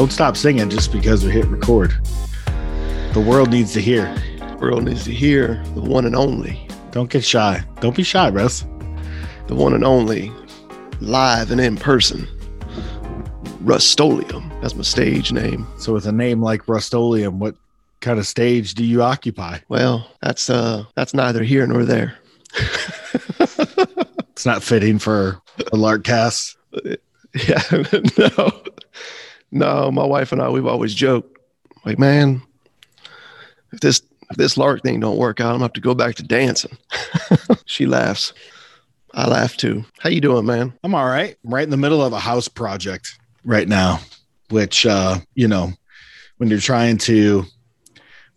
Don't 0.00 0.10
stop 0.10 0.34
singing 0.34 0.70
just 0.70 0.92
because 0.92 1.26
we 1.26 1.30
hit 1.30 1.44
record. 1.48 1.92
The 3.12 3.20
world 3.20 3.50
needs 3.50 3.74
to 3.74 3.82
hear. 3.82 4.04
The 4.38 4.56
world 4.58 4.84
needs 4.84 5.04
to 5.04 5.12
hear 5.12 5.62
the 5.74 5.82
one 5.82 6.06
and 6.06 6.16
only. 6.16 6.66
Don't 6.90 7.10
get 7.10 7.22
shy. 7.22 7.62
Don't 7.80 7.94
be 7.94 8.02
shy, 8.02 8.30
Russ. 8.30 8.64
The 9.46 9.54
one 9.54 9.74
and 9.74 9.84
only, 9.84 10.32
live 11.00 11.50
and 11.50 11.60
in 11.60 11.76
person. 11.76 12.26
Rustolium. 13.62 14.48
That's 14.62 14.74
my 14.74 14.84
stage 14.84 15.32
name. 15.32 15.66
So 15.78 15.92
with 15.92 16.06
a 16.06 16.12
name 16.12 16.40
like 16.40 16.62
Rustolium, 16.62 17.34
what 17.34 17.56
kind 18.00 18.18
of 18.18 18.26
stage 18.26 18.72
do 18.72 18.86
you 18.86 19.02
occupy? 19.02 19.58
Well, 19.68 20.10
that's 20.22 20.48
uh 20.48 20.84
that's 20.94 21.12
neither 21.12 21.42
here 21.42 21.66
nor 21.66 21.84
there. 21.84 22.16
it's 22.54 24.46
not 24.46 24.62
fitting 24.62 24.98
for 24.98 25.42
a 25.70 25.76
lark 25.76 26.04
cast. 26.04 26.56
Yeah, 27.48 27.62
no. 28.18 28.62
No, 29.52 29.90
my 29.90 30.04
wife 30.04 30.32
and 30.32 30.40
I, 30.40 30.48
we've 30.48 30.66
always 30.66 30.94
joked, 30.94 31.38
like, 31.84 31.98
man, 31.98 32.42
if 33.72 33.80
this 33.80 34.02
if 34.30 34.36
this 34.36 34.56
lark 34.56 34.82
thing 34.82 35.00
don't 35.00 35.16
work 35.16 35.40
out, 35.40 35.48
I'm 35.48 35.54
gonna 35.54 35.64
have 35.64 35.72
to 35.74 35.80
go 35.80 35.94
back 35.94 36.14
to 36.16 36.22
dancing. 36.22 36.76
she 37.66 37.86
laughs. 37.86 38.32
I 39.12 39.28
laugh 39.28 39.56
too. 39.56 39.84
How 39.98 40.08
you 40.08 40.20
doing, 40.20 40.46
man? 40.46 40.72
I'm 40.84 40.94
all 40.94 41.06
right. 41.06 41.36
I'm 41.44 41.52
right 41.52 41.64
in 41.64 41.70
the 41.70 41.76
middle 41.76 42.02
of 42.02 42.12
a 42.12 42.20
house 42.20 42.46
project 42.46 43.18
right 43.44 43.66
now, 43.66 44.00
which 44.50 44.86
uh, 44.86 45.18
you 45.34 45.48
know, 45.48 45.72
when 46.36 46.48
you're 46.48 46.60
trying 46.60 46.98
to 46.98 47.44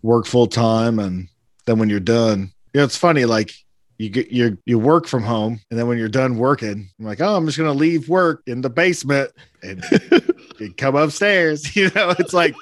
work 0.02 0.26
full 0.26 0.48
time 0.48 0.98
and 1.00 1.28
then 1.66 1.78
when 1.78 1.90
you're 1.90 2.00
done, 2.00 2.52
you 2.74 2.80
know, 2.80 2.86
it's 2.86 2.98
funny, 2.98 3.26
like 3.26 3.54
you 4.00 4.10
get 4.10 4.32
you 4.32 4.58
you 4.66 4.80
work 4.80 5.08
from 5.08 5.22
home 5.22 5.62
and 5.70 5.80
then 5.80 5.88
when 5.88 6.00
you're 6.00 6.10
done 6.10 6.38
working, 6.38 6.90
I'm 7.00 7.06
like, 7.06 7.22
oh, 7.22 7.36
I'm 7.36 7.46
just 7.46 7.58
gonna 7.58 7.72
leave 7.72 8.10
work 8.10 8.42
in 8.48 8.62
the 8.62 8.70
basement 8.70 9.32
and 9.62 9.84
come 10.78 10.96
upstairs. 10.96 11.76
You 11.76 11.90
know, 11.96 12.14
it's 12.20 12.34
like 12.34 12.56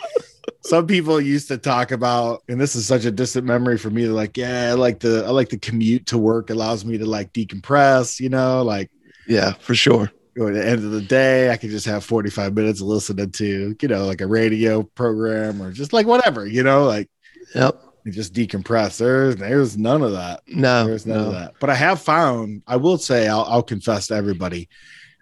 some 0.62 0.88
people 0.88 1.20
used 1.20 1.48
to 1.50 1.58
talk 1.58 1.92
about, 1.92 2.44
and 2.48 2.60
this 2.60 2.76
is 2.76 2.86
such 2.86 3.06
a 3.06 3.12
distant 3.12 3.46
memory 3.46 3.78
for 3.78 3.90
me. 3.90 4.08
like, 4.08 4.38
yeah, 4.38 4.70
I 4.70 4.74
like 4.74 5.00
the 5.00 5.26
I 5.26 5.30
like 5.30 5.50
the 5.50 5.58
commute 5.58 6.08
to 6.08 6.18
work 6.18 6.50
allows 6.50 6.86
me 6.86 6.98
to 6.98 7.06
like 7.06 7.34
decompress. 7.34 8.20
You 8.20 8.30
know, 8.30 8.64
like 8.64 8.90
yeah, 9.28 9.54
for 9.54 9.76
sure. 9.76 10.12
At 10.38 10.54
the 10.54 10.66
end 10.66 10.86
of 10.86 10.92
the 10.92 11.02
day, 11.02 11.52
I 11.52 11.58
could 11.58 11.72
just 11.72 11.86
have 11.88 12.06
45 12.06 12.56
minutes 12.56 12.80
listening 12.80 13.32
to, 13.32 13.76
you 13.80 13.88
know, 13.88 14.06
like 14.06 14.22
a 14.22 14.28
radio 14.28 14.84
program 14.84 15.62
or 15.62 15.74
just 15.74 15.92
like 15.92 16.08
whatever, 16.08 16.48
you 16.48 16.64
know, 16.64 16.86
like 16.86 17.10
yep. 17.54 17.78
just 18.08 18.34
decompress. 18.34 18.98
There's 18.98 19.36
there's 19.36 19.78
none 19.78 20.02
of 20.02 20.14
that. 20.14 20.42
No, 20.48 20.88
there's 20.88 21.06
none 21.06 21.18
no. 21.18 21.28
of 21.28 21.34
that. 21.34 21.56
But 21.60 21.70
I 21.70 21.76
have 21.76 22.02
found, 22.02 22.64
I 22.66 22.78
will 22.78 22.98
say, 22.98 23.28
I'll, 23.28 23.44
I'll 23.44 23.62
confess 23.62 24.08
to 24.08 24.16
everybody, 24.16 24.70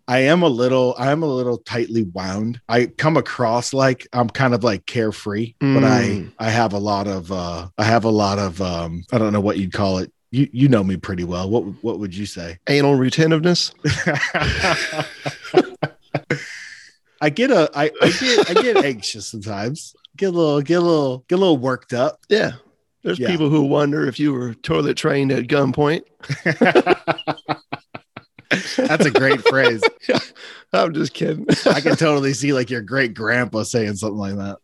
I 0.09 0.22
am 0.22 0.42
a 0.42 0.47
little 0.47 0.96
I 0.97 1.12
am 1.12 1.22
a 1.22 1.28
little 1.28 1.59
tightly 1.59 2.02
wound. 2.02 2.59
I 2.68 2.88
come 2.88 3.16
across 3.16 3.74
like 3.74 4.08
I'm 4.12 4.28
kind 4.28 4.56
of 4.56 4.64
like 4.64 4.88
carefree, 4.88 5.53
mm. 5.62 5.75
but 5.75 5.84
I 5.84 6.00
Mm. 6.00 6.34
I 6.40 6.50
have 6.50 6.74
a 6.74 6.80
lot 6.80 7.08
of 7.08 7.31
uh 7.31 7.68
I 7.78 7.84
have 7.84 8.06
a 8.06 8.09
lot 8.09 8.40
of 8.40 8.59
um 8.59 9.03
I 9.12 9.19
don't 9.19 9.31
know 9.34 9.40
what 9.40 9.59
you'd 9.59 9.72
call 9.72 10.00
it. 10.00 10.12
You 10.31 10.50
you 10.52 10.68
know 10.68 10.84
me 10.84 10.98
pretty 10.98 11.24
well. 11.25 11.48
What 11.48 11.62
what 11.84 12.00
would 12.00 12.16
you 12.16 12.25
say? 12.25 12.58
Anal 12.68 12.96
retentiveness. 12.96 13.72
I 17.22 17.30
get 17.30 17.52
a 17.52 17.69
I, 17.75 17.92
I 18.02 18.09
get 18.19 18.50
I 18.50 18.53
get 18.62 18.78
anxious 18.86 19.28
sometimes. 19.28 19.94
Get 20.18 20.30
a 20.30 20.31
little 20.31 20.62
get 20.62 20.80
a 20.80 20.81
little 20.81 21.19
get 21.28 21.36
a 21.36 21.38
little 21.38 21.58
worked 21.58 21.94
up. 21.94 22.19
Yeah. 22.30 22.53
There's 23.03 23.19
Yeah. 23.19 23.30
people 23.30 23.50
who 23.50 23.62
wonder 23.62 24.08
if 24.08 24.19
you 24.19 24.34
were 24.34 24.56
toilet 24.56 24.98
trained 24.98 25.31
at 25.31 25.46
gunpoint. 25.46 26.02
That's 28.78 29.06
a 29.06 29.12
great 29.12 29.42
phrase. 29.42 29.82
I'm 30.74 30.94
just 30.94 31.14
kidding. 31.14 31.46
I 31.66 31.82
can 31.82 31.96
totally 31.96 32.34
see 32.34 32.54
like 32.54 32.70
your 32.70 32.82
great 32.82 33.14
grandpa 33.14 33.64
saying 33.64 33.96
something 33.96 34.18
like 34.18 34.36
that. 34.36 34.58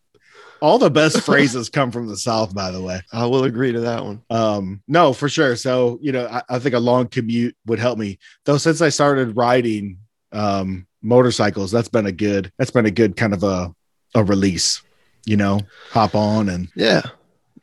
All 0.62 0.80
the 0.80 0.90
best 0.90 1.22
phrases 1.26 1.70
come 1.70 1.92
from 1.92 2.08
the 2.08 2.18
South, 2.18 2.54
by 2.54 2.72
the 2.72 2.82
way. 2.82 3.02
I 3.12 3.26
will 3.26 3.44
agree 3.44 3.72
to 3.72 3.82
that 3.82 4.04
one. 4.04 4.22
Um, 4.30 4.82
no, 4.88 5.14
for 5.14 5.30
sure. 5.30 5.56
So, 5.56 6.00
you 6.02 6.12
know, 6.12 6.28
I, 6.28 6.42
I 6.50 6.60
think 6.60 6.76
a 6.76 6.80
long 6.80 7.08
commute 7.08 7.56
would 7.66 7.80
help 7.80 8.00
me. 8.00 8.20
Though 8.46 8.58
since 8.58 8.82
I 8.82 8.90
started 8.90 9.36
riding 9.38 9.98
um 10.32 10.88
motorcycles, 11.02 11.72
that's 11.72 11.90
been 11.90 12.08
a 12.08 12.12
good 12.12 12.52
that's 12.58 12.72
been 12.72 12.86
a 12.86 12.92
good 12.92 13.16
kind 13.16 13.34
of 13.34 13.44
a 13.44 13.74
a 14.16 14.24
release, 14.24 14.82
you 15.26 15.38
know, 15.38 15.60
hop 15.92 16.16
on 16.16 16.50
and 16.50 16.70
Yeah. 16.76 17.02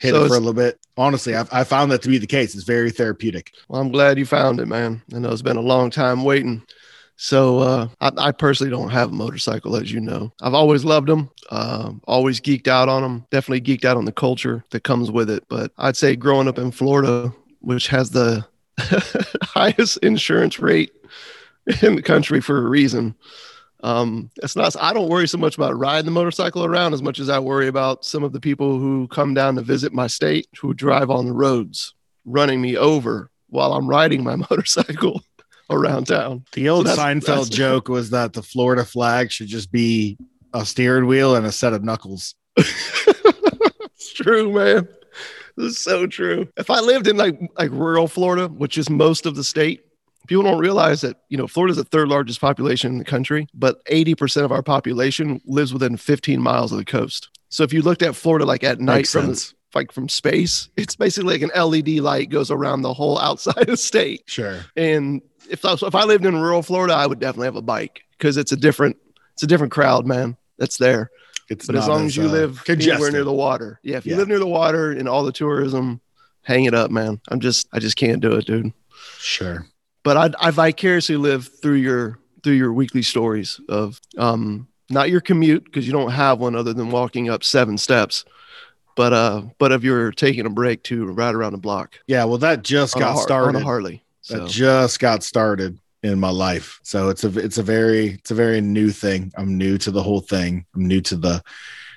Hit 0.03 0.11
So 0.11 0.25
it 0.25 0.29
for 0.29 0.35
a 0.35 0.39
little 0.41 0.53
bit. 0.53 0.79
Honestly, 0.97 1.35
I've 1.35 1.51
I 1.53 1.65
found 1.65 1.93
that 1.93 2.03
to 2.03 2.09
be 2.09 2.19
the 2.19 2.27
case. 2.27 2.55
It's 2.55 2.65
very 2.65 2.91
therapeutic. 2.91 3.55
Well, 3.69 3.81
I'm 3.81 3.93
glad 3.93 4.19
you 4.19 4.27
found 4.27 4.61
it, 4.61 4.67
man. 4.67 5.01
I 5.15 5.21
know 5.21 5.31
it's 5.31 5.43
been 5.43 5.57
a 5.57 5.63
long 5.63 5.91
time 5.91 6.25
waiting. 6.25 6.63
So 7.17 7.61
uh, 7.61 7.89
I, 8.01 8.11
I 8.19 8.33
personally 8.33 8.71
don't 8.71 8.91
have 8.91 9.11
a 9.11 9.15
motorcycle, 9.15 9.77
as 9.77 9.93
you 9.93 10.01
know. 10.01 10.33
I've 10.41 10.55
always 10.55 10.85
loved 10.85 11.07
them, 11.09 11.31
uh, 11.51 11.93
always 12.05 12.41
geeked 12.41 12.67
out 12.67 12.89
on 12.89 13.03
them. 13.03 13.27
Definitely 13.31 13.61
geeked 13.61 13.85
out 13.85 13.97
on 13.97 14.07
the 14.07 14.13
culture 14.13 14.65
that 14.71 14.83
comes 14.83 15.11
with 15.11 15.31
it. 15.31 15.45
But 15.49 15.71
I'd 15.79 15.97
say 15.97 16.17
growing 16.17 16.49
up 16.49 16.59
in 16.59 16.73
Florida, 16.73 17.33
which 17.61 17.87
has 17.89 18.11
the 18.11 18.45
highest 19.43 19.99
insurance 19.99 20.59
rate 20.59 20.93
in 21.81 21.95
the 21.95 22.03
country 22.03 22.41
for 22.41 22.59
a 22.59 22.69
reason. 22.69 23.15
Um, 23.83 24.31
it's 24.43 24.55
not. 24.55 24.75
I 24.81 24.93
don't 24.93 25.09
worry 25.09 25.27
so 25.27 25.39
much 25.39 25.57
about 25.57 25.77
riding 25.79 26.05
the 26.05 26.11
motorcycle 26.13 26.65
around 26.65 26.95
as 26.95 27.03
much 27.03 27.19
as 27.19 27.29
I 27.29 27.39
worry 27.41 27.67
about 27.67 28.05
some 28.05 28.23
of 28.23 28.33
the 28.33 28.41
people 28.41 28.79
who 28.79 29.09
come 29.09 29.35
down 29.35 29.57
to 29.57 29.63
visit 29.63 29.93
my 29.93 30.07
state 30.07 30.47
who 30.61 30.73
drive 30.73 31.11
on 31.11 31.27
the 31.27 31.33
roads, 31.33 31.95
running 32.25 32.61
me 32.61 32.77
over 32.77 33.31
while 33.49 33.73
I'm 33.75 33.89
riding 33.89 34.23
my 34.23 34.37
motorcycle 34.51 35.23
around 35.71 36.07
town. 36.07 36.45
The 36.53 36.69
old 36.69 36.87
that's- 36.87 36.99
Seinfeld 37.05 37.25
that's- 37.25 37.49
joke 37.49 37.89
was 37.89 38.11
that 38.11 38.33
the 38.35 38.43
Florida 38.43 38.85
flag 38.85 39.33
should 39.33 39.49
just 39.49 39.73
be 39.73 40.17
a 40.55 40.65
steering 40.65 41.07
wheel 41.07 41.35
and 41.35 41.45
a 41.47 41.53
set 41.53 41.73
of 41.73 41.83
knuckles. 41.83 42.35
it's 42.57 44.13
true, 44.15 44.53
man. 44.53 44.87
This 45.57 45.73
is 45.73 45.79
so 45.79 46.07
true. 46.07 46.49
If 46.57 46.71
I 46.71 46.81
lived 46.81 47.07
in 47.09 47.17
like 47.17 47.39
like 47.59 47.71
rural 47.73 48.09
Florida, 48.09 48.49
which 48.49 48.79
is 48.79 48.89
most 48.89 49.27
of 49.27 49.35
the 49.35 49.45
state, 49.45 49.85
people 50.27 50.43
don't 50.45 50.59
realize 50.59 51.01
that 51.03 51.17
you 51.29 51.37
know 51.37 51.47
Florida's 51.47 51.77
the 51.77 51.85
third 51.85 52.09
largest 52.09 52.41
population 52.41 52.93
in 52.93 52.99
the 52.99 53.05
country, 53.05 53.47
but 53.55 53.85
80% 53.87 54.45
of 54.45 54.53
our 54.53 54.63
population 54.63 55.41
lives 55.47 55.73
within 55.73 55.97
15 55.97 56.41
miles 56.41 56.73
of 56.73 56.79
the 56.79 56.85
coast. 56.85 57.29
So 57.49 57.65
if 57.65 57.73
you 57.73 57.83
looked 57.83 58.03
at 58.03 58.17
Florida 58.17 58.45
like 58.47 58.65
at 58.65 58.81
night 58.81 58.97
Makes 58.99 59.13
from 59.13 59.27
the, 59.29 59.53
like 59.75 59.93
from 59.93 60.09
space, 60.09 60.69
it's 60.77 60.97
basically 60.97 61.39
like 61.39 61.43
an 61.43 61.69
LED 61.69 61.89
light 62.01 62.31
goes 62.31 62.51
around 62.51 62.83
the 62.83 62.95
whole 62.95 63.19
outside 63.19 63.57
of 63.59 63.67
the 63.67 63.77
state. 63.77 64.23
Sure. 64.27 64.61
And 64.77 65.21
if 65.51 65.65
I, 65.65 65.73
if 65.75 65.95
I 65.95 66.05
lived 66.05 66.25
in 66.25 66.35
rural 66.41 66.63
Florida, 66.63 66.95
I 66.95 67.07
would 67.07 67.19
definitely 67.21 67.47
have 67.47 67.57
a 67.57 67.63
bike 67.63 68.03
because 68.17 68.37
it's 68.37 68.53
a 68.53 68.57
different 68.57 68.97
it's 69.35 69.43
a 69.43 69.47
different 69.47 69.73
crowd, 69.73 70.07
man. 70.07 70.37
That's 70.59 70.77
there. 70.79 71.11
It's 71.49 71.67
But 71.67 71.77
as 71.77 71.89
long 71.89 72.07
as 72.07 72.17
you 72.17 72.25
uh, 72.25 72.33
live 72.33 72.65
congested. 72.65 72.93
anywhere 72.95 73.11
near 73.11 73.25
the 73.25 73.33
water, 73.33 73.81
yeah. 73.83 73.97
If 73.97 74.07
you 74.07 74.13
Yeah. 74.13 74.19
live 74.19 74.29
near 74.29 74.39
the 74.39 74.47
water 74.47 74.91
and 74.93 75.09
all 75.09 75.25
the 75.25 75.33
tourism, 75.33 76.01
hang 76.43 76.65
it 76.65 76.75
up, 76.75 76.91
man. 76.91 77.21
I'm 77.29 77.41
just 77.41 77.67
I 77.73 77.79
just 77.81 77.97
can't 77.97 78.21
do 78.21 78.33
it, 78.35 78.47
dude. 78.47 78.73
Sure. 79.19 79.67
But 80.05 80.17
I 80.17 80.49
I 80.49 80.51
vicariously 80.51 81.17
live 81.17 81.49
through 81.61 81.77
your 81.77 82.19
through 82.43 82.55
your 82.55 82.73
weekly 82.73 83.03
stories 83.03 83.61
of 83.69 84.01
um 84.19 84.67
not 84.91 85.11
your 85.11 85.21
commute 85.21 85.65
because 85.65 85.87
you 85.87 85.93
don't 85.93 86.11
have 86.11 86.39
one 86.39 86.55
other 86.57 86.73
than 86.73 86.91
walking 86.91 87.31
up 87.31 87.45
seven 87.45 87.79
steps, 87.79 88.25
but 88.97 89.13
uh 89.13 89.43
but 89.59 89.73
of 89.73 89.85
your 89.85 90.11
taking 90.13 90.45
a 90.47 90.51
break 90.51 90.83
to 90.85 91.07
ride 91.07 91.35
around 91.35 91.53
the 91.53 91.59
block 91.59 91.99
Yeah. 92.07 92.25
Well, 92.25 92.39
that 92.39 92.63
just 92.63 92.97
on, 92.97 93.01
got 93.01 93.13
Har- 93.13 93.19
on 93.19 93.23
started. 93.23 93.59
a 93.61 93.65
Harley. 93.65 94.03
So 94.23 94.39
That 94.39 94.49
just 94.51 95.01
got 95.01 95.23
started 95.23 95.79
in 96.03 96.19
my 96.19 96.31
life. 96.31 96.81
So 96.83 97.09
it's 97.09 97.23
a 97.25 97.39
it's 97.39 97.59
a 97.59 97.63
very 97.63 98.15
it's 98.15 98.31
a 98.33 98.35
very 98.37 98.61
new 98.61 98.91
thing. 98.91 99.33
I'm 99.37 99.57
new 99.57 99.79
to 99.79 99.91
the 99.91 100.03
whole 100.03 100.21
thing. 100.21 100.67
I'm 100.75 100.87
new 100.87 101.01
to 101.03 101.17
the 101.17 101.43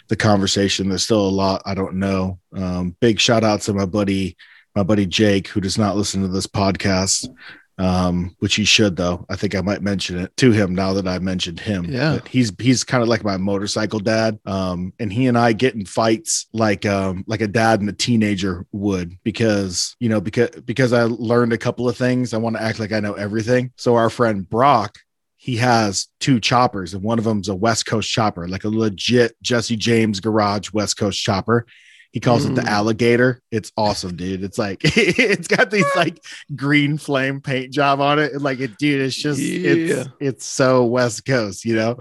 the 0.07 0.15
conversation. 0.15 0.89
There's 0.89 1.03
still 1.03 1.27
a 1.27 1.29
lot 1.29 1.63
I 1.65 1.73
don't 1.73 1.95
know. 1.95 2.39
Um, 2.55 2.95
big 2.99 3.19
shout 3.19 3.43
out 3.43 3.61
to 3.61 3.73
my 3.73 3.85
buddy 3.85 4.37
my 4.75 4.83
buddy 4.83 5.05
Jake 5.07 5.47
who 5.47 5.59
does 5.61 5.77
not 5.77 5.95
listen 5.95 6.21
to 6.21 6.27
this 6.27 6.47
podcast. 6.47 7.27
Um, 7.77 8.35
which 8.39 8.55
he 8.55 8.63
should 8.63 8.95
though. 8.95 9.25
I 9.29 9.35
think 9.35 9.55
I 9.55 9.61
might 9.61 9.81
mention 9.81 10.17
it 10.19 10.35
to 10.37 10.51
him 10.51 10.73
now 10.73 10.93
that 10.93 11.07
I 11.07 11.19
mentioned 11.19 11.59
him. 11.59 11.85
Yeah. 11.85 12.15
But 12.15 12.27
he's 12.27 12.51
he's 12.59 12.83
kind 12.83 13.03
of 13.03 13.09
like 13.09 13.23
my 13.23 13.37
motorcycle 13.37 13.99
dad. 13.99 14.39
Um, 14.45 14.93
and 14.99 15.11
he 15.11 15.27
and 15.27 15.37
I 15.37 15.53
get 15.53 15.75
in 15.75 15.85
fights 15.85 16.47
like 16.53 16.85
um 16.85 17.23
like 17.27 17.41
a 17.41 17.47
dad 17.47 17.81
and 17.81 17.89
a 17.89 17.93
teenager 17.93 18.65
would 18.71 19.17
because 19.23 19.95
you 19.99 20.09
know 20.09 20.21
because 20.21 20.49
because 20.61 20.93
I 20.93 21.03
learned 21.03 21.53
a 21.53 21.57
couple 21.57 21.89
of 21.89 21.97
things. 21.97 22.33
I 22.33 22.37
want 22.37 22.55
to 22.55 22.61
act 22.61 22.79
like 22.79 22.91
I 22.91 22.99
know 22.99 23.13
everything. 23.13 23.71
So 23.77 23.95
our 23.95 24.09
friend 24.09 24.49
Brock. 24.49 24.99
He 25.37 25.57
has 25.57 26.07
two 26.19 26.39
choppers, 26.39 26.95
and 26.95 27.03
one 27.03 27.19
of 27.19 27.23
them's 27.23 27.49
a 27.49 27.55
West 27.55 27.85
Coast 27.85 28.09
chopper, 28.09 28.47
like 28.47 28.63
a 28.63 28.69
legit 28.69 29.35
Jesse 29.43 29.75
James 29.75 30.19
garage 30.19 30.71
West 30.73 30.97
Coast 30.97 31.21
chopper. 31.21 31.67
He 32.15 32.21
calls 32.21 32.45
it 32.45 32.53
Mm. 32.53 32.55
the 32.55 32.63
alligator. 32.69 33.41
It's 33.51 33.73
awesome, 33.75 34.15
dude. 34.15 34.41
It's 34.41 34.57
like 34.57 34.79
it's 34.83 35.49
got 35.49 35.69
these 35.69 35.83
like 35.97 36.23
green 36.55 36.97
flame 36.97 37.41
paint 37.41 37.73
job 37.73 37.99
on 37.99 38.19
it. 38.19 38.31
And 38.31 38.41
like 38.41 38.61
it, 38.61 38.77
dude, 38.77 39.01
it's 39.01 39.17
just 39.17 39.37
Yeah. 39.41 39.69
it's 39.99 40.09
it's 40.21 40.45
so 40.45 40.85
West 40.85 41.25
Coast, 41.25 41.65
you 41.65 41.75
know. 41.75 41.97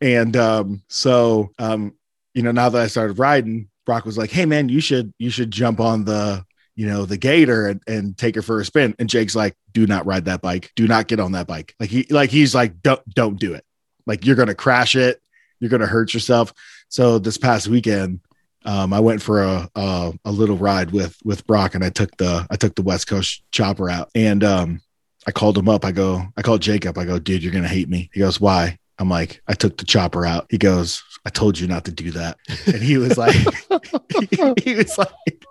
And 0.00 0.36
um, 0.36 0.82
so 0.88 1.52
um, 1.60 1.94
you 2.34 2.42
know, 2.42 2.50
now 2.50 2.68
that 2.70 2.82
I 2.82 2.88
started 2.88 3.20
riding, 3.20 3.68
Brock 3.84 4.04
was 4.04 4.18
like, 4.18 4.30
Hey 4.32 4.46
man, 4.46 4.68
you 4.68 4.80
should 4.80 5.14
you 5.18 5.30
should 5.30 5.52
jump 5.52 5.78
on 5.78 6.04
the 6.04 6.44
you 6.74 6.86
know 6.88 7.06
the 7.06 7.16
gator 7.16 7.68
and, 7.68 7.80
and 7.86 8.18
take 8.18 8.34
her 8.34 8.42
for 8.42 8.58
a 8.60 8.64
spin. 8.64 8.96
And 8.98 9.08
Jake's 9.08 9.36
like, 9.36 9.54
do 9.72 9.86
not 9.86 10.06
ride 10.06 10.24
that 10.24 10.42
bike. 10.42 10.72
Do 10.74 10.88
not 10.88 11.06
get 11.06 11.20
on 11.20 11.30
that 11.32 11.46
bike. 11.46 11.76
Like 11.78 11.90
he 11.90 12.04
like 12.10 12.30
he's 12.30 12.52
like, 12.52 12.82
don't 12.82 13.00
don't 13.14 13.38
do 13.38 13.54
it. 13.54 13.64
Like 14.06 14.26
you're 14.26 14.34
gonna 14.34 14.56
crash 14.56 14.96
it, 14.96 15.22
you're 15.60 15.70
gonna 15.70 15.86
hurt 15.86 16.14
yourself. 16.14 16.52
So 16.88 17.20
this 17.20 17.38
past 17.38 17.68
weekend, 17.68 18.20
um, 18.66 18.92
I 18.92 19.00
went 19.00 19.22
for 19.22 19.42
a, 19.42 19.68
a 19.74 20.12
a 20.24 20.30
little 20.30 20.56
ride 20.56 20.90
with 20.90 21.16
with 21.24 21.46
Brock, 21.46 21.74
and 21.74 21.84
I 21.84 21.90
took 21.90 22.16
the 22.16 22.46
I 22.50 22.56
took 22.56 22.74
the 22.74 22.82
West 22.82 23.06
Coast 23.06 23.42
chopper 23.52 23.88
out, 23.88 24.10
and 24.14 24.42
um, 24.42 24.80
I 25.26 25.30
called 25.30 25.56
him 25.56 25.68
up. 25.68 25.84
I 25.84 25.92
go, 25.92 26.22
I 26.36 26.42
called 26.42 26.62
Jacob. 26.62 26.98
I 26.98 27.04
go, 27.04 27.18
dude, 27.18 27.42
you're 27.42 27.52
gonna 27.52 27.68
hate 27.68 27.88
me. 27.88 28.10
He 28.12 28.20
goes, 28.20 28.40
why? 28.40 28.78
I'm 28.98 29.08
like, 29.08 29.40
I 29.46 29.54
took 29.54 29.76
the 29.76 29.84
chopper 29.84 30.26
out. 30.26 30.46
He 30.50 30.58
goes, 30.58 31.02
I 31.24 31.30
told 31.30 31.58
you 31.58 31.66
not 31.68 31.84
to 31.84 31.92
do 31.92 32.10
that, 32.12 32.38
and 32.66 32.82
he 32.82 32.98
was 32.98 33.16
like, 33.16 33.34
he 34.62 34.74
was 34.74 34.98
like, 34.98 35.44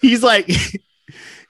he's 0.00 0.22
like. 0.22 0.50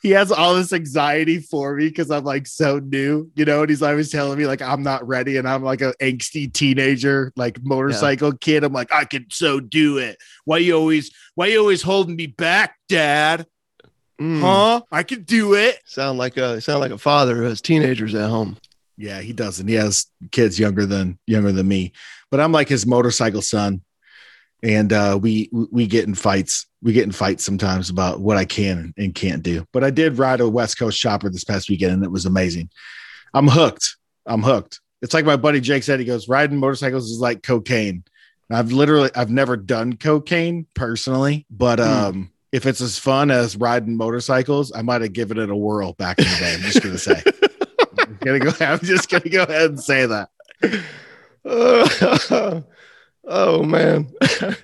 He 0.05 0.11
has 0.11 0.31
all 0.31 0.55
this 0.55 0.75
anxiety 0.75 1.39
for 1.39 1.75
me 1.75 1.89
because 1.89 2.11
I'm 2.11 2.25
like 2.25 2.47
so 2.47 2.79
new, 2.79 3.31
you 3.37 3.47
know, 3.47 3.63
and 3.63 3.71
he's 3.71 3.81
always 3.81 4.11
telling 4.13 4.39
me 4.39 4.47
like 4.47 4.61
I'm 4.61 4.83
not 4.83 5.09
ready, 5.09 5.39
and 5.39 5.49
I'm 5.49 5.63
like 5.63 5.81
an 5.81 5.95
angsty 5.99 6.53
teenager, 6.53 7.33
like 7.37 7.65
motorcycle 7.65 8.33
kid. 8.33 8.65
I'm 8.65 8.75
like, 8.75 8.93
I 8.93 9.07
can 9.07 9.25
so 9.31 9.61
do 9.61 9.97
it. 9.97 10.19
Why 10.45 10.59
you 10.59 10.77
always 10.77 11.11
why 11.37 11.47
you 11.47 11.59
always 11.59 11.81
holding 11.81 12.17
me 12.17 12.27
back, 12.27 12.77
Dad? 12.87 13.47
Mm. 14.21 14.43
Huh? 14.43 14.83
I 14.93 15.05
can 15.05 15.23
do 15.23 15.55
it. 15.55 15.81
Sound 15.87 16.19
like 16.19 16.37
a 16.37 16.61
sound 16.61 16.81
like 16.81 16.93
a 16.93 16.99
father 16.99 17.37
who 17.37 17.45
has 17.45 17.63
teenagers 17.63 18.15
at 18.15 18.29
home. 18.29 18.59
Yeah, 18.99 19.23
he 19.23 19.33
doesn't. 19.33 19.67
He 19.67 19.75
has 19.77 20.07
kids 20.33 20.59
younger 20.59 20.85
than 20.85 21.19
younger 21.27 21.51
than 21.51 21.67
me, 21.67 21.93
but 22.31 22.41
I'm 22.41 22.53
like 22.53 22.69
his 22.69 22.87
motorcycle 22.87 23.41
son, 23.41 23.81
and 24.63 24.93
uh, 24.93 25.19
we 25.19 25.49
we 25.51 25.87
get 25.87 26.07
in 26.07 26.15
fights. 26.15 26.67
We 26.85 26.93
get 26.93 27.05
in 27.05 27.11
fights 27.13 27.45
sometimes 27.45 27.91
about 27.91 28.21
what 28.21 28.37
I 28.37 28.45
can 28.45 28.93
and 28.97 29.13
can't 29.15 29.43
do. 29.43 29.67
But 29.73 29.83
I 29.83 29.91
did 29.91 30.19
ride 30.19 30.41
a 30.41 30.49
West 30.49 30.79
Coast 30.79 31.01
chopper 31.01 31.31
this 31.31 31.43
past 31.43 31.69
weekend, 31.69 31.93
and 31.95 32.05
it 32.05 32.11
was 32.13 32.27
amazing. 32.27 32.69
I'm 33.33 33.49
hooked. 33.49 33.97
I'm 34.27 34.43
hooked. 34.43 34.81
It's 35.03 35.15
like 35.15 35.25
my 35.25 35.37
buddy 35.37 35.61
Jake 35.61 35.83
said. 35.83 35.99
He 35.99 36.05
goes, 36.07 36.29
riding 36.29 36.59
motorcycles 36.59 37.11
is 37.11 37.19
like 37.19 37.43
cocaine. 37.43 38.05
I've 38.51 38.71
literally 38.71 39.11
I've 39.17 39.31
never 39.31 39.57
done 39.57 39.95
cocaine 39.95 40.67
personally, 40.75 41.47
but 41.51 41.79
Hmm. 41.79 41.85
um, 41.85 42.31
if 42.53 42.67
it's 42.67 42.81
as 42.83 42.99
fun 42.99 43.31
as 43.33 43.57
riding 43.57 43.97
motorcycles, 43.97 44.71
I 44.73 44.83
might 44.83 45.01
have 45.03 45.13
given 45.13 45.39
it 45.39 45.51
a 45.51 45.57
whirl 45.57 45.95
back 45.95 46.19
in 46.19 46.27
the 46.27 46.37
day. 46.39 46.55
I'm 46.55 46.61
just 46.61 46.83
gonna 46.83 46.99
say. 46.99 47.23
I'm 47.99 48.19
gonna 48.23 48.39
go. 48.39 48.53
I'm 48.61 48.79
just 48.81 49.09
gonna 49.11 49.29
go 49.31 49.43
ahead 49.45 49.71
and 49.71 49.81
say 49.83 50.07
that. 50.07 50.29
Uh, 51.45 52.61
oh 53.25 53.63
man. 53.63 54.13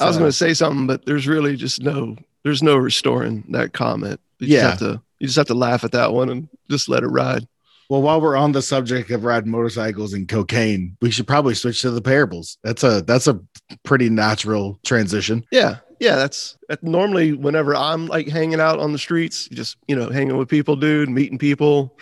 I 0.00 0.06
was 0.06 0.16
going 0.16 0.28
to 0.28 0.36
say 0.36 0.54
something, 0.54 0.86
but 0.86 1.04
there's 1.06 1.26
really 1.26 1.56
just 1.56 1.82
no 1.82 2.16
there's 2.42 2.62
no 2.62 2.76
restoring 2.76 3.44
that 3.50 3.72
comment. 3.72 4.20
You 4.38 4.48
Yeah. 4.48 4.60
just 4.60 4.70
have 4.70 4.78
to 4.90 5.02
you 5.20 5.26
just 5.26 5.36
have 5.36 5.46
to 5.46 5.54
laugh 5.54 5.84
at 5.84 5.92
that 5.92 6.12
one 6.12 6.28
and 6.28 6.48
just 6.70 6.88
let 6.88 7.02
it 7.02 7.08
ride. 7.08 7.46
Well, 7.90 8.00
while 8.02 8.20
we're 8.20 8.36
on 8.36 8.52
the 8.52 8.62
subject 8.62 9.10
of 9.10 9.24
riding 9.24 9.50
motorcycles 9.50 10.14
and 10.14 10.26
cocaine, 10.26 10.96
we 11.02 11.10
should 11.10 11.26
probably 11.26 11.54
switch 11.54 11.82
to 11.82 11.90
the 11.90 12.00
parables. 12.00 12.56
That's 12.64 12.82
a 12.82 13.02
that's 13.02 13.26
a 13.26 13.38
pretty 13.82 14.08
natural 14.08 14.78
transition. 14.86 15.44
Yeah. 15.50 15.76
Yeah, 16.00 16.16
that's, 16.16 16.58
that 16.68 16.82
normally 16.82 17.32
whenever 17.32 17.74
I'm 17.74 18.06
like 18.08 18.26
hanging 18.28 18.60
out 18.60 18.80
on 18.80 18.92
the 18.92 18.98
streets, 18.98 19.48
just 19.48 19.76
you 19.86 19.94
know, 19.94 20.10
hanging 20.10 20.36
with 20.36 20.48
people, 20.48 20.76
dude, 20.76 21.08
meeting 21.08 21.38
people, 21.38 21.96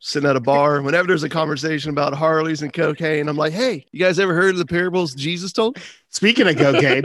sitting 0.00 0.28
at 0.28 0.36
a 0.36 0.40
bar. 0.40 0.80
Whenever 0.82 1.08
there's 1.08 1.22
a 1.24 1.28
conversation 1.28 1.90
about 1.90 2.14
Harleys 2.14 2.62
and 2.62 2.72
cocaine, 2.72 3.28
I'm 3.28 3.36
like, 3.36 3.52
hey, 3.52 3.84
you 3.92 3.98
guys 4.00 4.18
ever 4.18 4.34
heard 4.34 4.50
of 4.50 4.58
the 4.58 4.66
parables 4.66 5.14
Jesus 5.14 5.52
told? 5.52 5.78
Speaking 6.10 6.46
of 6.48 6.56
cocaine, 6.56 7.04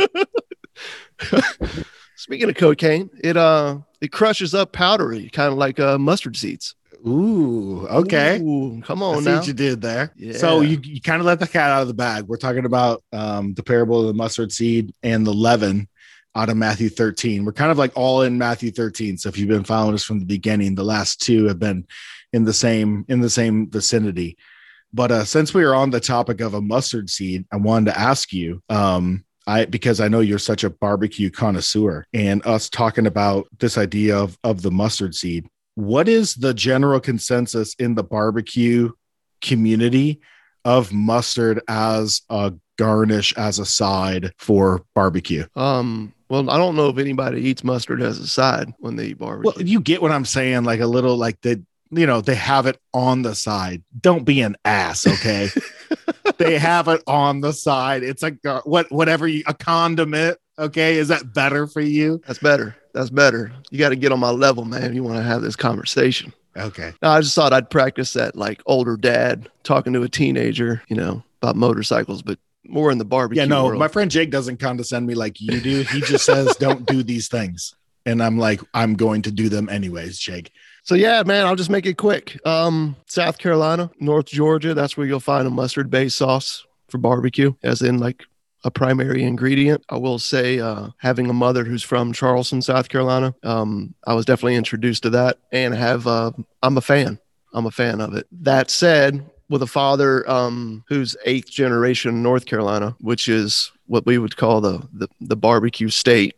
Speaking 2.16 2.50
of 2.50 2.56
cocaine, 2.56 3.10
it 3.24 3.36
uh 3.38 3.80
it 4.02 4.12
crushes 4.12 4.54
up 4.54 4.72
powdery, 4.72 5.30
kind 5.30 5.52
of 5.52 5.58
like 5.58 5.80
uh 5.80 5.98
mustard 5.98 6.38
seeds. 6.38 6.76
ooh, 7.06 7.86
okay. 7.88 8.40
Ooh, 8.42 8.82
come 8.86 9.04
I 9.04 9.06
on 9.08 9.24
see 9.24 9.30
now. 9.30 9.38
what 9.40 9.48
you 9.48 9.54
did 9.54 9.82
there. 9.82 10.14
So 10.34 10.62
you, 10.62 10.80
you 10.84 11.02
kind 11.02 11.20
of 11.20 11.26
let 11.26 11.40
the 11.40 11.48
cat 11.48 11.72
out 11.72 11.82
of 11.82 11.88
the 11.90 11.94
bag. 11.94 12.26
We're 12.26 12.38
talking 12.38 12.66
about 12.66 13.04
um, 13.12 13.54
the 13.56 13.64
parable 13.64 14.00
of 14.02 14.08
the 14.08 14.14
mustard 14.14 14.52
seed 14.54 14.94
and 15.04 15.28
the 15.28 15.34
leaven 15.34 15.90
out 16.36 16.50
of 16.50 16.58
Matthew 16.58 16.90
13. 16.90 17.46
We're 17.46 17.54
kind 17.54 17.72
of 17.72 17.78
like 17.78 17.92
all 17.96 18.24
in 18.24 18.38
Matthew 18.38 18.72
13. 18.72 19.18
So 19.18 19.30
if 19.30 19.38
you've 19.38 19.50
been 19.50 19.64
following 19.64 19.94
us 19.94 20.04
from 20.04 20.20
the 20.20 20.26
beginning, 20.26 20.76
the 20.76 20.84
last 20.84 21.22
two 21.22 21.46
have 21.48 21.60
been 21.60 21.86
in 22.32 22.44
the 22.44 22.54
same 22.54 23.06
in 23.08 23.22
the 23.22 23.30
same 23.30 23.70
vicinity. 23.70 24.38
But 24.94 25.12
uh, 25.12 25.26
since 25.26 25.54
we 25.54 25.64
are 25.64 25.74
on 25.74 25.90
the 25.90 26.00
topic 26.00 26.42
of 26.42 26.54
a 26.54 26.62
mustard 26.62 27.10
seed, 27.10 27.46
I 27.52 27.58
wanted 27.58 27.92
to 27.92 28.00
ask 28.00 28.32
you, 28.32 28.62
um, 28.70 29.24
I 29.48 29.66
because 29.66 30.00
I 30.00 30.08
know 30.08 30.20
you're 30.20 30.40
such 30.40 30.64
a 30.64 30.70
barbecue 30.70 31.30
connoisseur, 31.30 32.06
and 32.14 32.46
us 32.46 32.70
talking 32.70 33.08
about 33.08 33.48
this 33.60 33.78
idea 33.78 34.18
of 34.18 34.38
of 34.44 34.62
the 34.62 34.72
mustard 34.72 35.16
seed. 35.16 35.48
What 35.76 36.08
is 36.08 36.36
the 36.36 36.54
general 36.54 37.00
consensus 37.00 37.74
in 37.76 37.96
the 37.96 38.04
barbecue 38.04 38.92
community 39.42 40.22
of 40.64 40.94
mustard 40.94 41.62
as 41.68 42.22
a 42.30 42.54
garnish 42.78 43.34
as 43.38 43.60
a 43.60 43.66
side 43.66 44.32
for 44.38 44.84
barbecue? 44.96 45.46
Um, 45.56 46.14
well, 46.34 46.50
I 46.50 46.58
don't 46.58 46.76
know 46.76 46.90
if 46.90 46.98
anybody 46.98 47.42
eats 47.42 47.64
mustard 47.64 48.02
as 48.02 48.18
a 48.18 48.26
side 48.26 48.74
when 48.80 48.96
they 48.96 49.10
eat 49.10 49.20
barbecue. 49.20 49.52
Well, 49.56 49.68
you 49.68 49.80
get 49.80 50.02
what 50.02 50.12
I'm 50.12 50.26
saying, 50.26 50.64
like 50.64 50.80
a 50.80 50.88
little 50.88 51.16
like 51.16 51.40
they 51.42 51.58
you 51.92 52.08
know, 52.08 52.22
they 52.22 52.34
have 52.34 52.66
it 52.66 52.80
on 52.92 53.22
the 53.22 53.36
side. 53.36 53.84
Don't 54.02 54.24
be 54.24 54.42
an 54.42 54.56
ass, 54.66 55.06
okay? 55.06 55.50
they 56.40 56.58
have 56.58 56.88
it 56.88 57.04
on 57.06 57.42
the 57.42 57.54
side. 57.54 58.02
It's 58.02 58.24
like 58.24 58.44
uh, 58.48 58.62
what 58.64 58.92
whatever 58.92 59.28
you 59.28 59.44
a 59.46 59.54
condiment, 59.54 60.40
okay? 60.58 60.98
Is 60.98 61.10
that 61.10 61.36
better 61.36 61.68
for 61.68 61.82
you? 61.82 62.20
That's 62.26 62.40
better. 62.40 62.76
That's 62.96 63.12
better. 63.12 63.52
You 63.70 63.78
got 63.78 63.90
to 63.90 63.96
get 63.96 64.12
on 64.12 64.20
my 64.20 64.32
level, 64.32 64.66
man. 64.66 64.96
You 64.96 65.04
want 65.04 65.18
to 65.18 65.24
have 65.24 65.44
this 65.44 65.56
conversation. 65.56 66.34
Okay. 66.58 66.94
No, 67.04 67.10
I 67.10 67.22
just 67.22 67.36
thought 67.36 67.54
I'd 67.54 67.70
practice 67.70 68.14
that 68.14 68.36
like 68.36 68.64
older 68.66 68.98
dad 68.98 69.52
talking 69.62 69.94
to 69.94 70.02
a 70.02 70.10
teenager, 70.10 70.82
you 70.88 70.96
know, 70.96 71.24
about 71.44 71.58
motorcycles, 71.58 72.24
but 72.24 72.40
more 72.66 72.92
in 72.92 72.98
the 72.98 73.06
barbecue. 73.06 73.42
Yeah, 73.42 73.48
no, 73.48 73.66
world. 73.66 73.80
my 73.80 73.88
friend 73.88 74.10
Jake 74.10 74.32
doesn't 74.32 74.58
condescend 74.58 75.06
me 75.08 75.16
like 75.16 75.40
you 75.42 75.60
do. 75.60 75.84
He 75.84 76.02
just 76.02 76.26
says 76.26 76.56
don't 76.60 76.86
do 76.86 77.04
these 77.04 77.28
things. 77.28 77.76
And 78.06 78.22
I'm 78.22 78.38
like, 78.38 78.62
I'm 78.74 78.96
going 78.96 79.22
to 79.24 79.32
do 79.32 79.50
them 79.50 79.70
anyways, 79.70 80.20
Jake. 80.20 80.52
So 80.84 80.96
yeah, 80.96 81.24
man, 81.26 81.46
I'll 81.46 81.56
just 81.56 81.70
make 81.70 81.86
it 81.86 81.98
quick. 81.98 82.38
Um, 82.46 82.98
South 83.08 83.38
Carolina, 83.38 83.90
North 84.00 84.26
Georgia, 84.26 84.74
that's 84.74 84.98
where 84.98 85.08
you'll 85.08 85.22
find 85.22 85.48
a 85.48 85.52
mustard-based 85.52 86.18
sauce 86.18 86.66
for 86.90 86.98
barbecue, 86.98 87.54
as 87.64 87.82
in 87.82 88.00
like 88.00 88.26
a 88.66 88.72
primary 88.72 89.24
ingredient. 89.24 89.84
I 89.90 89.98
will 89.98 90.20
say, 90.20 90.60
uh, 90.60 90.90
having 90.98 91.30
a 91.30 91.34
mother 91.34 91.64
who's 91.64 91.84
from 91.84 92.12
Charleston, 92.12 92.62
South 92.62 92.90
Carolina, 92.90 93.34
um, 93.44 93.96
I 94.06 94.14
was 94.14 94.26
definitely 94.26 94.56
introduced 94.56 95.04
to 95.04 95.10
that, 95.12 95.38
and 95.54 95.74
have 95.74 96.06
uh, 96.06 96.32
I'm 96.62 96.78
a 96.78 96.82
fan. 96.82 97.18
I'm 97.54 97.66
a 97.66 97.72
fan 97.72 98.02
of 98.02 98.16
it. 98.16 98.28
That 98.32 98.70
said, 98.70 99.30
with 99.50 99.62
a 99.62 99.68
father 99.68 100.30
um, 100.30 100.84
who's 100.88 101.16
eighth 101.26 101.50
generation 101.50 102.24
North 102.24 102.46
Carolina, 102.46 102.96
which 103.00 103.28
is 103.28 103.72
what 103.88 104.06
we 104.06 104.18
would 104.18 104.38
call 104.38 104.62
the 104.62 104.88
the, 104.94 105.08
the 105.22 105.36
barbecue 105.36 105.90
state. 105.90 106.36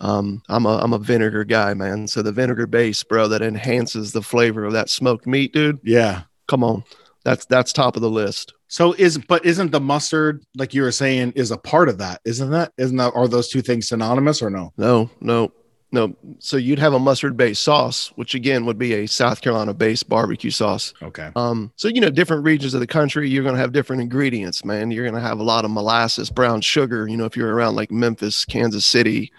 Um, 0.00 0.42
I'm 0.48 0.66
a 0.66 0.78
I'm 0.78 0.92
a 0.92 0.98
vinegar 0.98 1.44
guy, 1.44 1.74
man. 1.74 2.06
So 2.06 2.22
the 2.22 2.32
vinegar 2.32 2.66
base, 2.66 3.02
bro, 3.02 3.28
that 3.28 3.42
enhances 3.42 4.12
the 4.12 4.22
flavor 4.22 4.64
of 4.64 4.72
that 4.72 4.90
smoked 4.90 5.26
meat, 5.26 5.52
dude. 5.52 5.80
Yeah. 5.82 6.22
Come 6.46 6.64
on, 6.64 6.84
that's 7.24 7.44
that's 7.46 7.72
top 7.72 7.96
of 7.96 8.02
the 8.02 8.10
list. 8.10 8.54
So 8.68 8.92
is 8.94 9.18
but 9.18 9.44
isn't 9.44 9.72
the 9.72 9.80
mustard 9.80 10.44
like 10.56 10.74
you 10.74 10.82
were 10.82 10.92
saying 10.92 11.32
is 11.34 11.50
a 11.50 11.58
part 11.58 11.88
of 11.88 11.98
that? 11.98 12.20
Isn't 12.24 12.50
that 12.50 12.72
isn't 12.78 12.96
that 12.96 13.12
are 13.14 13.28
those 13.28 13.48
two 13.48 13.62
things 13.62 13.88
synonymous 13.88 14.40
or 14.40 14.50
no? 14.50 14.72
No, 14.76 15.10
no, 15.20 15.52
no. 15.90 16.14
So 16.38 16.56
you'd 16.56 16.78
have 16.78 16.92
a 16.92 16.98
mustard 16.98 17.36
based 17.36 17.62
sauce, 17.62 18.12
which 18.16 18.34
again 18.34 18.66
would 18.66 18.78
be 18.78 18.92
a 18.94 19.06
South 19.06 19.40
Carolina 19.40 19.74
based 19.74 20.08
barbecue 20.08 20.50
sauce. 20.50 20.92
Okay. 21.02 21.30
Um, 21.34 21.72
so 21.76 21.88
you 21.88 22.00
know, 22.00 22.10
different 22.10 22.44
regions 22.44 22.74
of 22.74 22.80
the 22.80 22.86
country, 22.86 23.28
you're 23.28 23.44
gonna 23.44 23.58
have 23.58 23.72
different 23.72 24.02
ingredients, 24.02 24.64
man. 24.64 24.90
You're 24.90 25.06
gonna 25.06 25.20
have 25.20 25.40
a 25.40 25.44
lot 25.44 25.64
of 25.64 25.70
molasses, 25.70 26.30
brown 26.30 26.60
sugar. 26.60 27.08
You 27.08 27.16
know, 27.16 27.24
if 27.24 27.36
you're 27.36 27.54
around 27.54 27.76
like 27.76 27.90
Memphis, 27.90 28.44
Kansas 28.44 28.84
City, 28.84 29.32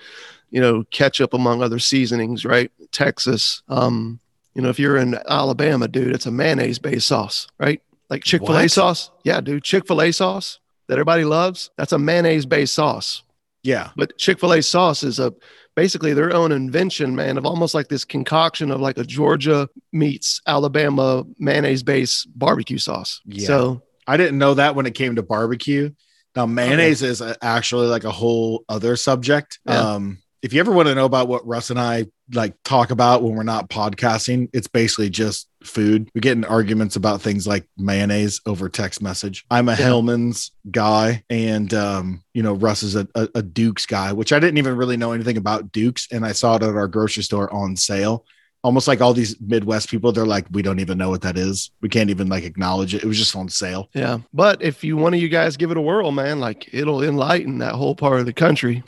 you 0.50 0.60
know, 0.60 0.84
ketchup 0.92 1.34
among 1.34 1.62
other 1.62 1.80
seasonings, 1.80 2.46
right? 2.46 2.72
Texas. 2.92 3.62
Um, 3.68 4.20
You 4.56 4.64
know, 4.64 4.70
if 4.70 4.80
you're 4.80 4.98
in 4.98 5.18
Alabama, 5.28 5.88
dude, 5.88 6.14
it's 6.14 6.26
a 6.26 6.32
mayonnaise 6.32 6.80
based 6.80 7.08
sauce, 7.08 7.48
right? 7.60 7.82
Like 8.10 8.24
Chick 8.24 8.42
fil 8.42 8.58
A 8.58 8.68
sauce. 8.68 9.12
Yeah, 9.24 9.40
dude. 9.40 9.64
Chick 9.64 9.86
fil 9.86 10.02
A 10.02 10.12
sauce 10.12 10.60
that 10.88 10.96
everybody 10.96 11.24
loves, 11.24 11.70
that's 11.78 11.94
a 11.94 12.00
mayonnaise 12.00 12.48
based 12.48 12.74
sauce. 12.74 13.22
Yeah. 13.64 13.90
But 13.96 14.18
Chick 14.18 14.40
fil 14.40 14.54
A 14.54 14.62
sauce 14.62 15.04
is 15.04 15.20
a 15.20 15.34
basically 15.76 16.14
their 16.14 16.34
own 16.34 16.52
invention, 16.52 17.16
man, 17.16 17.38
of 17.38 17.46
almost 17.46 17.74
like 17.74 17.88
this 17.88 18.06
concoction 18.06 18.72
of 18.72 18.82
like 18.82 18.98
a 18.98 19.04
Georgia 19.04 19.70
meets 19.92 20.42
Alabama 20.48 21.24
mayonnaise 21.38 21.84
based 21.84 22.28
barbecue 22.38 22.78
sauce. 22.78 23.22
Yeah. 23.26 23.48
So, 23.48 23.84
I 24.08 24.18
didn't 24.18 24.40
know 24.40 24.56
that 24.56 24.74
when 24.74 24.88
it 24.88 24.96
came 24.96 25.16
to 25.18 25.24
barbecue. 25.24 25.92
Now 26.36 26.46
mayonnaise 26.46 27.04
is 27.04 27.22
actually 27.42 27.88
like 27.88 28.06
a 28.06 28.12
whole 28.12 28.64
other 28.68 28.96
subject. 28.96 29.60
Yeah. 29.66 29.80
Um, 29.80 30.20
if 30.42 30.54
you 30.54 30.60
ever 30.60 30.72
want 30.72 30.88
to 30.88 30.96
know 30.96 31.06
about 31.06 31.28
what 31.28 31.46
Russ 31.46 31.70
and 31.70 31.80
I 31.80 32.08
like 32.34 32.56
talk 32.64 32.92
about 32.92 33.24
when 33.24 33.36
we're 33.36 33.44
not 33.44 33.70
podcasting, 33.70 34.50
it's 34.54 34.68
basically 34.68 35.10
just 35.10 35.50
food. 35.64 36.10
We 36.14 36.22
get 36.22 36.38
in 36.38 36.46
arguments 36.46 36.96
about 36.96 37.22
things 37.22 37.46
like 37.46 37.68
mayonnaise 37.78 38.40
over 38.46 38.70
text 38.70 39.02
message. 39.02 39.46
I'm 39.52 39.68
a 39.68 39.72
Yeah. 39.74 39.78
Hellmann's 39.78 40.52
guy, 40.72 41.24
and 41.30 41.74
um, 41.74 42.24
you 42.34 42.44
know 42.44 42.54
Russ 42.54 42.84
is 42.84 42.96
a, 42.96 43.08
a, 43.16 43.28
a 43.36 43.42
Duke's 43.42 43.86
guy, 43.86 44.14
which 44.14 44.32
I 44.32 44.40
didn't 44.40 44.58
even 44.58 44.78
really 44.78 44.98
know 44.98 45.12
anything 45.12 45.38
about 45.38 45.72
Duke's, 45.72 46.08
and 46.12 46.26
I 46.26 46.32
saw 46.32 46.56
it 46.56 46.64
at 46.64 46.76
our 46.76 46.88
grocery 46.88 47.24
store 47.24 47.52
on 47.54 47.76
sale. 47.76 48.26
Almost 48.62 48.88
like 48.88 49.00
all 49.00 49.14
these 49.14 49.40
Midwest 49.40 49.90
people, 49.90 50.12
they're 50.12 50.26
like, 50.26 50.46
we 50.52 50.62
don't 50.62 50.80
even 50.80 50.98
know 50.98 51.10
what 51.10 51.22
that 51.22 51.38
is. 51.38 51.72
We 51.82 51.88
can't 51.88 52.10
even 52.10 52.28
like 52.28 52.44
acknowledge 52.44 52.94
it. 52.94 53.04
It 53.04 53.08
was 53.08 53.18
just 53.18 53.36
on 53.36 53.48
sale. 53.48 53.90
yeah. 53.94 54.20
But 54.34 54.62
if 54.62 54.84
you 54.84 54.98
one 54.98 55.14
of 55.14 55.20
you 55.22 55.30
guys 55.30 55.56
give 55.56 55.72
it 55.72 55.78
a 55.78 55.82
whirl, 55.82 56.12
man, 56.12 56.40
like 56.40 56.70
it'll 56.74 57.02
enlighten 57.02 57.60
that 57.60 57.76
whole 57.76 57.96
part 57.96 58.20
of 58.20 58.26
the 58.26 58.34
country. 58.34 58.84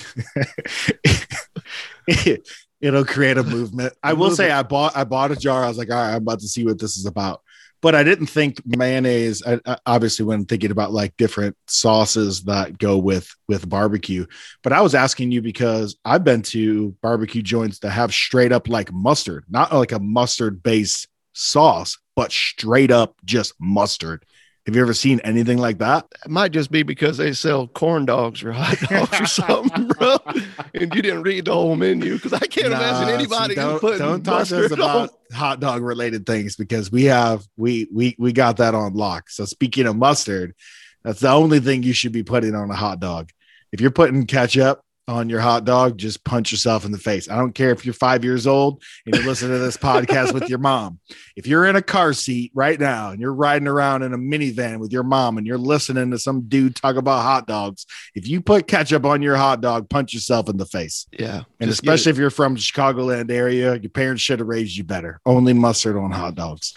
it'll 2.82 3.06
create 3.06 3.38
a 3.38 3.44
movement. 3.44 3.94
I 4.04 4.14
will 4.14 4.32
say 4.32 4.52
I 4.52 4.64
bought 4.64 4.96
I 4.96 5.04
bought 5.04 5.32
a 5.32 5.36
jar. 5.36 5.64
I 5.64 5.68
was 5.68 5.78
like, 5.78 5.90
all 5.90 5.96
right, 5.96 6.12
I'm 6.16 6.24
about 6.24 6.40
to 6.42 6.48
see 6.48 6.66
what 6.66 6.80
this 6.80 6.98
is 6.98 7.06
about. 7.06 7.42
But 7.82 7.96
I 7.96 8.04
didn't 8.04 8.28
think 8.28 8.62
mayonnaise. 8.66 9.42
I, 9.46 9.60
I- 9.66 9.78
obviously, 9.86 10.26
when 10.26 10.46
thinking 10.46 10.72
about 10.72 10.92
like 10.94 11.18
different 11.18 11.58
sauces 11.68 12.44
that 12.44 12.78
go 12.78 12.98
with 12.98 13.30
with 13.48 13.68
barbecue, 13.68 14.26
but 14.64 14.74
I 14.74 14.82
was 14.82 14.94
asking 14.96 15.32
you 15.32 15.42
because 15.42 15.96
I've 16.06 16.24
been 16.24 16.44
to 16.44 16.96
barbecue 17.02 17.42
joints 17.42 17.80
that 17.80 17.90
have 17.92 18.14
straight 18.14 18.52
up 18.52 18.68
like 18.68 18.92
mustard, 18.94 19.46
not 19.50 19.74
like 19.74 19.92
a 19.92 20.00
mustard 20.00 20.62
based 20.62 21.08
sauce, 21.34 21.98
but 22.16 22.32
straight 22.32 22.92
up 22.92 23.16
just 23.26 23.54
mustard. 23.60 24.26
Have 24.68 24.76
you 24.76 24.82
ever 24.84 24.94
seen 24.94 25.20
anything 25.22 25.58
like 25.58 25.80
that? 25.80 26.06
It 26.24 26.30
might 26.30 26.52
just 26.52 26.70
be 26.70 26.84
because 26.84 27.18
they 27.18 27.34
sell 27.34 27.68
corn 27.68 28.06
dogs 28.06 28.44
or 28.44 28.52
hot 28.52 28.80
dogs 28.90 29.22
or 29.22 29.26
something, 29.26 29.88
bro. 29.88 30.18
And 30.76 30.94
you 30.94 31.02
didn't 31.02 31.24
read 31.24 31.46
the 31.46 31.54
whole 31.54 31.76
menu 31.76 32.16
because 32.16 32.34
I 32.34 32.46
can't 32.46 32.68
imagine 32.68 33.10
anybody 33.10 33.56
see, 33.56 33.62
don't, 33.62 33.80
putting 33.80 34.00
don't 34.00 34.24
talk 34.24 34.48
to 34.48 34.66
us 34.66 34.72
about 34.72 35.10
on. 35.10 35.10
hot 35.34 35.60
dog 35.60 35.82
related 35.82 36.28
things 36.28 36.56
because 36.56 36.92
we 36.92 37.06
have 37.06 37.44
we 37.58 37.88
we 37.92 38.16
we 38.20 38.34
got 38.34 38.58
that 38.58 38.76
on 38.76 38.94
lock. 38.94 39.32
So 39.32 39.46
speaking 39.46 39.88
of 39.88 39.96
mustard, 39.96 40.54
that's 41.04 41.22
the 41.22 41.30
only 41.30 41.60
thing 41.60 41.82
you 41.82 41.94
should 41.94 42.12
be 42.12 42.24
putting 42.24 42.54
on 42.54 42.70
a 42.70 42.76
hot 42.76 43.00
dog. 43.00 43.32
If 43.72 43.82
you're 43.82 43.90
putting 43.90 44.28
ketchup 44.28 44.84
on 45.08 45.30
your 45.30 45.40
hot 45.40 45.66
dog, 45.66 45.98
just 45.98 46.24
punch 46.24 46.52
yourself 46.52 46.86
in 46.86 46.92
the 46.92 46.98
face. 46.98 47.30
I 47.30 47.38
don't 47.38 47.54
care 47.54 47.72
if 47.72 47.86
you're 47.86 47.94
five 47.94 48.24
years 48.24 48.48
old 48.48 48.82
and 49.06 49.16
you're 49.16 49.26
listening 49.26 49.52
to 49.52 49.60
this 49.60 49.78
podcast 49.92 50.34
with 50.34 50.50
your 50.50 50.60
mom. 50.60 51.00
If 51.36 51.48
you're 51.48 51.66
in 51.66 51.76
a 51.76 51.82
car 51.82 52.14
seat 52.14 52.52
right 52.54 52.80
now 52.80 53.12
and 53.12 53.20
you're 53.20 53.34
riding 53.34 53.68
around 53.68 54.04
in 54.04 54.14
a 54.14 54.18
minivan 54.18 54.80
with 54.80 54.92
your 54.92 55.04
mom 55.04 55.38
and 55.38 55.46
you're 55.46 55.58
listening 55.58 56.12
to 56.12 56.20
some 56.20 56.48
dude 56.48 56.76
talk 56.76 56.96
about 56.96 57.24
hot 57.24 57.48
dogs, 57.48 57.86
if 58.16 58.28
you 58.28 58.42
put 58.42 58.68
ketchup 58.68 59.06
on 59.06 59.22
your 59.22 59.36
hot 59.36 59.62
dog, 59.62 59.90
punch 59.90 60.14
yourself 60.14 60.50
in 60.50 60.58
the 60.58 60.66
face. 60.66 61.08
Yeah. 61.18 61.44
And 61.60 61.70
especially 61.70 62.12
if 62.12 62.18
you're 62.18 62.30
from 62.30 62.54
the 62.54 62.60
Chicagoland 62.60 63.32
area, 63.32 63.76
your 63.76 63.90
parents 63.90 64.22
should 64.22 64.40
have 64.40 64.48
raised 64.48 64.78
you 64.78 64.84
better. 64.84 65.20
Only 65.26 65.54
mustard 65.54 65.98
on 65.98 66.12
hot 66.12 66.36
dogs. 66.36 66.74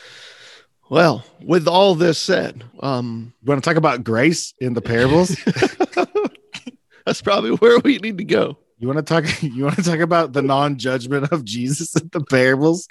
Well, 0.90 1.24
with 1.42 1.66
all 1.66 1.94
this 1.94 2.18
said, 2.18 2.62
um, 2.80 3.32
You 3.42 3.50
want 3.50 3.64
to 3.64 3.68
talk 3.68 3.78
about 3.78 4.04
grace 4.04 4.54
in 4.60 4.74
the 4.74 4.82
parables? 4.82 5.36
that's 7.04 7.22
probably 7.22 7.50
where 7.50 7.78
we 7.78 7.98
need 7.98 8.18
to 8.18 8.24
go. 8.24 8.58
you 8.78 8.88
want 8.88 8.98
to 8.98 9.02
talk? 9.02 9.24
You 9.42 9.64
want 9.64 9.76
to 9.76 9.82
talk 9.82 10.00
about 10.00 10.32
the 10.32 10.42
non-judgment 10.42 11.32
of 11.32 11.44
Jesus 11.44 11.94
in 11.96 12.08
the 12.12 12.24
parables? 12.24 12.88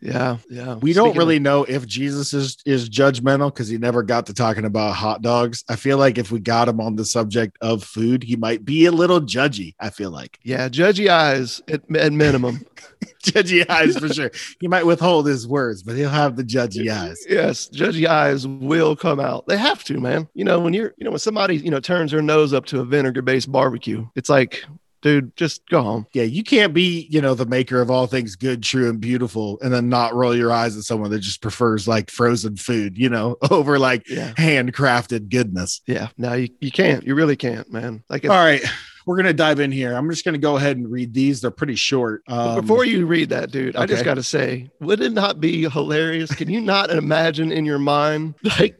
Yeah. 0.00 0.38
Yeah. 0.48 0.74
We 0.76 0.92
don't 0.92 1.08
Speaking 1.08 1.18
really 1.18 1.38
know 1.38 1.64
if 1.64 1.86
Jesus 1.86 2.32
is 2.32 2.56
is 2.64 2.88
judgmental 2.88 3.52
because 3.52 3.68
he 3.68 3.78
never 3.78 4.02
got 4.02 4.26
to 4.26 4.34
talking 4.34 4.64
about 4.64 4.94
hot 4.94 5.22
dogs. 5.22 5.64
I 5.68 5.76
feel 5.76 5.98
like 5.98 6.16
if 6.18 6.30
we 6.30 6.40
got 6.40 6.68
him 6.68 6.80
on 6.80 6.96
the 6.96 7.04
subject 7.04 7.58
of 7.60 7.84
food, 7.84 8.22
he 8.22 8.36
might 8.36 8.64
be 8.64 8.86
a 8.86 8.92
little 8.92 9.20
judgy. 9.20 9.74
I 9.78 9.90
feel 9.90 10.10
like 10.10 10.38
yeah. 10.42 10.68
Judgy 10.68 11.08
eyes 11.08 11.60
at, 11.68 11.82
at 11.94 12.12
minimum. 12.12 12.64
judgy 13.22 13.68
eyes 13.68 13.98
for 13.98 14.08
sure. 14.08 14.30
He 14.58 14.68
might 14.68 14.86
withhold 14.86 15.26
his 15.26 15.46
words, 15.46 15.82
but 15.82 15.96
he'll 15.96 16.08
have 16.08 16.36
the 16.36 16.44
judgy 16.44 16.90
eyes. 16.90 17.24
yes. 17.28 17.68
Judgy 17.68 18.06
eyes 18.06 18.46
will 18.46 18.96
come 18.96 19.20
out. 19.20 19.46
They 19.46 19.58
have 19.58 19.84
to, 19.84 20.00
man. 20.00 20.28
You 20.34 20.44
know, 20.44 20.60
when 20.60 20.72
you're, 20.72 20.94
you 20.96 21.04
know, 21.04 21.10
when 21.10 21.18
somebody, 21.18 21.56
you 21.56 21.70
know, 21.70 21.80
turns 21.80 22.10
their 22.12 22.22
nose 22.22 22.52
up 22.52 22.66
to 22.66 22.80
a 22.80 22.84
vinegar 22.84 23.22
based 23.22 23.52
barbecue, 23.52 24.06
it's 24.16 24.30
like, 24.30 24.64
dude, 25.02 25.34
just 25.36 25.66
go 25.68 25.82
home. 25.82 26.06
Yeah, 26.12 26.24
you 26.24 26.42
can't 26.42 26.74
be, 26.74 27.06
you 27.10 27.20
know, 27.20 27.34
the 27.34 27.46
maker 27.46 27.80
of 27.80 27.90
all 27.90 28.06
things 28.06 28.36
good, 28.36 28.62
true, 28.62 28.88
and 28.88 29.00
beautiful, 29.00 29.58
and 29.62 29.72
then 29.72 29.88
not 29.88 30.14
roll 30.14 30.36
your 30.36 30.52
eyes 30.52 30.76
at 30.76 30.82
someone 30.84 31.10
that 31.10 31.20
just 31.20 31.40
prefers 31.42 31.88
like 31.88 32.10
frozen 32.10 32.56
food, 32.56 32.96
you 32.98 33.08
know, 33.08 33.36
over 33.50 33.78
like 33.78 34.08
Yeah. 34.08 34.32
handcrafted 34.34 35.28
goodness. 35.30 35.80
Yeah. 35.86 36.08
No, 36.18 36.34
you, 36.34 36.48
you 36.60 36.70
can't. 36.70 37.04
You 37.04 37.14
really 37.14 37.36
can't, 37.36 37.70
man. 37.72 38.02
Like, 38.08 38.24
All 38.28 38.36
right, 38.36 38.62
we're 39.06 39.16
gonna 39.16 39.32
dive 39.32 39.60
in 39.60 39.72
here. 39.72 39.94
I'm 39.94 40.08
just 40.10 40.24
gonna 40.24 40.38
go 40.38 40.56
ahead 40.56 40.76
and 40.76 40.90
read 40.90 41.14
these. 41.14 41.40
They're 41.40 41.50
pretty 41.50 41.74
short. 41.76 42.22
Um, 42.28 42.60
before 42.60 42.84
you 42.84 43.06
read 43.06 43.30
that, 43.30 43.50
dude, 43.50 43.76
I 43.76 43.86
just 43.86 44.04
got 44.04 44.14
to 44.14 44.22
say, 44.22 44.70
would 44.80 45.00
it 45.00 45.12
not 45.12 45.40
be 45.40 45.68
hilarious? 45.68 46.34
Can 46.34 46.50
you 46.50 46.60
not 46.60 46.90
imagine 46.90 47.50
in 47.52 47.64
your 47.64 47.78
mind, 47.78 48.34
like, 48.58 48.76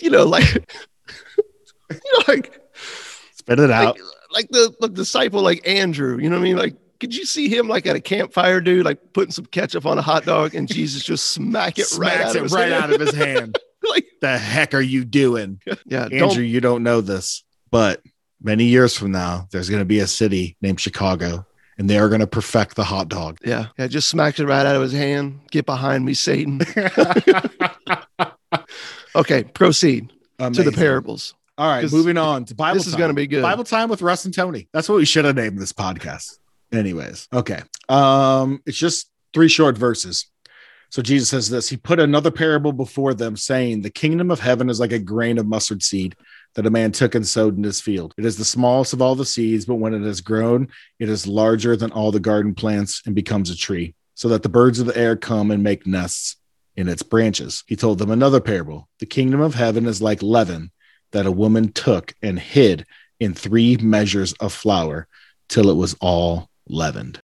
you 0.00 0.08
know, 0.10 0.24
like, 0.24 0.54
you 1.90 1.94
know, 1.94 2.24
like, 2.28 2.58
spit 3.34 3.58
it 3.60 3.70
out. 3.70 3.96
like, 3.98 4.02
like 4.32 4.48
the, 4.50 4.74
the 4.80 4.88
disciple, 4.88 5.42
like 5.42 5.66
Andrew, 5.66 6.18
you 6.18 6.28
know 6.30 6.36
what 6.36 6.42
I 6.42 6.44
mean? 6.44 6.56
Like, 6.56 6.76
could 7.00 7.14
you 7.14 7.24
see 7.26 7.48
him 7.48 7.68
like 7.68 7.86
at 7.86 7.96
a 7.96 8.00
campfire, 8.00 8.60
dude, 8.60 8.84
like 8.84 9.12
putting 9.12 9.32
some 9.32 9.46
ketchup 9.46 9.86
on 9.86 9.98
a 9.98 10.02
hot 10.02 10.24
dog 10.24 10.54
and 10.54 10.68
Jesus 10.68 11.02
just 11.02 11.30
smack 11.32 11.78
it 11.78 11.86
right 11.96 12.12
Smacks 12.14 12.22
out 12.22 12.30
of 12.30 12.36
it 12.36 12.42
his 12.44 12.52
right 12.52 12.70
hand? 12.72 12.84
out 12.84 12.92
of 12.92 13.00
his 13.00 13.14
hand. 13.14 13.58
like, 13.88 14.06
the 14.20 14.38
heck 14.38 14.74
are 14.74 14.80
you 14.80 15.04
doing, 15.04 15.60
yeah, 15.86 16.04
Andrew? 16.04 16.18
don't, 16.18 16.44
You 16.44 16.60
don't 16.60 16.82
know 16.84 17.00
this, 17.00 17.42
but 17.70 18.02
many 18.40 18.64
years 18.64 18.96
from 18.96 19.10
now, 19.10 19.48
there's 19.50 19.68
gonna 19.68 19.84
be 19.84 19.98
a 19.98 20.06
city 20.06 20.56
named 20.62 20.78
Chicago, 20.80 21.44
and 21.78 21.90
they 21.90 21.98
are 21.98 22.08
gonna 22.08 22.26
perfect 22.28 22.76
the 22.76 22.84
hot 22.84 23.08
dog. 23.08 23.38
yeah, 23.44 23.66
yeah, 23.76 23.88
just 23.88 24.08
smacks 24.08 24.38
it 24.38 24.46
right 24.46 24.64
out 24.64 24.76
of 24.76 24.82
his 24.82 24.92
hand. 24.92 25.40
Get 25.50 25.66
behind 25.66 26.04
me, 26.04 26.14
Satan. 26.14 26.60
Okay, 29.14 29.44
proceed 29.44 30.10
to 30.38 30.50
the 30.62 30.72
parables. 30.72 31.34
All 31.58 31.68
right, 31.68 31.90
moving 31.92 32.16
on 32.16 32.46
to 32.46 32.54
Bible. 32.54 32.78
This 32.78 32.86
is 32.86 32.94
time. 32.94 33.00
going 33.00 33.10
to 33.10 33.14
be 33.14 33.26
good. 33.26 33.42
Bible 33.42 33.64
time 33.64 33.90
with 33.90 34.00
Russ 34.00 34.24
and 34.24 34.32
Tony. 34.32 34.68
That's 34.72 34.88
what 34.88 34.96
we 34.96 35.04
should 35.04 35.26
have 35.26 35.36
named 35.36 35.58
this 35.58 35.72
podcast. 35.72 36.38
Anyways, 36.72 37.28
okay. 37.30 37.60
Um, 37.90 38.62
it's 38.64 38.78
just 38.78 39.10
three 39.34 39.48
short 39.48 39.76
verses. 39.76 40.26
So 40.88 41.02
Jesus 41.02 41.28
says 41.28 41.50
this 41.50 41.68
He 41.68 41.76
put 41.76 42.00
another 42.00 42.30
parable 42.30 42.72
before 42.72 43.12
them, 43.12 43.36
saying, 43.36 43.82
The 43.82 43.90
kingdom 43.90 44.30
of 44.30 44.40
heaven 44.40 44.70
is 44.70 44.80
like 44.80 44.92
a 44.92 44.98
grain 44.98 45.36
of 45.36 45.46
mustard 45.46 45.82
seed 45.82 46.16
that 46.54 46.66
a 46.66 46.70
man 46.70 46.90
took 46.90 47.14
and 47.14 47.26
sowed 47.26 47.58
in 47.58 47.64
his 47.64 47.82
field. 47.82 48.14
It 48.16 48.24
is 48.24 48.38
the 48.38 48.44
smallest 48.46 48.94
of 48.94 49.02
all 49.02 49.14
the 49.14 49.26
seeds, 49.26 49.66
but 49.66 49.74
when 49.74 49.92
it 49.92 50.02
has 50.02 50.22
grown, 50.22 50.68
it 50.98 51.10
is 51.10 51.26
larger 51.26 51.76
than 51.76 51.92
all 51.92 52.12
the 52.12 52.20
garden 52.20 52.54
plants 52.54 53.02
and 53.04 53.14
becomes 53.14 53.50
a 53.50 53.56
tree, 53.56 53.94
so 54.14 54.28
that 54.28 54.42
the 54.42 54.48
birds 54.48 54.80
of 54.80 54.86
the 54.86 54.96
air 54.96 55.16
come 55.16 55.50
and 55.50 55.62
make 55.62 55.86
nests 55.86 56.36
in 56.76 56.88
its 56.88 57.02
branches. 57.02 57.62
He 57.66 57.76
told 57.76 57.98
them 57.98 58.10
another 58.10 58.40
parable. 58.40 58.88
The 59.00 59.06
kingdom 59.06 59.40
of 59.40 59.54
heaven 59.54 59.84
is 59.84 60.00
like 60.00 60.22
leaven 60.22 60.70
that 61.12 61.26
a 61.26 61.32
woman 61.32 61.72
took 61.72 62.14
and 62.22 62.38
hid 62.38 62.86
in 63.20 63.34
three 63.34 63.76
measures 63.76 64.32
of 64.34 64.52
flour 64.52 65.06
till 65.48 65.68
it 65.70 65.76
was 65.76 65.94
all 66.00 66.48
leavened. 66.68 67.20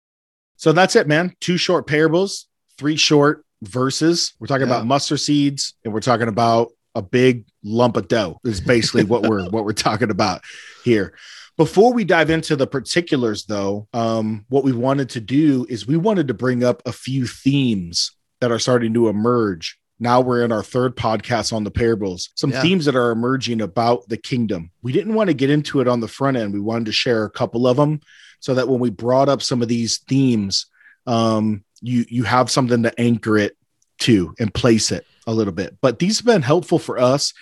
So 0.58 0.72
that's 0.72 0.96
it, 0.96 1.08
man. 1.08 1.34
Two 1.39 1.58
short 1.58 1.88
parables, 1.88 2.48
three 2.77 2.96
short 2.98 3.44
verses. 3.63 4.34
We're 4.39 4.48
talking 4.48 4.67
Yeah. 4.67 4.75
about 4.75 4.88
mustard 4.88 5.20
seeds 5.20 5.74
and 5.84 5.94
we're 5.94 6.00
talking 6.01 6.27
about 6.27 6.72
a 6.96 7.01
big 7.01 7.46
lump 7.63 7.96
of 7.98 8.08
dough. 8.08 8.39
Is 8.44 8.62
basically 8.62 9.03
what 9.03 9.24
we're 9.24 9.46
what 9.50 9.65
we're 9.65 9.74
talking 9.74 10.10
about 10.10 10.41
here. 10.84 11.13
Before 11.58 11.91
we 11.91 12.03
dive 12.03 12.29
into 12.29 12.56
the 12.56 12.67
particulars, 12.67 13.46
though, 13.46 13.88
um, 13.94 14.46
what 14.50 14.63
we 14.63 14.74
wanted 14.74 15.10
to 15.12 15.20
do 15.20 15.65
is 15.70 15.88
we 15.88 15.98
wanted 15.98 16.27
to 16.27 16.36
bring 16.36 16.63
up 16.63 16.84
a 16.86 16.91
few 16.91 17.25
themes 17.25 18.12
that 18.41 18.51
are 18.51 18.60
starting 18.60 18.94
to 18.94 19.10
emerge. 19.10 19.79
Now 19.99 20.21
we're 20.21 20.43
in 20.43 20.51
our 20.51 20.63
third 20.63 20.95
podcast 20.95 21.51
on 21.53 21.63
the 21.63 21.71
parables. 21.71 22.29
Some 22.35 22.51
Yeah. 22.51 22.61
themes 22.61 22.85
that 22.85 22.95
are 22.95 23.11
emerging 23.11 23.61
about 23.61 24.07
the 24.09 24.17
kingdom. 24.17 24.71
We 24.83 24.91
didn't 24.91 25.15
want 25.15 25.29
to 25.29 25.33
get 25.33 25.49
into 25.49 25.79
it 25.79 25.87
on 25.87 25.99
the 25.99 26.07
front 26.07 26.37
end. 26.37 26.53
We 26.53 26.59
wanted 26.59 26.85
to 26.85 26.91
share 26.91 27.23
a 27.25 27.29
couple 27.31 27.67
of 27.67 27.77
them 27.77 28.01
so 28.39 28.53
that 28.53 28.67
when 28.67 28.79
we 28.79 28.89
brought 28.91 29.29
up 29.29 29.41
some 29.41 29.61
of 29.61 29.67
these 29.67 29.97
themes, 30.07 30.67
um, 31.07 31.63
you 31.81 32.05
you 32.09 32.23
have 32.23 32.51
something 32.51 32.83
to 32.83 32.99
anchor 32.99 33.37
it 33.37 33.55
to 33.99 34.33
and 34.39 34.53
place 34.53 34.91
it 34.91 35.05
a 35.25 35.33
little 35.33 35.53
bit. 35.53 35.77
But 35.81 35.99
these 35.99 36.19
have 36.19 36.25
been 36.25 36.41
helpful 36.43 36.79
for 36.79 36.99
us. 36.99 37.33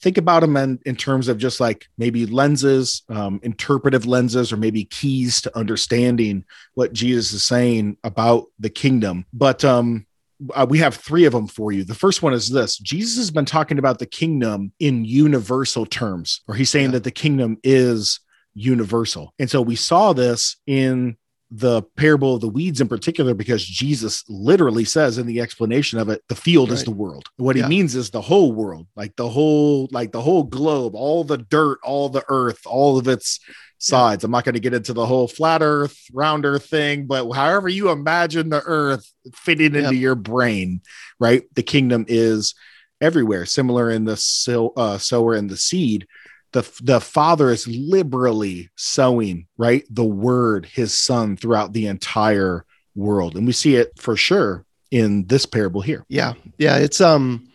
Think 0.00 0.18
about 0.18 0.40
them 0.40 0.56
in, 0.56 0.80
in 0.84 0.96
terms 0.96 1.28
of 1.28 1.38
just 1.38 1.60
like 1.60 1.86
maybe 1.96 2.26
lenses, 2.26 3.02
um, 3.08 3.38
interpretive 3.44 4.04
lenses, 4.04 4.52
or 4.52 4.56
maybe 4.56 4.84
keys 4.84 5.40
to 5.42 5.56
understanding 5.56 6.44
what 6.74 6.92
Jesus 6.92 7.32
is 7.32 7.42
saying 7.44 7.96
about 8.02 8.46
the 8.58 8.68
kingdom. 8.70 9.26
But 9.32 9.64
um, 9.64 10.06
uh, 10.54 10.66
we 10.68 10.78
have 10.78 10.94
three 10.94 11.24
of 11.24 11.32
them 11.32 11.46
for 11.46 11.72
you. 11.72 11.84
The 11.84 11.94
first 11.94 12.22
one 12.22 12.32
is 12.32 12.48
this 12.50 12.78
Jesus 12.78 13.16
has 13.18 13.30
been 13.30 13.44
talking 13.44 13.78
about 13.78 13.98
the 13.98 14.06
kingdom 14.06 14.72
in 14.78 15.04
universal 15.04 15.86
terms, 15.86 16.42
or 16.48 16.54
he's 16.54 16.70
saying 16.70 16.86
Yeah. 16.86 16.92
that 16.92 17.04
the 17.04 17.10
kingdom 17.10 17.58
is 17.62 18.20
universal. 18.54 19.32
And 19.38 19.50
so 19.50 19.62
we 19.62 19.76
saw 19.76 20.12
this 20.12 20.56
in 20.66 21.16
the 21.54 21.82
parable 21.96 22.34
of 22.36 22.40
the 22.40 22.48
weeds 22.48 22.80
in 22.80 22.88
particular 22.88 23.34
because 23.34 23.62
Jesus 23.62 24.24
literally 24.28 24.84
says 24.86 25.18
in 25.18 25.26
the 25.26 25.40
explanation 25.40 25.98
of 25.98 26.08
it 26.08 26.22
the 26.30 26.34
field 26.34 26.72
is 26.72 26.84
the 26.84 26.90
world. 26.90 27.26
What 27.36 27.56
Yeah. 27.56 27.64
he 27.64 27.68
means 27.68 27.94
is 27.94 28.08
the 28.08 28.22
whole 28.22 28.52
world, 28.52 28.86
like 28.96 29.16
the 29.16 29.28
whole 29.28 29.86
like 29.92 30.12
the 30.12 30.22
whole 30.22 30.44
globe, 30.44 30.94
all 30.94 31.24
the 31.24 31.36
dirt, 31.36 31.78
all 31.84 32.08
the 32.08 32.24
earth, 32.28 32.60
all 32.64 32.96
of 32.98 33.06
its 33.06 33.38
sides. 33.82 34.22
I'm 34.22 34.30
not 34.30 34.44
going 34.44 34.54
to 34.54 34.60
get 34.60 34.74
into 34.74 34.92
the 34.92 35.04
whole 35.04 35.26
flat 35.26 35.60
earth, 35.62 35.98
round 36.12 36.46
earth 36.46 36.66
thing, 36.66 37.06
but 37.06 37.30
however 37.32 37.68
you 37.68 37.90
imagine 37.90 38.48
the 38.48 38.62
earth 38.64 39.12
fitting 39.34 39.74
into 39.74 39.94
Yep. 39.94 40.00
your 40.00 40.14
brain, 40.14 40.80
right? 41.18 41.42
The 41.54 41.62
kingdom 41.62 42.04
is 42.08 42.54
everywhere, 43.00 43.44
similar 43.44 43.90
in 43.90 44.04
the 44.04 44.72
uh, 44.76 44.98
sower 44.98 45.34
and 45.34 45.50
the 45.50 45.56
seed. 45.56 46.06
The, 46.52 46.70
the 46.82 47.00
father 47.00 47.50
is 47.50 47.66
liberally 47.66 48.70
sowing, 48.76 49.46
right? 49.56 49.84
The 49.90 50.04
word, 50.04 50.66
his 50.66 50.92
son, 50.92 51.36
throughout 51.36 51.72
the 51.72 51.86
entire 51.86 52.64
world. 52.94 53.36
And 53.36 53.46
we 53.46 53.52
see 53.52 53.76
it 53.76 53.98
for 53.98 54.16
sure 54.16 54.64
in 54.90 55.26
this 55.26 55.46
parable 55.46 55.80
here. 55.80 56.04
Yeah. 56.08 56.34
Yeah. 56.58 56.76
It's, 56.76 57.00
um, 57.00 57.48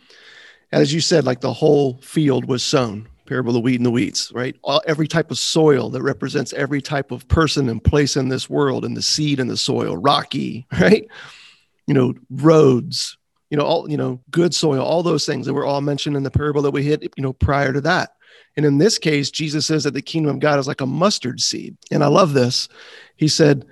as 0.72 0.93
you 0.93 1.00
said, 1.00 1.25
like 1.25 1.39
the 1.41 1.53
whole 1.53 2.00
field 2.01 2.46
was 2.46 2.63
sown. 2.63 3.07
Parable 3.27 3.51
of 3.51 3.55
the 3.55 3.60
wheat 3.60 3.75
and 3.75 3.86
the 3.86 3.91
weeds, 3.91 4.31
right? 4.34 4.55
All, 4.63 4.81
every 4.88 5.07
type 5.07 5.31
of 5.31 5.38
soil 5.38 5.89
that 5.91 6.01
represents 6.01 6.53
every 6.53 6.81
type 6.81 7.12
of 7.12 7.27
person 7.27 7.69
and 7.69 7.84
place 7.84 8.15
in 8.17 8.29
this 8.29 8.50
world, 8.50 8.86
and 8.86 8.96
the 8.96 9.01
seed 9.01 9.39
and 9.39 9.50
the 9.50 9.57
soil, 9.57 9.98
rocky, 9.98 10.65
right? 10.79 11.07
You 11.86 11.93
know, 11.93 12.13
roads, 12.29 13.17
you 13.50 13.57
know, 13.57 13.63
all 13.63 13.89
you 13.89 13.98
know, 13.98 14.22
good 14.31 14.53
soil, 14.53 14.81
all 14.81 15.03
those 15.03 15.25
things 15.25 15.46
that 15.46 15.53
were 15.53 15.65
all 15.65 15.81
mentioned 15.81 16.15
in 16.15 16.24
the 16.24 16.31
parable 16.31 16.62
that 16.63 16.72
we 16.72 16.84
hit, 16.84 17.03
you 17.15 17.24
know, 17.24 17.34
prior 17.34 17.74
to 17.74 17.81
that. 17.81 18.12
And 18.55 18.65
in 18.65 18.79
this 18.79 18.98
case, 18.98 19.29
Jesus 19.29 19.67
says 19.67 19.84
that 19.84 19.93
the 19.93 20.01
kingdom 20.01 20.36
of 20.36 20.39
God 20.39 20.57
is 20.57 20.67
like 20.67 20.81
a 20.81 20.88
mustard 20.88 21.39
seed. 21.39 21.77
And 21.91 22.03
I 22.03 22.07
love 22.07 22.34
this. 22.34 22.67
He 23.15 23.27
said, 23.27 23.65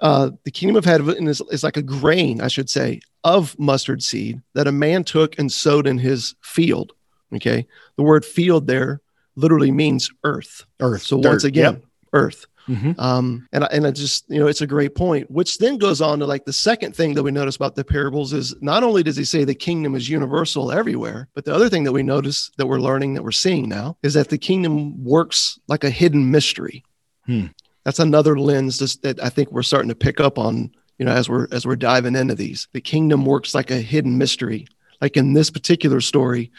uh, 0.00 0.30
the 0.44 0.50
kingdom 0.50 0.76
of 0.76 0.84
heaven 0.84 1.28
is, 1.28 1.40
is 1.50 1.62
like 1.62 1.76
a 1.76 1.82
grain, 1.82 2.40
I 2.40 2.48
should 2.48 2.70
say, 2.70 3.00
of 3.24 3.56
mustard 3.58 4.02
seed 4.02 4.42
that 4.54 4.66
a 4.66 4.72
man 4.72 5.04
took 5.04 5.38
and 5.38 5.52
sowed 5.52 5.86
in 5.86 5.98
his 5.98 6.34
field. 6.40 6.92
Okay. 7.34 7.66
The 7.96 8.02
word 8.02 8.24
field 8.24 8.66
there 8.66 9.00
literally 9.36 9.70
means 9.70 10.10
earth. 10.24 10.64
Earth. 10.80 11.02
So 11.02 11.20
dirt. 11.20 11.28
once 11.28 11.44
again, 11.44 11.74
Yep. 11.74 11.84
earth. 12.12 12.46
Mhm. 12.68 12.96
Um, 13.00 13.48
and 13.52 13.64
I, 13.64 13.68
and 13.72 13.86
I 13.86 13.90
just, 13.90 14.24
you 14.28 14.38
know, 14.38 14.46
it's 14.46 14.60
a 14.60 14.66
great 14.68 14.94
point, 14.94 15.28
which 15.30 15.58
then 15.58 15.78
goes 15.78 16.00
on 16.00 16.20
to 16.20 16.26
like 16.26 16.44
the 16.44 16.52
second 16.52 16.94
thing 16.94 17.14
that 17.14 17.22
we 17.24 17.32
notice 17.32 17.56
about 17.56 17.74
the 17.74 17.82
parables 17.82 18.32
is 18.32 18.54
not 18.60 18.84
only 18.84 19.02
does 19.02 19.16
he 19.16 19.24
say 19.24 19.42
the 19.42 19.54
kingdom 19.54 19.96
is 19.96 20.08
universal 20.08 20.70
everywhere, 20.70 21.26
but 21.34 21.44
the 21.44 21.52
other 21.52 21.68
thing 21.68 21.82
that 21.84 21.92
we 21.92 22.04
notice 22.04 22.52
that 22.58 22.66
we're 22.66 22.78
learning 22.78 23.14
that 23.14 23.24
we're 23.24 23.32
seeing 23.32 23.68
now 23.68 23.96
is 24.04 24.14
that 24.14 24.28
the 24.28 24.38
kingdom 24.38 25.02
works 25.02 25.58
like 25.66 25.82
a 25.82 25.90
hidden 25.90 26.30
mystery. 26.30 26.84
Hmm. 27.26 27.46
That's 27.84 27.98
another 27.98 28.38
lens 28.38 28.78
just 28.78 29.02
that 29.02 29.20
I 29.20 29.28
think 29.28 29.50
we're 29.50 29.64
starting 29.64 29.88
to 29.88 29.96
pick 29.96 30.20
up 30.20 30.38
on, 30.38 30.70
you 30.98 31.04
know, 31.06 31.12
as 31.12 31.28
we're 31.28 31.48
as 31.50 31.66
we're 31.66 31.74
diving 31.74 32.14
into 32.14 32.36
these. 32.36 32.68
The 32.74 32.80
kingdom 32.80 33.24
works 33.24 33.56
like 33.56 33.72
a 33.72 33.80
hidden 33.80 34.18
mystery. 34.18 34.68
Like 35.00 35.16
in 35.16 35.32
this 35.32 35.50
particular 35.50 36.00
story, 36.00 36.52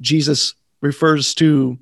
Jesus 0.00 0.54
refers 0.80 1.34
to 1.34 1.78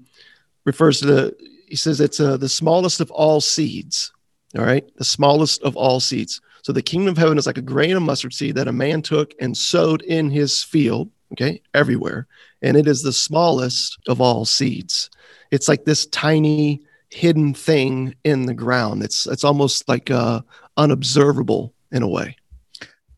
refers 0.65 1.01
to 1.01 1.07
the 1.07 1.37
he 1.67 1.77
says 1.77 2.01
it's 2.01 2.21
uh, 2.21 2.37
the 2.37 2.49
smallest 2.49 3.01
of 3.01 3.11
all 3.11 3.41
seeds. 3.41 4.13
All 4.57 4.65
right, 4.65 4.89
the 4.97 5.05
smallest 5.05 5.63
of 5.63 5.77
all 5.77 5.99
seeds. 5.99 6.41
So 6.63 6.73
the 6.73 6.83
kingdom 6.83 7.11
of 7.11 7.19
heaven 7.19 7.37
is 7.37 7.47
like 7.47 7.59
a 7.59 7.63
grain 7.63 7.97
of 7.97 8.03
mustard 8.03 8.33
seed 8.33 8.55
that 8.55 8.69
a 8.69 8.73
man 8.73 9.03
took 9.03 9.35
and 9.41 9.57
sowed 9.57 10.03
in 10.03 10.31
his 10.31 10.63
field. 10.63 11.11
Okay, 11.33 11.61
everywhere, 11.75 12.29
and 12.63 12.77
it 12.77 12.87
is 12.87 13.03
the 13.03 13.13
smallest 13.13 13.99
of 14.07 14.21
all 14.21 14.45
seeds. 14.45 15.11
It's 15.51 15.69
like 15.69 15.85
this 15.85 16.07
tiny 16.07 16.83
hidden 17.11 17.55
thing 17.55 18.15
in 18.23 18.47
the 18.47 18.55
ground. 18.55 19.03
It's 19.03 19.27
it's 19.27 19.43
almost 19.43 19.89
like 19.89 20.11
uh, 20.11 20.43
unobservable 20.77 21.75
in 21.91 22.03
a 22.03 22.09
way. 22.09 22.37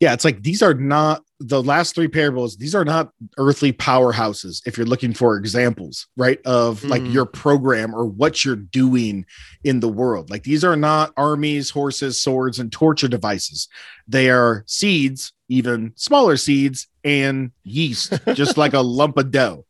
Yeah, 0.00 0.14
it's 0.14 0.24
like 0.24 0.42
these 0.42 0.62
are 0.62 0.74
not 0.74 1.25
the 1.38 1.62
last 1.62 1.94
three 1.94 2.08
parables. 2.08 2.56
These 2.56 2.74
are 2.74 2.84
not 2.84 3.10
earthly 3.36 3.72
powerhouses. 3.72 4.62
If 4.66 4.78
you're 4.78 4.86
looking 4.86 5.12
for 5.12 5.36
examples, 5.36 6.06
right, 6.16 6.40
of 6.46 6.82
like 6.84 7.02
Mhm. 7.02 7.12
your 7.12 7.26
program 7.26 7.94
or 7.94 8.06
what 8.06 8.44
you're 8.44 8.56
doing 8.56 9.26
in 9.62 9.80
the 9.80 9.88
world, 9.88 10.30
like 10.30 10.44
these 10.44 10.64
are 10.64 10.76
not 10.76 11.12
armies, 11.16 11.68
horses, 11.70 12.18
swords, 12.20 12.58
and 12.58 12.72
torture 12.72 13.08
devices. 13.08 13.68
They 14.08 14.30
are 14.30 14.64
seeds, 14.66 15.32
even 15.50 15.92
smaller 15.96 16.38
seeds, 16.38 16.86
and 17.04 17.50
yeast, 17.64 18.14
just 18.34 18.56
like 18.56 18.72
a 18.72 18.80
lump 18.80 19.18
of 19.18 19.30
dough. 19.30 19.66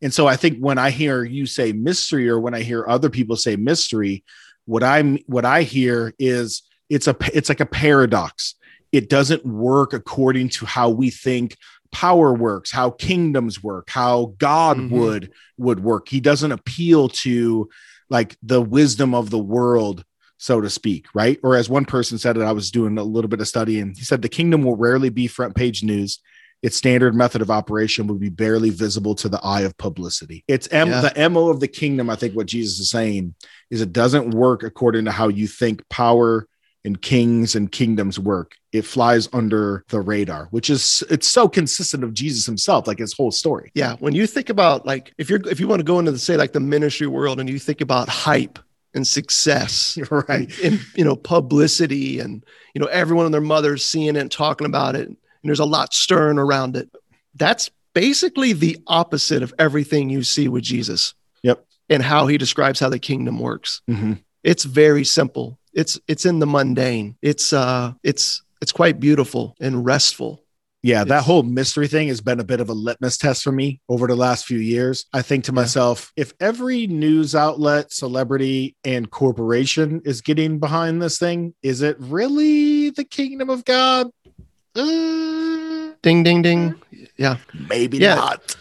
And 0.00 0.14
so 0.14 0.28
I 0.28 0.36
think 0.36 0.58
when 0.60 0.78
I 0.78 0.90
hear 0.90 1.24
you 1.24 1.46
say 1.46 1.72
mystery, 1.72 2.28
or 2.28 2.38
when 2.38 2.54
I 2.54 2.60
hear 2.60 2.86
other 2.86 3.10
people 3.10 3.34
say 3.34 3.56
mystery, 3.56 4.22
what 4.66 4.84
I'm 4.84 5.18
what 5.26 5.44
I 5.44 5.62
hear 5.62 6.14
is 6.18 6.62
it's 6.88 7.08
a 7.08 7.16
it's 7.34 7.48
like 7.48 7.60
a 7.60 7.66
paradox 7.66 8.54
it 8.92 9.08
doesn't 9.08 9.44
work 9.44 9.92
according 9.92 10.48
to 10.48 10.66
how 10.66 10.88
we 10.90 11.10
think 11.10 11.56
power 11.92 12.34
works 12.34 12.70
how 12.70 12.90
kingdoms 12.90 13.62
work 13.62 13.88
how 13.90 14.34
god 14.38 14.76
Mhm. 14.76 14.90
would 14.90 15.32
would 15.56 15.80
work 15.80 16.08
he 16.08 16.20
doesn't 16.20 16.52
appeal 16.52 17.08
to 17.08 17.68
like 18.10 18.36
the 18.42 18.60
wisdom 18.60 19.14
of 19.14 19.30
the 19.30 19.38
world 19.38 20.04
so 20.36 20.60
to 20.60 20.68
speak 20.70 21.06
right 21.14 21.38
or 21.42 21.56
as 21.56 21.68
one 21.70 21.84
person 21.86 22.18
said 22.18 22.36
it 22.36 22.42
i 22.42 22.52
was 22.52 22.70
doing 22.70 22.98
a 22.98 23.02
little 23.02 23.28
bit 23.28 23.40
of 23.40 23.48
studying 23.48 23.94
he 23.96 24.04
said 24.04 24.20
the 24.22 24.28
kingdom 24.28 24.62
will 24.62 24.76
rarely 24.76 25.08
be 25.08 25.26
front 25.26 25.54
page 25.54 25.82
news 25.82 26.20
its 26.60 26.76
standard 26.76 27.14
method 27.14 27.40
of 27.40 27.50
operation 27.50 28.06
would 28.08 28.18
be 28.20 28.28
barely 28.28 28.68
visible 28.70 29.14
to 29.14 29.28
the 29.28 29.40
eye 29.42 29.62
of 29.62 29.76
publicity 29.78 30.44
it's 30.46 30.68
M- 30.70 30.88
Yeah. 30.88 31.08
the 31.14 31.30
mo 31.30 31.48
of 31.48 31.60
the 31.60 31.68
kingdom 31.68 32.10
i 32.10 32.16
think 32.16 32.34
what 32.34 32.46
jesus 32.46 32.78
is 32.80 32.90
saying 32.90 33.34
is 33.70 33.80
it 33.80 33.92
doesn't 33.94 34.30
work 34.34 34.62
according 34.62 35.06
to 35.06 35.10
how 35.10 35.28
you 35.28 35.46
think 35.46 35.82
power 35.88 36.46
and 36.84 37.02
kings 37.02 37.54
and 37.54 37.72
kingdoms 37.72 38.18
work 38.18 38.54
it 38.72 38.82
flies 38.82 39.28
under 39.32 39.84
the 39.88 40.00
radar 40.00 40.46
which 40.50 40.70
is 40.70 41.02
it's 41.10 41.26
so 41.26 41.48
consistent 41.48 42.04
of 42.04 42.14
jesus 42.14 42.46
himself 42.46 42.86
like 42.86 42.98
his 42.98 43.12
whole 43.12 43.30
story. 43.30 43.70
Yeah, 43.74 43.96
when 44.00 44.14
you 44.14 44.26
think 44.26 44.48
about 44.48 44.86
like 44.86 45.12
if 45.18 45.30
you're 45.30 45.46
if 45.48 45.60
you 45.60 45.68
want 45.68 45.80
to 45.80 45.84
go 45.84 45.98
into 45.98 46.10
the 46.12 46.18
say 46.18 46.36
like 46.36 46.52
the 46.52 46.60
ministry 46.60 47.06
world 47.06 47.40
and 47.40 47.48
you 47.48 47.58
think 47.58 47.80
about 47.80 48.08
hype 48.08 48.58
and 48.94 49.06
success 49.06 49.98
right. 50.10 50.50
and, 50.62 50.64
and, 50.64 50.80
you 50.96 51.04
know 51.04 51.16
publicity 51.16 52.20
and 52.20 52.44
you 52.74 52.80
know 52.80 52.86
everyone 52.88 53.24
and 53.26 53.34
their 53.34 53.40
mothers 53.40 53.84
seeing 53.84 54.16
it 54.16 54.20
and 54.20 54.30
talking 54.32 54.66
about 54.66 54.96
it 54.96 55.08
and 55.08 55.16
there's 55.44 55.60
a 55.60 55.64
lot 55.64 55.92
stirring 55.92 56.38
around 56.38 56.76
it 56.76 56.90
that's 57.34 57.70
basically 57.94 58.52
the 58.52 58.78
opposite 58.86 59.42
of 59.42 59.52
everything 59.58 60.10
you 60.10 60.22
see 60.22 60.48
with 60.48 60.62
jesus. 60.62 61.14
Yep. 61.42 61.64
and 61.88 62.02
how 62.02 62.26
he 62.26 62.36
describes 62.36 62.80
how 62.80 62.88
the 62.88 62.98
kingdom 62.98 63.38
works. 63.38 63.80
Mhm. 63.88 64.20
it's 64.42 64.64
very 64.64 65.04
simple 65.04 65.57
it's 65.74 65.98
it's 66.08 66.26
in 66.26 66.38
the 66.38 66.46
mundane. 66.46 67.16
It's 67.22 67.52
uh 67.52 67.92
it's 68.02 68.42
it's 68.60 68.72
quite 68.72 69.00
beautiful 69.00 69.54
and 69.60 69.84
restful. 69.84 70.42
Yeah 70.82 71.04
that 71.04 71.24
whole 71.24 71.42
mystery 71.42 71.88
thing 71.88 72.08
has 72.08 72.20
been 72.20 72.38
a 72.40 72.44
bit 72.44 72.60
of 72.60 72.68
a 72.68 72.72
litmus 72.72 73.18
test 73.18 73.42
for 73.42 73.50
me 73.52 73.80
over 73.88 74.06
the 74.06 74.14
last 74.16 74.46
few 74.46 74.58
years. 74.58 75.06
I 75.12 75.22
think 75.22 75.44
to 75.44 75.52
myself 75.52 76.12
if 76.16 76.32
every 76.40 76.86
news 76.86 77.34
outlet 77.34 77.92
celebrity 77.92 78.76
and 78.84 79.10
corporation 79.10 80.00
is 80.04 80.20
getting 80.20 80.58
behind 80.60 81.02
this 81.02 81.18
thing 81.18 81.54
is 81.62 81.82
it 81.82 81.96
really 81.98 82.90
the 82.90 83.04
kingdom 83.04 83.50
of 83.50 83.64
god? 83.64 84.08
Uh, 84.76 85.92
ding 86.02 86.22
ding 86.22 86.42
ding. 86.42 86.80
Yeah. 87.16 87.38
Maybe 87.68 87.98
Yeah. 87.98 88.14
not. 88.14 88.56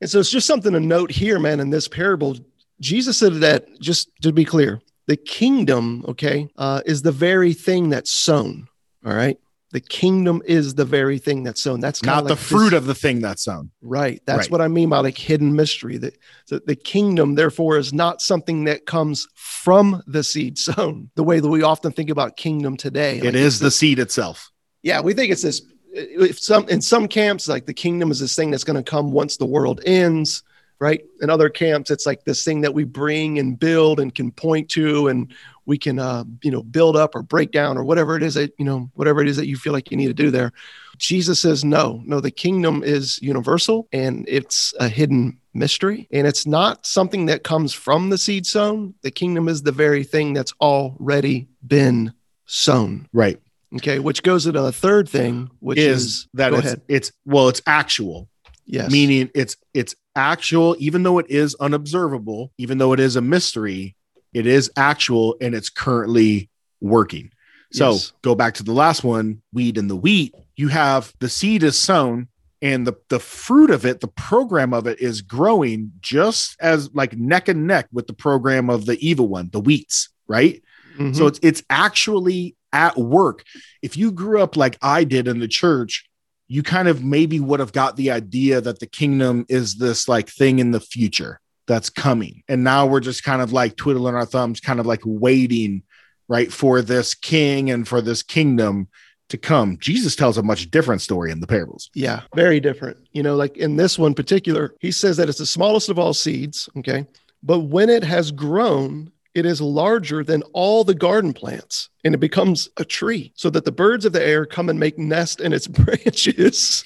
And 0.00 0.08
so 0.08 0.20
it's 0.20 0.30
just 0.30 0.46
something 0.46 0.72
to 0.72 0.80
note 0.80 1.10
here, 1.10 1.38
man, 1.38 1.60
in 1.60 1.70
this 1.70 1.88
parable. 1.88 2.36
Jesus 2.80 3.18
said 3.18 3.34
that, 3.34 3.66
just 3.80 4.08
to 4.22 4.32
be 4.32 4.44
clear, 4.44 4.80
the 5.06 5.16
kingdom, 5.16 6.04
okay, 6.08 6.48
uh, 6.56 6.82
is 6.86 7.02
the 7.02 7.12
very 7.12 7.52
thing 7.52 7.88
that's 7.90 8.10
sown. 8.10 8.68
All 9.04 9.14
right. 9.14 9.38
The 9.72 9.80
kingdom 9.80 10.42
is 10.46 10.74
the 10.74 10.84
very 10.84 11.18
thing 11.18 11.44
that's 11.44 11.60
sown. 11.62 11.78
That's 11.78 12.02
not 12.02 12.26
the 12.26 12.34
fruit 12.34 12.70
this- 12.70 12.78
of 12.78 12.86
the 12.86 12.94
thing 12.94 13.20
that's 13.20 13.44
sown 13.44 13.70
Right. 13.80 14.20
That's 14.26 14.38
Right. 14.46 14.50
what 14.50 14.60
I 14.60 14.66
mean 14.68 14.88
by 14.88 14.98
like 14.98 15.16
hidden 15.16 15.54
mystery. 15.54 15.96
That 15.96 16.16
the, 16.48 16.60
the 16.66 16.74
kingdom, 16.74 17.36
therefore, 17.36 17.78
is 17.78 17.92
not 17.92 18.20
something 18.20 18.64
that 18.64 18.86
comes 18.86 19.28
from 19.36 20.02
the 20.08 20.24
seed 20.24 20.58
sown, 20.58 21.10
the 21.14 21.22
way 21.22 21.38
that 21.38 21.48
we 21.48 21.62
often 21.62 21.92
think 21.92 22.10
about 22.10 22.36
kingdom 22.36 22.76
today. 22.76 23.18
it 23.18 23.24
Like, 23.26 23.34
is 23.34 23.46
it's 23.54 23.58
the 23.60 23.64
this- 23.66 23.76
seed 23.76 23.98
itself 24.00 24.50
yeah, 24.82 25.00
we 25.00 25.12
think 25.14 25.30
it's 25.30 25.42
this. 25.42 25.60
If 25.92 26.38
some 26.40 26.68
in 26.68 26.80
some 26.80 27.06
camps, 27.06 27.48
like 27.48 27.66
the 27.66 27.74
kingdom 27.74 28.10
is 28.10 28.18
this 28.20 28.34
thing 28.34 28.50
that's 28.50 28.64
going 28.64 28.82
to 28.82 28.90
come 28.90 29.12
once 29.12 29.36
the 29.36 29.44
world 29.46 29.80
ends, 29.86 30.42
right? 30.80 31.04
In 31.20 31.30
other 31.30 31.48
camps, 31.48 31.90
it's 31.90 32.06
like 32.06 32.24
this 32.24 32.42
thing 32.44 32.62
that 32.62 32.74
we 32.74 32.84
bring 32.84 33.38
and 33.38 33.58
build 33.58 34.00
and 34.00 34.14
can 34.14 34.32
point 34.32 34.68
to, 34.70 35.08
and 35.08 35.32
we 35.66 35.78
can, 35.78 35.98
uh, 35.98 36.24
you 36.42 36.50
know, 36.50 36.62
build 36.62 36.96
up 36.96 37.14
or 37.14 37.22
break 37.22 37.52
down 37.52 37.76
or 37.78 37.84
whatever 37.84 38.16
it 38.16 38.22
is 38.22 38.34
that 38.34 38.52
you 38.58 38.64
know, 38.64 38.90
whatever 38.94 39.20
it 39.20 39.28
is 39.28 39.36
that 39.36 39.46
you 39.46 39.56
feel 39.56 39.72
like 39.72 39.90
you 39.90 39.96
need 39.96 40.08
to 40.08 40.14
do 40.14 40.30
there. 40.30 40.52
Jesus 40.98 41.40
says, 41.40 41.64
no, 41.64 42.02
no, 42.04 42.20
the 42.20 42.30
kingdom 42.30 42.82
is 42.82 43.18
universal 43.22 43.88
and 43.92 44.24
it's 44.28 44.74
a 44.80 44.88
hidden 44.88 45.38
mystery, 45.54 46.06
and 46.12 46.26
it's 46.26 46.46
not 46.46 46.86
something 46.86 47.26
that 47.26 47.42
comes 47.44 47.72
from 47.72 48.10
the 48.10 48.18
seed 48.18 48.46
sown. 48.46 48.94
The 49.02 49.10
kingdom 49.10 49.48
is 49.48 49.62
the 49.62 49.72
very 49.72 50.04
thing 50.04 50.32
that's 50.34 50.52
already 50.60 51.48
been 51.66 52.12
sown. 52.46 53.08
right 53.12 53.40
Okay, 53.76 54.00
which 54.00 54.24
goes 54.24 54.46
into 54.48 54.60
the 54.60 54.72
third 54.72 55.08
thing, 55.08 55.48
which 55.60 55.78
is, 55.78 56.04
is 56.04 56.28
that 56.34 56.52
it's, 56.52 56.66
ahead. 56.66 56.82
it's 56.88 57.12
well, 57.24 57.48
it's 57.48 57.62
actual, 57.66 58.28
Yes. 58.66 58.90
meaning 58.90 59.30
it's 59.34 59.56
it's 59.74 59.94
actual, 60.20 60.76
even 60.78 61.02
though 61.02 61.18
it 61.18 61.26
is 61.30 61.54
unobservable, 61.60 62.52
even 62.58 62.78
though 62.78 62.92
it 62.92 63.00
is 63.00 63.16
a 63.16 63.20
mystery, 63.22 63.96
it 64.34 64.46
is 64.46 64.70
actual 64.76 65.36
and 65.40 65.54
it's 65.54 65.70
currently 65.70 66.48
working. 66.80 67.30
So 67.72 67.92
Yes. 67.92 68.12
go 68.22 68.34
back 68.34 68.54
to 68.54 68.62
the 68.62 68.72
last 68.72 69.02
one, 69.04 69.42
weed 69.52 69.78
and 69.78 69.88
the 69.88 69.96
wheat. 69.96 70.34
You 70.56 70.68
have 70.68 71.12
the 71.20 71.28
seed 71.28 71.62
is 71.62 71.78
sown 71.78 72.28
and 72.60 72.86
the 72.86 72.94
the 73.08 73.18
fruit 73.20 73.70
of 73.70 73.86
it, 73.86 74.00
the 74.00 74.08
program 74.08 74.74
of 74.74 74.86
it 74.86 75.00
is 75.00 75.22
growing 75.22 75.92
just 76.00 76.56
as 76.60 76.90
like 76.92 77.16
neck 77.16 77.48
and 77.48 77.66
neck 77.66 77.86
with 77.92 78.06
the 78.06 78.12
program 78.12 78.68
of 78.68 78.84
the 78.86 78.98
evil 79.08 79.28
one, 79.28 79.48
the 79.52 79.60
wheats, 79.60 80.08
right? 80.28 80.62
Mhm. 80.98 81.16
So 81.16 81.26
it's 81.26 81.40
it's 81.42 81.62
actually 81.70 82.56
at 82.72 82.96
work. 82.98 83.44
If 83.82 83.96
you 83.96 84.12
grew 84.12 84.40
up 84.42 84.56
like 84.56 84.76
I 84.82 85.04
did 85.04 85.26
in 85.26 85.38
the 85.40 85.48
church, 85.48 86.04
you 86.52 86.64
kind 86.64 86.88
of 86.88 87.04
maybe 87.04 87.38
would 87.38 87.60
have 87.60 87.72
got 87.72 87.96
the 87.96 88.10
idea 88.10 88.60
that 88.60 88.80
the 88.80 88.86
kingdom 88.86 89.46
is 89.48 89.76
this 89.76 90.08
like 90.08 90.28
thing 90.28 90.58
in 90.58 90.72
the 90.72 90.80
future 90.80 91.38
that's 91.68 91.88
coming. 91.88 92.42
And 92.48 92.64
now 92.64 92.86
we're 92.86 92.98
just 92.98 93.22
kind 93.22 93.40
of 93.40 93.52
like 93.52 93.76
twiddling 93.76 94.16
our 94.16 94.26
thumbs, 94.26 94.58
kind 94.58 94.80
of 94.80 94.84
like 94.84 95.02
waiting, 95.04 95.84
right, 96.26 96.52
for 96.52 96.82
this 96.82 97.14
king 97.14 97.70
and 97.70 97.86
for 97.86 98.00
this 98.00 98.24
kingdom 98.24 98.88
to 99.28 99.38
come. 99.38 99.78
Jesus 99.78 100.16
tells 100.16 100.38
a 100.38 100.42
much 100.42 100.72
different 100.72 101.02
story 101.02 101.30
in 101.30 101.38
the 101.38 101.46
parables. 101.46 101.88
Yeah, 101.94 102.22
very 102.34 102.58
different. 102.58 102.96
You 103.12 103.22
know, 103.22 103.36
like 103.36 103.56
in 103.56 103.76
this 103.76 103.96
one 103.96 104.14
particular, 104.14 104.74
he 104.80 104.90
says 104.90 105.18
that 105.18 105.28
it's 105.28 105.38
the 105.38 105.46
smallest 105.46 105.88
of 105.88 106.00
all 106.00 106.14
seeds. 106.14 106.68
Okay. 106.78 107.06
But 107.44 107.60
when 107.60 107.88
it 107.88 108.02
has 108.02 108.32
grown, 108.32 109.12
it 109.34 109.46
is 109.46 109.60
larger 109.60 110.24
than 110.24 110.42
all 110.52 110.84
the 110.84 110.94
garden 110.94 111.32
plants 111.32 111.88
and 112.04 112.14
it 112.14 112.18
becomes 112.18 112.68
a 112.76 112.84
tree 112.84 113.32
so 113.36 113.50
that 113.50 113.64
the 113.64 113.72
birds 113.72 114.04
of 114.04 114.12
the 114.12 114.24
air 114.24 114.44
come 114.44 114.68
and 114.68 114.78
make 114.78 114.98
nest 114.98 115.40
in 115.40 115.52
its 115.52 115.66
branches. 115.68 116.84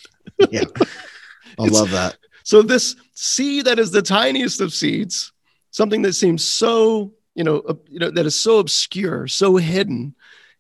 Yeah. 0.51 0.65
I 1.59 1.67
love 1.67 1.91
that. 1.93 2.17
So 2.43 2.63
this 2.63 2.97
seed 3.15 3.65
that 3.65 3.79
is 3.79 3.91
the 3.91 4.03
tiniest 4.03 4.61
of 4.61 4.73
seeds, 4.73 5.33
something 5.71 6.03
that 6.03 6.13
seems 6.15 6.45
so, 6.45 7.13
you 7.35 7.45
know, 7.45 7.61
uh, 7.61 7.75
you 7.89 7.99
know, 7.99 8.11
that 8.11 8.27
is 8.27 8.39
so 8.39 8.59
obscure, 8.59 9.27
so 9.27 9.57
hidden. 9.57 10.15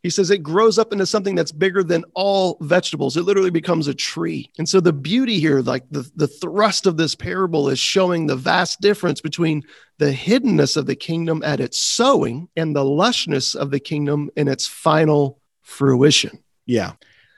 He 0.05 0.11
says 0.11 0.31
it 0.31 0.43
grows 0.43 0.79
up 0.79 0.93
into 0.93 1.07
something 1.07 1.35
that's 1.35 1.51
bigger 1.51 1.83
than 1.83 2.05
all 2.13 2.59
vegetables. 2.61 3.17
It 3.17 3.23
literally 3.23 3.49
becomes 3.49 3.89
a 3.89 3.95
tree. 3.95 4.51
And 4.59 4.69
so 4.69 4.79
the 4.79 4.93
beauty 4.93 5.41
here, 5.41 5.63
like 5.63 5.85
the, 5.91 6.09
the 6.15 6.29
thrust 6.29 6.87
of 6.87 6.99
this 6.99 7.15
parable 7.15 7.71
is 7.71 7.79
showing 7.79 8.27
the 8.27 8.37
vast 8.37 8.83
difference 8.83 9.23
between 9.23 9.63
the 9.97 10.13
hiddenness 10.13 10.77
of 10.77 10.85
the 10.85 10.95
kingdom 10.95 11.43
at 11.43 11.59
its 11.59 11.79
sowing 11.79 12.51
and 12.55 12.77
the 12.77 12.85
lushness 12.85 13.57
of 13.57 13.71
the 13.71 13.81
kingdom 13.81 14.29
in 14.37 14.47
its 14.47 14.67
final 14.67 15.41
fruition. 15.63 16.39
Yeah. 16.67 16.93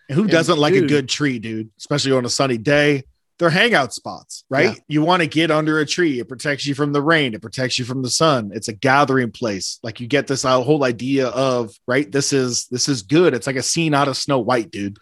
And 0.08 0.16
who 0.16 0.22
And 0.22 0.32
doesn't 0.32 0.58
like 0.58 0.74
a 0.74 0.88
good 0.88 1.08
tree, 1.08 1.38
dude? 1.38 1.70
Especially 1.78 2.10
on 2.10 2.24
a 2.24 2.28
sunny 2.28 2.58
day. 2.58 3.04
They're 3.38 3.50
hangout 3.50 3.92
spots, 3.92 4.44
right? 4.48 4.70
Yeah. 4.70 4.80
You 4.88 5.02
want 5.02 5.22
to 5.22 5.28
get 5.28 5.50
under 5.50 5.78
a 5.78 5.86
tree. 5.86 6.20
It 6.20 6.28
protects 6.28 6.66
you 6.66 6.74
from 6.74 6.92
the 6.92 7.02
rain. 7.02 7.34
It 7.34 7.42
protects 7.42 7.78
you 7.78 7.84
from 7.84 8.02
the 8.02 8.10
sun. 8.10 8.50
It's 8.54 8.68
a 8.68 8.72
gathering 8.72 9.30
place. 9.30 9.78
Like 9.82 10.00
you 10.00 10.06
get 10.06 10.26
this 10.26 10.44
uh, 10.44 10.62
whole 10.62 10.84
idea 10.84 11.28
of, 11.28 11.74
right? 11.86 12.10
This 12.10 12.32
is 12.32 12.66
this 12.68 12.88
is 12.88 13.02
good. 13.02 13.34
It's 13.34 13.46
like 13.46 13.56
a 13.56 13.62
scene 13.62 13.92
out 13.92 14.08
of 14.08 14.16
Snow 14.16 14.38
White, 14.38 14.70
dude. 14.70 14.98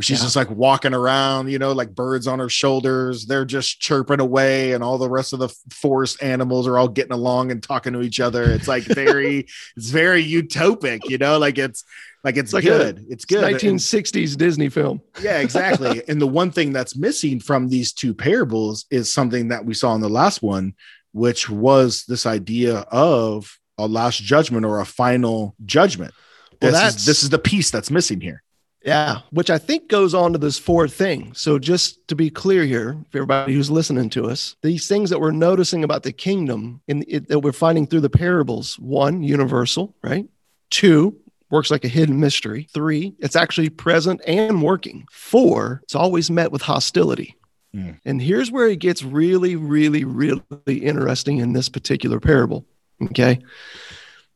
She's 0.00 0.18
Yeah. 0.18 0.24
just 0.24 0.34
like 0.36 0.50
walking 0.50 0.92
around, 0.92 1.50
you 1.52 1.58
know, 1.58 1.70
like 1.72 1.94
birds 1.94 2.26
on 2.26 2.40
her 2.40 2.48
shoulders. 2.48 3.26
They're 3.26 3.44
just 3.44 3.78
chirping 3.80 4.18
away, 4.20 4.72
and 4.72 4.82
all 4.82 4.98
the 4.98 5.08
rest 5.08 5.32
of 5.32 5.38
the 5.38 5.48
forest 5.70 6.20
animals 6.22 6.66
are 6.66 6.76
all 6.76 6.88
getting 6.88 7.12
along 7.12 7.52
and 7.52 7.62
talking 7.62 7.92
to 7.92 8.02
each 8.02 8.18
other. 8.18 8.42
It's 8.50 8.66
like 8.66 8.82
very, 8.84 9.46
it's 9.76 9.90
very 9.90 10.24
utopic, 10.24 11.08
you 11.08 11.18
know, 11.18 11.38
like 11.38 11.58
it's 11.58 11.84
like 12.24 12.36
it's, 12.36 12.48
It's 12.48 12.52
like 12.54 12.64
a- 12.64 12.68
good. 12.68 13.06
it's 13.08 13.24
good. 13.24 13.44
And- 13.44 13.54
1960s 13.54 14.36
Disney 14.36 14.68
film. 14.68 15.00
yeah, 15.22 15.38
exactly. 15.38 16.02
and 16.08 16.20
the 16.20 16.26
one 16.26 16.50
thing 16.50 16.72
that's 16.72 16.96
missing 16.96 17.38
from 17.38 17.68
these 17.68 17.92
two 17.92 18.14
parables 18.14 18.86
is 18.90 19.12
something 19.12 19.48
that 19.48 19.64
we 19.64 19.74
saw 19.74 19.94
in 19.94 20.00
the 20.00 20.08
last 20.08 20.42
one, 20.42 20.72
which 21.12 21.48
was 21.48 22.04
this 22.08 22.26
idea 22.26 22.78
of 22.90 23.58
a 23.78 23.86
last 23.86 24.22
judgment 24.22 24.64
or 24.66 24.80
a 24.80 24.86
final 24.86 25.54
judgment. 25.66 26.14
Well, 26.62 26.72
This, 26.72 26.80
that's- 26.80 26.96
is, 26.96 27.04
this 27.06 27.22
is 27.22 27.30
the 27.30 27.38
piece 27.38 27.70
that's 27.70 27.90
missing 27.92 28.20
here. 28.20 28.42
Yeah, 28.84 29.20
which 29.30 29.48
I 29.48 29.56
think 29.56 29.88
goes 29.88 30.12
on 30.12 30.32
to 30.32 30.38
this 30.38 30.58
fourth 30.58 30.92
thing. 30.92 31.32
So, 31.34 31.58
just 31.58 32.06
to 32.08 32.14
be 32.14 32.28
clear 32.28 32.64
here, 32.64 32.98
for 33.10 33.18
everybody 33.18 33.54
who's 33.54 33.70
listening 33.70 34.10
to 34.10 34.26
us, 34.26 34.56
these 34.62 34.86
things 34.86 35.08
that 35.08 35.20
we're 35.20 35.30
noticing 35.30 35.84
about 35.84 36.02
the 36.02 36.12
kingdom 36.12 36.82
in 36.86 37.02
it, 37.08 37.28
that 37.28 37.40
we're 37.40 37.52
finding 37.52 37.86
through 37.86 38.02
the 38.02 38.10
parables 38.10 38.78
one, 38.78 39.22
universal, 39.22 39.94
right? 40.02 40.28
Two, 40.68 41.16
works 41.50 41.70
like 41.70 41.84
a 41.84 41.88
hidden 41.88 42.20
mystery. 42.20 42.68
Three, 42.74 43.14
it's 43.20 43.36
actually 43.36 43.70
present 43.70 44.20
and 44.26 44.62
working. 44.62 45.06
Four, 45.10 45.80
it's 45.84 45.94
always 45.94 46.30
met 46.30 46.52
with 46.52 46.60
hostility. 46.60 47.36
Hmm. 47.72 47.92
And 48.04 48.20
here's 48.20 48.52
where 48.52 48.68
it 48.68 48.80
gets 48.80 49.02
really, 49.02 49.56
really, 49.56 50.04
really 50.04 50.42
interesting 50.66 51.38
in 51.38 51.54
this 51.54 51.70
particular 51.70 52.20
parable. 52.20 52.66
Okay 53.02 53.40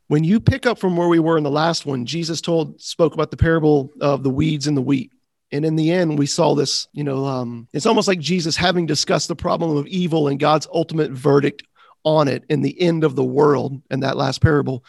when 0.09 0.23
you 0.23 0.39
pick 0.39 0.65
up 0.65 0.79
from 0.79 0.97
where 0.97 1.07
we 1.07 1.19
were 1.19 1.37
in 1.37 1.43
the 1.43 1.51
last 1.51 1.85
one, 1.85 2.03
Jesus 2.03 2.41
told 2.41 2.81
spoke 2.81 3.13
about 3.13 3.29
the 3.29 3.37
parable 3.37 3.91
of 4.01 4.23
the 4.23 4.29
weeds 4.29 4.65
and 4.65 4.75
the 4.75 4.81
wheat. 4.81 5.11
And 5.51 5.63
in 5.63 5.75
the 5.75 5.91
end, 5.91 6.17
we 6.17 6.25
saw 6.25 6.55
this, 6.55 6.87
you 6.93 7.03
know, 7.03 7.25
um, 7.25 7.67
it's 7.73 7.85
almost 7.85 8.07
like 8.07 8.19
Jesus 8.19 8.55
having 8.55 8.87
discussed 8.87 9.27
the 9.27 9.35
problem 9.35 9.77
of 9.77 9.85
evil 9.85 10.27
and 10.27 10.39
God's 10.39 10.67
ultimate 10.73 11.11
verdict 11.11 11.61
on 12.03 12.27
it 12.27 12.43
in 12.49 12.61
the 12.61 12.79
end 12.81 13.03
of 13.03 13.15
the 13.15 13.23
world 13.23 13.81
in 13.91 13.99
that 13.99 14.17
last 14.17 14.41
parable. 14.41 14.83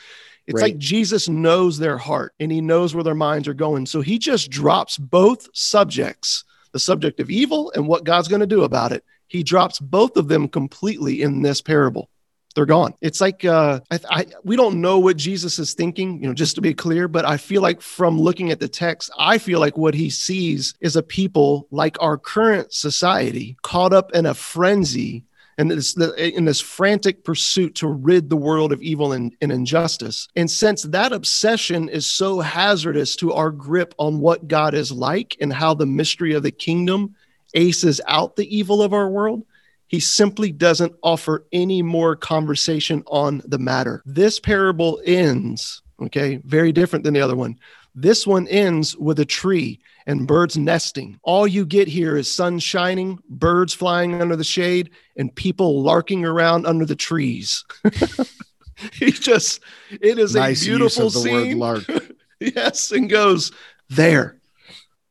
It's 0.46 0.60
Right. 0.60 0.72
like 0.72 0.78
Jesus 0.78 1.28
knows 1.28 1.78
their 1.78 1.98
heart 1.98 2.32
and 2.40 2.50
he 2.50 2.62
knows 2.62 2.94
where 2.94 3.04
their 3.04 3.14
minds 3.14 3.46
are 3.46 3.54
going. 3.54 3.84
So 3.84 4.00
he 4.00 4.18
just 4.18 4.50
drops 4.50 4.96
both 4.96 5.48
subjects, 5.52 6.44
the 6.72 6.78
subject 6.78 7.20
of 7.20 7.28
evil 7.28 7.70
and 7.74 7.86
what 7.86 8.04
God's 8.04 8.28
going 8.28 8.40
to 8.40 8.46
do 8.46 8.62
about 8.62 8.92
it. 8.92 9.04
He 9.28 9.42
drops 9.42 9.78
both 9.80 10.16
of 10.16 10.28
them 10.28 10.48
completely 10.48 11.20
in 11.20 11.42
this 11.42 11.60
parable 11.60 12.08
they're 12.54 12.66
gone. 12.66 12.94
It's 13.00 13.20
like 13.20 13.44
uh, 13.44 13.80
I, 13.90 14.00
I, 14.10 14.26
we 14.42 14.56
don't 14.56 14.80
know 14.80 14.98
what 14.98 15.16
Jesus 15.16 15.58
is 15.58 15.74
thinking, 15.74 16.20
you 16.20 16.28
know, 16.28 16.34
just 16.34 16.56
to 16.56 16.60
be 16.60 16.74
clear. 16.74 17.06
But 17.06 17.24
I 17.24 17.36
feel 17.36 17.62
like 17.62 17.80
from 17.80 18.18
looking 18.20 18.50
at 18.50 18.60
the 18.60 18.68
text, 18.68 19.10
I 19.18 19.38
feel 19.38 19.60
like 19.60 19.78
what 19.78 19.94
he 19.94 20.10
sees 20.10 20.74
is 20.80 20.96
a 20.96 21.02
people 21.02 21.68
like 21.70 21.96
our 22.00 22.18
current 22.18 22.72
society 22.72 23.56
caught 23.62 23.92
up 23.92 24.12
in 24.14 24.26
a 24.26 24.34
frenzy 24.34 25.24
and 25.58 25.70
this 25.70 25.94
in 25.96 26.46
this 26.46 26.60
frantic 26.60 27.22
pursuit 27.22 27.74
to 27.76 27.86
rid 27.86 28.30
the 28.30 28.36
world 28.36 28.72
of 28.72 28.80
evil 28.80 29.12
and, 29.12 29.36
and 29.42 29.52
injustice. 29.52 30.26
And 30.34 30.50
since 30.50 30.82
that 30.84 31.12
obsession 31.12 31.88
is 31.88 32.06
so 32.06 32.40
hazardous 32.40 33.14
to 33.16 33.34
our 33.34 33.50
grip 33.50 33.94
on 33.98 34.20
what 34.20 34.48
God 34.48 34.74
is 34.74 34.90
like 34.90 35.36
and 35.40 35.52
how 35.52 35.74
the 35.74 35.86
mystery 35.86 36.32
of 36.32 36.42
the 36.42 36.50
kingdom 36.50 37.14
aces 37.54 38.00
out 38.08 38.36
the 38.36 38.56
evil 38.56 38.82
of 38.82 38.94
our 38.94 39.10
world, 39.10 39.44
he 39.90 39.98
simply 39.98 40.52
doesn't 40.52 40.94
offer 41.02 41.48
any 41.50 41.82
more 41.82 42.14
conversation 42.14 43.02
on 43.08 43.42
the 43.44 43.58
matter. 43.58 44.04
This 44.06 44.38
parable 44.38 45.02
ends, 45.04 45.82
okay, 46.00 46.36
very 46.44 46.70
different 46.70 47.04
than 47.04 47.12
the 47.12 47.20
other 47.20 47.34
one. 47.34 47.58
This 47.92 48.24
one 48.24 48.46
ends 48.46 48.96
with 48.96 49.18
a 49.18 49.24
tree 49.24 49.80
and 50.06 50.28
birds 50.28 50.56
nesting. 50.56 51.18
All 51.24 51.44
you 51.44 51.66
get 51.66 51.88
here 51.88 52.16
is 52.16 52.32
sun 52.32 52.60
shining, 52.60 53.18
birds 53.28 53.74
flying 53.74 54.22
under 54.22 54.36
the 54.36 54.44
shade, 54.44 54.90
and 55.16 55.34
people 55.34 55.82
larking 55.82 56.24
around 56.24 56.66
under 56.66 56.86
the 56.86 56.94
trees. 56.94 57.64
he 58.92 59.10
just, 59.10 59.60
it 59.90 60.20
is 60.20 60.36
nice 60.36 60.62
a 60.62 60.66
beautiful 60.66 61.06
use 61.06 61.16
of 61.16 61.22
the 61.24 61.28
scene. 61.28 61.58
word 61.58 61.84
lark. 61.88 62.12
yes, 62.38 62.92
and 62.92 63.10
goes 63.10 63.50
there. 63.88 64.39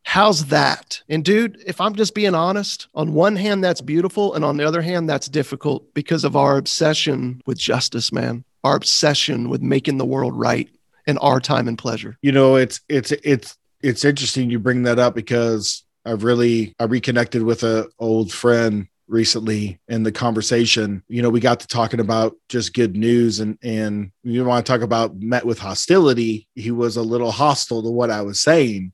How's 0.09 0.45
that? 0.45 1.03
And 1.07 1.23
dude, 1.23 1.61
if 1.67 1.79
I'm 1.79 1.93
just 1.93 2.15
being 2.15 2.33
honest, 2.33 2.87
on 2.95 3.13
one 3.13 3.35
hand, 3.35 3.63
that's 3.63 3.79
beautiful. 3.79 4.33
And 4.33 4.43
on 4.43 4.57
the 4.57 4.63
other 4.63 4.81
hand, 4.81 5.07
that's 5.07 5.29
difficult 5.29 5.93
because 5.93 6.23
of 6.23 6.35
our 6.35 6.57
obsession 6.57 7.43
with 7.45 7.59
justice, 7.59 8.11
man, 8.11 8.43
our 8.63 8.75
obsession 8.75 9.49
with 9.49 9.61
making 9.61 9.99
the 9.99 10.07
world 10.07 10.35
right 10.35 10.67
in 11.05 11.19
our 11.19 11.39
time 11.39 11.67
and 11.67 11.77
pleasure. 11.77 12.17
You 12.23 12.31
know, 12.31 12.55
it's 12.55 12.81
it's 12.89 13.11
it's 13.11 13.55
it's 13.83 14.03
interesting 14.03 14.49
you 14.49 14.57
bring 14.57 14.81
that 14.81 14.97
up 14.97 15.13
because 15.13 15.83
I've 16.03 16.23
really 16.23 16.73
I 16.79 16.85
reconnected 16.85 17.43
with 17.43 17.61
a 17.61 17.87
old 17.99 18.33
friend 18.33 18.87
recently 19.07 19.79
in 19.87 20.01
the 20.01 20.11
conversation. 20.11 21.03
You 21.07 21.21
know, 21.21 21.29
we 21.29 21.39
got 21.39 21.59
to 21.59 21.67
talking 21.67 21.99
about 21.99 22.35
just 22.49 22.73
good 22.73 22.97
news 22.97 23.39
and 23.41 23.59
and 23.61 24.11
you 24.23 24.43
want 24.43 24.65
to 24.65 24.71
talk 24.71 24.81
about 24.81 25.17
met 25.17 25.45
with 25.45 25.59
hostility. 25.59 26.47
He 26.55 26.71
was 26.71 26.97
a 26.97 27.03
little 27.03 27.31
hostile 27.31 27.83
to 27.83 27.91
what 27.91 28.09
I 28.09 28.23
was 28.23 28.41
saying. 28.41 28.91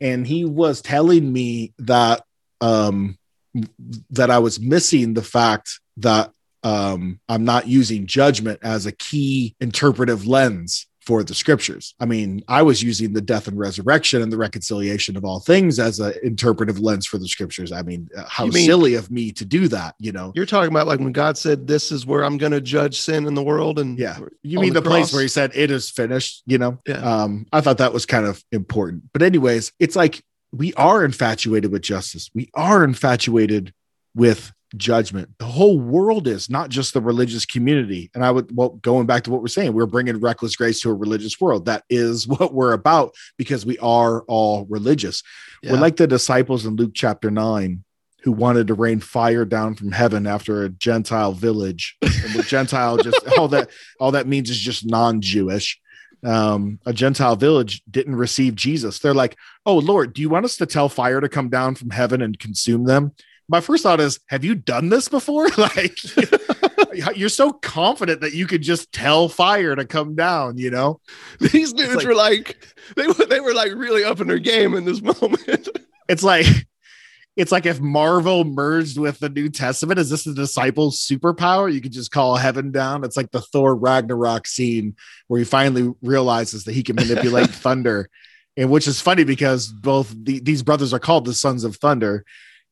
And 0.00 0.26
he 0.26 0.44
was 0.44 0.82
telling 0.82 1.32
me 1.32 1.72
that 1.78 2.24
um 2.60 3.18
that 4.10 4.30
I 4.30 4.38
was 4.38 4.60
missing 4.60 5.14
the 5.14 5.22
fact 5.22 5.80
that 5.98 6.32
um 6.62 7.20
I'm 7.28 7.44
not 7.44 7.66
using 7.66 8.06
judgment 8.06 8.60
as 8.62 8.86
a 8.86 8.92
key 8.92 9.54
interpretive 9.60 10.26
lens 10.26 10.86
for 11.08 11.24
the 11.24 11.34
scriptures. 11.34 11.94
I 11.98 12.04
mean, 12.04 12.44
I 12.48 12.60
was 12.60 12.82
using 12.82 13.14
the 13.14 13.22
death 13.22 13.48
and 13.48 13.58
resurrection 13.58 14.20
and 14.20 14.30
the 14.30 14.36
reconciliation 14.36 15.16
of 15.16 15.24
all 15.24 15.40
things 15.40 15.78
as 15.78 16.00
an 16.00 16.12
interpretive 16.22 16.80
lens 16.80 17.06
for 17.06 17.16
the 17.16 17.26
scriptures. 17.26 17.72
I 17.72 17.80
mean, 17.80 18.10
uh, 18.14 18.24
how 18.28 18.44
mean- 18.44 18.66
silly 18.66 18.94
of 18.94 19.10
me 19.10 19.32
to 19.32 19.46
do 19.46 19.68
that, 19.68 19.94
you 19.98 20.12
know? 20.12 20.32
You're 20.34 20.44
talking 20.44 20.70
about 20.70 20.86
like 20.86 21.00
when 21.00 21.12
God 21.12 21.38
said, 21.38 21.66
"This 21.66 21.90
is 21.90 22.04
where 22.04 22.22
I'm 22.24 22.36
going 22.36 22.52
to 22.52 22.60
judge 22.60 23.00
sin 23.00 23.26
in 23.26 23.32
the 23.32 23.42
world," 23.42 23.78
and 23.78 23.98
Yeah. 23.98 24.18
You 24.42 24.60
mean 24.60 24.74
the 24.74 24.82
the, 24.82 24.90
place 24.90 25.10
where 25.10 25.22
he 25.22 25.28
said 25.28 25.52
it 25.54 25.70
is 25.70 25.88
finished, 25.88 26.42
you 26.44 26.58
know? 26.58 26.78
Yeah. 26.86 26.96
Um, 26.96 27.46
I 27.54 27.62
thought 27.62 27.78
that 27.78 27.94
was 27.94 28.04
kind 28.04 28.26
of 28.26 28.44
important. 28.52 29.04
But, 29.14 29.22
anyways, 29.22 29.72
it's 29.78 29.96
like 29.96 30.22
we 30.52 30.74
are 30.74 31.06
infatuated 31.06 31.72
with 31.72 31.80
justice. 31.80 32.30
We 32.34 32.50
are 32.52 32.84
infatuated 32.84 33.72
with 34.14 34.52
judgment. 34.76 35.30
The 35.38 35.46
whole 35.46 35.78
world 35.78 36.28
is 36.28 36.50
not 36.50 36.68
just 36.68 36.94
the 36.94 37.00
religious 37.00 37.46
community. 37.46 38.10
And 38.14 38.24
I 38.24 38.30
would, 38.30 38.54
well, 38.54 38.70
going 38.70 39.06
back 39.06 39.24
to 39.24 39.30
what 39.30 39.40
we're 39.40 39.48
saying, 39.48 39.72
we're 39.72 39.86
bringing 39.86 40.20
reckless 40.20 40.56
grace 40.56 40.80
to 40.80 40.90
a 40.90 40.94
religious 40.94 41.40
world. 41.40 41.64
That 41.66 41.84
is 41.88 42.28
what 42.28 42.52
we're 42.52 42.72
about 42.72 43.14
because 43.36 43.64
we 43.64 43.78
are 43.78 44.22
all 44.22 44.66
religious. 44.68 45.22
Yeah. 45.62 45.72
We're 45.72 45.80
like 45.80 45.96
the 45.96 46.06
disciples 46.06 46.66
in 46.66 46.76
Luke 46.76 46.92
chapter 46.94 47.30
nine 47.30 47.84
who 48.22 48.32
wanted 48.32 48.66
to 48.66 48.74
rain 48.74 49.00
fire 49.00 49.44
down 49.44 49.74
from 49.74 49.92
heaven 49.92 50.26
after 50.26 50.64
a 50.64 50.68
Gentile 50.68 51.32
village. 51.32 51.96
And 52.02 52.34
the 52.34 52.44
Gentile 52.46 52.96
just 52.98 53.20
all 53.38 53.48
that 53.48 53.70
all 54.00 54.12
that 54.12 54.26
means 54.26 54.50
is 54.50 54.58
just 54.58 54.84
non-Jewish. 54.84 55.80
Um, 56.24 56.80
a 56.84 56.92
Gentile 56.92 57.36
village 57.36 57.80
didn't 57.88 58.16
receive 58.16 58.56
Jesus. 58.56 58.98
They're 58.98 59.14
like, 59.14 59.36
"Oh 59.64 59.78
Lord, 59.78 60.14
do 60.14 60.20
you 60.20 60.28
want 60.28 60.44
us 60.44 60.56
to 60.56 60.66
tell 60.66 60.88
fire 60.88 61.20
to 61.20 61.28
come 61.28 61.48
down 61.48 61.76
from 61.76 61.90
heaven 61.90 62.20
and 62.20 62.36
consume 62.38 62.84
them?" 62.84 63.12
My 63.48 63.60
first 63.60 63.82
thought 63.82 64.00
is, 64.00 64.20
"Have 64.26 64.44
you 64.44 64.54
done 64.54 64.90
this 64.90 65.08
before?" 65.08 65.48
like, 65.58 65.96
you're 67.16 67.28
so 67.28 67.52
confident 67.52 68.20
that 68.20 68.34
you 68.34 68.46
could 68.46 68.62
just 68.62 68.92
tell 68.92 69.28
fire 69.28 69.74
to 69.74 69.86
come 69.86 70.14
down. 70.14 70.58
You 70.58 70.70
know? 70.70 71.00
these 71.40 71.72
dudes 71.72 71.96
like- 71.96 72.06
were 72.06 72.14
like 72.14 72.66
they 72.96 73.06
were 73.06 73.26
they 73.26 73.40
were 73.40 73.54
like 73.54 73.72
really 73.74 74.04
up 74.04 74.20
in 74.20 74.26
their 74.26 74.38
game 74.38 74.74
in 74.74 74.84
this 74.84 75.02
moment. 75.02 75.68
It's 76.08 76.22
like 76.22 76.46
it's 77.36 77.52
like 77.52 77.66
if 77.66 77.80
Marvel 77.80 78.44
merged 78.44 78.98
with 78.98 79.20
the 79.20 79.28
New 79.28 79.48
Testament. 79.48 80.00
Is 80.00 80.10
this 80.10 80.24
the 80.24 80.34
disciples' 80.34 81.06
superpower? 81.06 81.72
You 81.72 81.80
could 81.80 81.92
just 81.92 82.10
call 82.10 82.36
heaven 82.36 82.72
down. 82.72 83.04
It's 83.04 83.16
like 83.16 83.30
the 83.30 83.40
Thor 83.40 83.76
Ragnarok 83.76 84.46
scene 84.46 84.96
where 85.28 85.38
he 85.38 85.44
finally 85.44 85.94
realizes 86.02 86.64
that 86.64 86.74
he 86.74 86.82
can 86.82 86.96
manipulate 86.96 87.50
thunder, 87.50 88.10
and 88.56 88.70
which 88.70 88.88
is 88.88 89.00
funny 89.00 89.24
because 89.24 89.68
both 89.68 90.12
the, 90.20 90.40
these 90.40 90.64
brothers 90.64 90.92
are 90.92 90.98
called 90.98 91.24
the 91.24 91.32
sons 91.32 91.62
of 91.62 91.76
thunder 91.76 92.24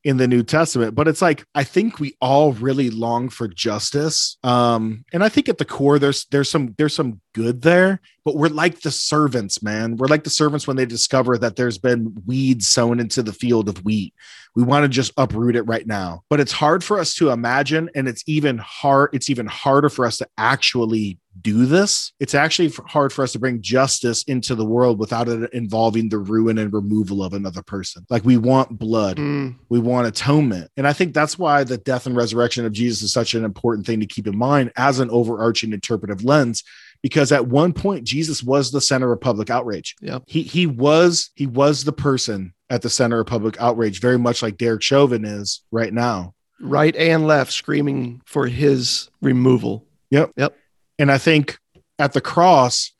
in 0.07 0.15
the 0.15 0.27
New 0.27 0.41
Testament. 0.41 0.95
But 0.95 1.09
it's 1.09 1.21
like 1.21 1.43
I 1.53 1.65
think 1.65 1.99
we 1.99 2.15
all 2.21 2.53
really 2.53 2.89
long 2.89 3.27
for 3.27 3.49
justice, 3.49 4.37
um, 4.41 5.03
and 5.11 5.21
I 5.21 5.27
think 5.27 5.49
at 5.49 5.57
the 5.57 5.65
core 5.65 5.99
there's 5.99 6.25
there's 6.31 6.49
some 6.49 6.73
there's 6.77 6.95
some 6.95 7.19
good 7.33 7.61
there. 7.61 8.01
But 8.25 8.35
we're 8.35 8.49
like 8.49 8.81
the 8.81 8.91
servants, 8.91 9.63
man. 9.63 9.95
We're 9.95 10.07
like 10.07 10.25
the 10.25 10.29
servants 10.29 10.67
when 10.67 10.75
they 10.75 10.85
discover 10.85 11.37
that 11.37 11.55
there's 11.55 11.77
been 11.77 12.21
weeds 12.25 12.67
sown 12.67 12.99
into 12.99 13.23
the 13.23 13.31
field 13.31 13.69
of 13.69 13.85
wheat. 13.85 14.13
We 14.55 14.63
want 14.63 14.83
to 14.83 14.89
just 14.89 15.13
uproot 15.17 15.55
it 15.55 15.61
right 15.61 15.85
now. 15.85 16.23
But 16.29 16.39
it's 16.39 16.51
hard 16.51 16.83
for 16.83 16.99
us 16.99 17.13
to 17.15 17.29
imagine, 17.29 17.89
and 17.95 18.07
it's 18.07 18.23
even 18.27 18.57
hard. 18.57 19.11
It's 19.13 19.29
even 19.29 19.45
harder 19.45 19.87
for 19.87 20.03
us 20.05 20.17
to 20.17 20.27
actually 20.37 21.19
do 21.39 21.67
this. 21.67 22.11
It's 22.19 22.33
actually 22.33 22.73
hard 22.87 23.13
for 23.13 23.23
us 23.23 23.31
to 23.33 23.39
bring 23.39 23.61
justice 23.61 24.23
into 24.23 24.55
the 24.55 24.65
world 24.65 24.97
without 24.99 25.29
it 25.29 25.53
involving 25.53 26.09
the 26.09 26.17
ruin 26.17 26.57
and 26.57 26.73
removal 26.73 27.23
of 27.23 27.33
another 27.33 27.61
person. 27.61 28.05
Like 28.09 28.25
we 28.25 28.37
want 28.37 28.79
blood, 28.79 29.17
Mm, 29.17 29.55
we 29.69 29.79
want 29.79 30.07
atonement. 30.07 30.71
And 30.75 30.87
I 30.87 30.93
think 30.93 31.13
that's 31.13 31.37
why 31.37 31.63
the 31.63 31.77
death 31.77 32.07
and 32.07 32.15
resurrection 32.15 32.65
of 32.65 32.73
Jesus 32.73 33.03
is 33.03 33.13
such 33.13 33.35
an 33.35 33.45
important 33.45 33.85
thing 33.85 33.99
to 33.99 34.07
keep 34.07 34.25
in 34.27 34.37
mind 34.37 34.71
as 34.75 34.99
an 34.99 35.11
overarching 35.11 35.71
interpretive 35.71 36.23
lens. 36.23 36.63
Because 37.01 37.31
at 37.31 37.47
one 37.47 37.73
point, 37.73 38.03
Jesus 38.03 38.43
was 38.43 38.71
the 38.71 38.81
center 38.81 39.11
of 39.11 39.21
public 39.21 39.49
outrage. 39.49 39.95
Yep. 40.01 40.23
He 40.27 40.43
he 40.43 40.65
was 40.65 41.29
he 41.35 41.47
was 41.47 41.83
the 41.83 41.93
person 41.93 42.53
at 42.69 42.81
the 42.81 42.89
center 42.89 43.19
of 43.19 43.27
public 43.27 43.59
outrage, 43.61 44.01
very 44.01 44.17
much 44.17 44.41
like 44.41 44.57
Derek 44.57 44.81
Chauvin 44.81 45.23
is 45.23 45.61
right 45.71 45.93
now. 45.93 46.33
right 46.59 46.95
and 46.95 47.27
left 47.27 47.51
screaming 47.53 48.21
for 48.25 48.47
his 48.47 49.09
removal. 49.21 49.85
Yep. 50.11 50.31
Yep. 50.37 50.55
And 50.99 51.11
I 51.11 51.17
think 51.17 51.57
at 51.99 52.13
the 52.13 52.21
cross, 52.21 52.91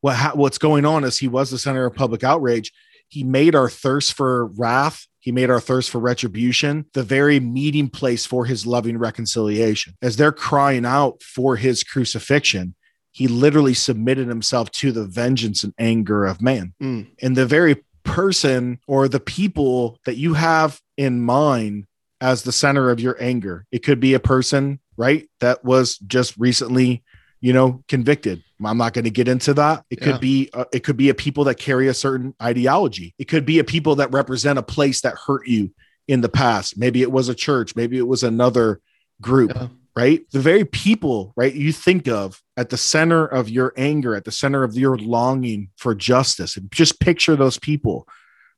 what 0.00 0.16
ha- 0.16 0.32
what's 0.34 0.58
going 0.58 0.84
on 0.84 1.04
is 1.04 1.18
he 1.18 1.28
was 1.28 1.50
the 1.50 1.58
center 1.58 1.86
of 1.86 1.94
public 1.94 2.24
outrage. 2.24 2.72
He 3.08 3.22
made 3.22 3.54
our 3.54 3.70
thirst 3.70 4.14
for 4.14 4.46
wrath. 4.46 5.06
He 5.20 5.32
made 5.32 5.50
our 5.50 5.60
thirst 5.60 5.90
for 5.90 5.98
retribution 5.98 6.86
the 6.92 7.02
very 7.02 7.40
meeting 7.40 7.88
place 7.88 8.26
for 8.26 8.44
his 8.44 8.66
loving 8.66 8.98
reconciliation. 8.98 9.94
As 10.02 10.16
they're 10.16 10.32
crying 10.32 10.84
out 10.84 11.22
for 11.22 11.56
his 11.56 11.82
crucifixion, 11.84 12.74
he 13.16 13.28
literally 13.28 13.72
submitted 13.72 14.28
himself 14.28 14.70
to 14.70 14.92
the 14.92 15.06
vengeance 15.06 15.64
and 15.64 15.72
anger 15.78 16.26
of 16.26 16.42
man. 16.42 16.74
Mm. 16.82 17.06
And 17.22 17.34
the 17.34 17.46
very 17.46 17.82
person 18.04 18.78
or 18.86 19.08
the 19.08 19.20
people 19.20 19.98
that 20.04 20.16
you 20.18 20.34
have 20.34 20.82
in 20.98 21.22
mind 21.22 21.86
as 22.20 22.42
the 22.42 22.52
center 22.52 22.90
of 22.90 23.00
your 23.00 23.16
anger, 23.18 23.64
it 23.72 23.78
could 23.82 24.00
be 24.00 24.12
a 24.12 24.20
person, 24.20 24.80
right, 24.98 25.26
that 25.40 25.64
was 25.64 25.96
just 25.98 26.36
recently 26.36 27.02
you 27.40 27.52
know 27.52 27.82
convicted 27.86 28.42
i'm 28.64 28.78
not 28.78 28.94
going 28.94 29.04
to 29.04 29.10
get 29.10 29.28
into 29.28 29.52
that 29.52 29.84
it 29.90 29.98
Yeah. 30.00 30.04
could 30.12 30.20
be 30.22 30.48
uh, 30.54 30.64
it 30.72 30.80
could 30.84 30.96
be 30.96 31.10
a 31.10 31.14
people 31.14 31.44
that 31.44 31.56
carry 31.56 31.86
a 31.86 31.92
certain 31.94 32.34
ideology 32.42 33.14
it 33.18 33.26
could 33.28 33.44
be 33.44 33.58
a 33.58 33.64
people 33.64 33.96
that 33.96 34.10
represent 34.10 34.58
a 34.58 34.62
place 34.62 35.02
that 35.02 35.14
hurt 35.26 35.46
you 35.46 35.70
in 36.08 36.22
the 36.22 36.30
past 36.30 36.78
maybe 36.78 37.02
it 37.02 37.12
was 37.12 37.28
a 37.28 37.34
church 37.34 37.76
maybe 37.76 37.98
it 37.98 38.06
was 38.08 38.22
another 38.22 38.80
group 39.20 39.52
Yeah. 39.54 39.68
Right 39.96 40.20
the 40.30 40.40
very 40.40 40.64
people 40.64 41.32
right 41.36 41.54
you 41.54 41.72
think 41.72 42.06
of 42.06 42.42
at 42.56 42.70
the 42.70 42.76
center 42.76 43.24
of 43.26 43.48
your 43.48 43.72
anger 43.76 44.14
at 44.14 44.24
the 44.24 44.30
center 44.32 44.62
of 44.62 44.76
your 44.76 44.96
longing 44.98 45.70
for 45.76 45.94
justice 45.94 46.56
and 46.56 46.70
just 46.70 47.00
picture 47.00 47.34
those 47.36 47.58
people 47.58 48.06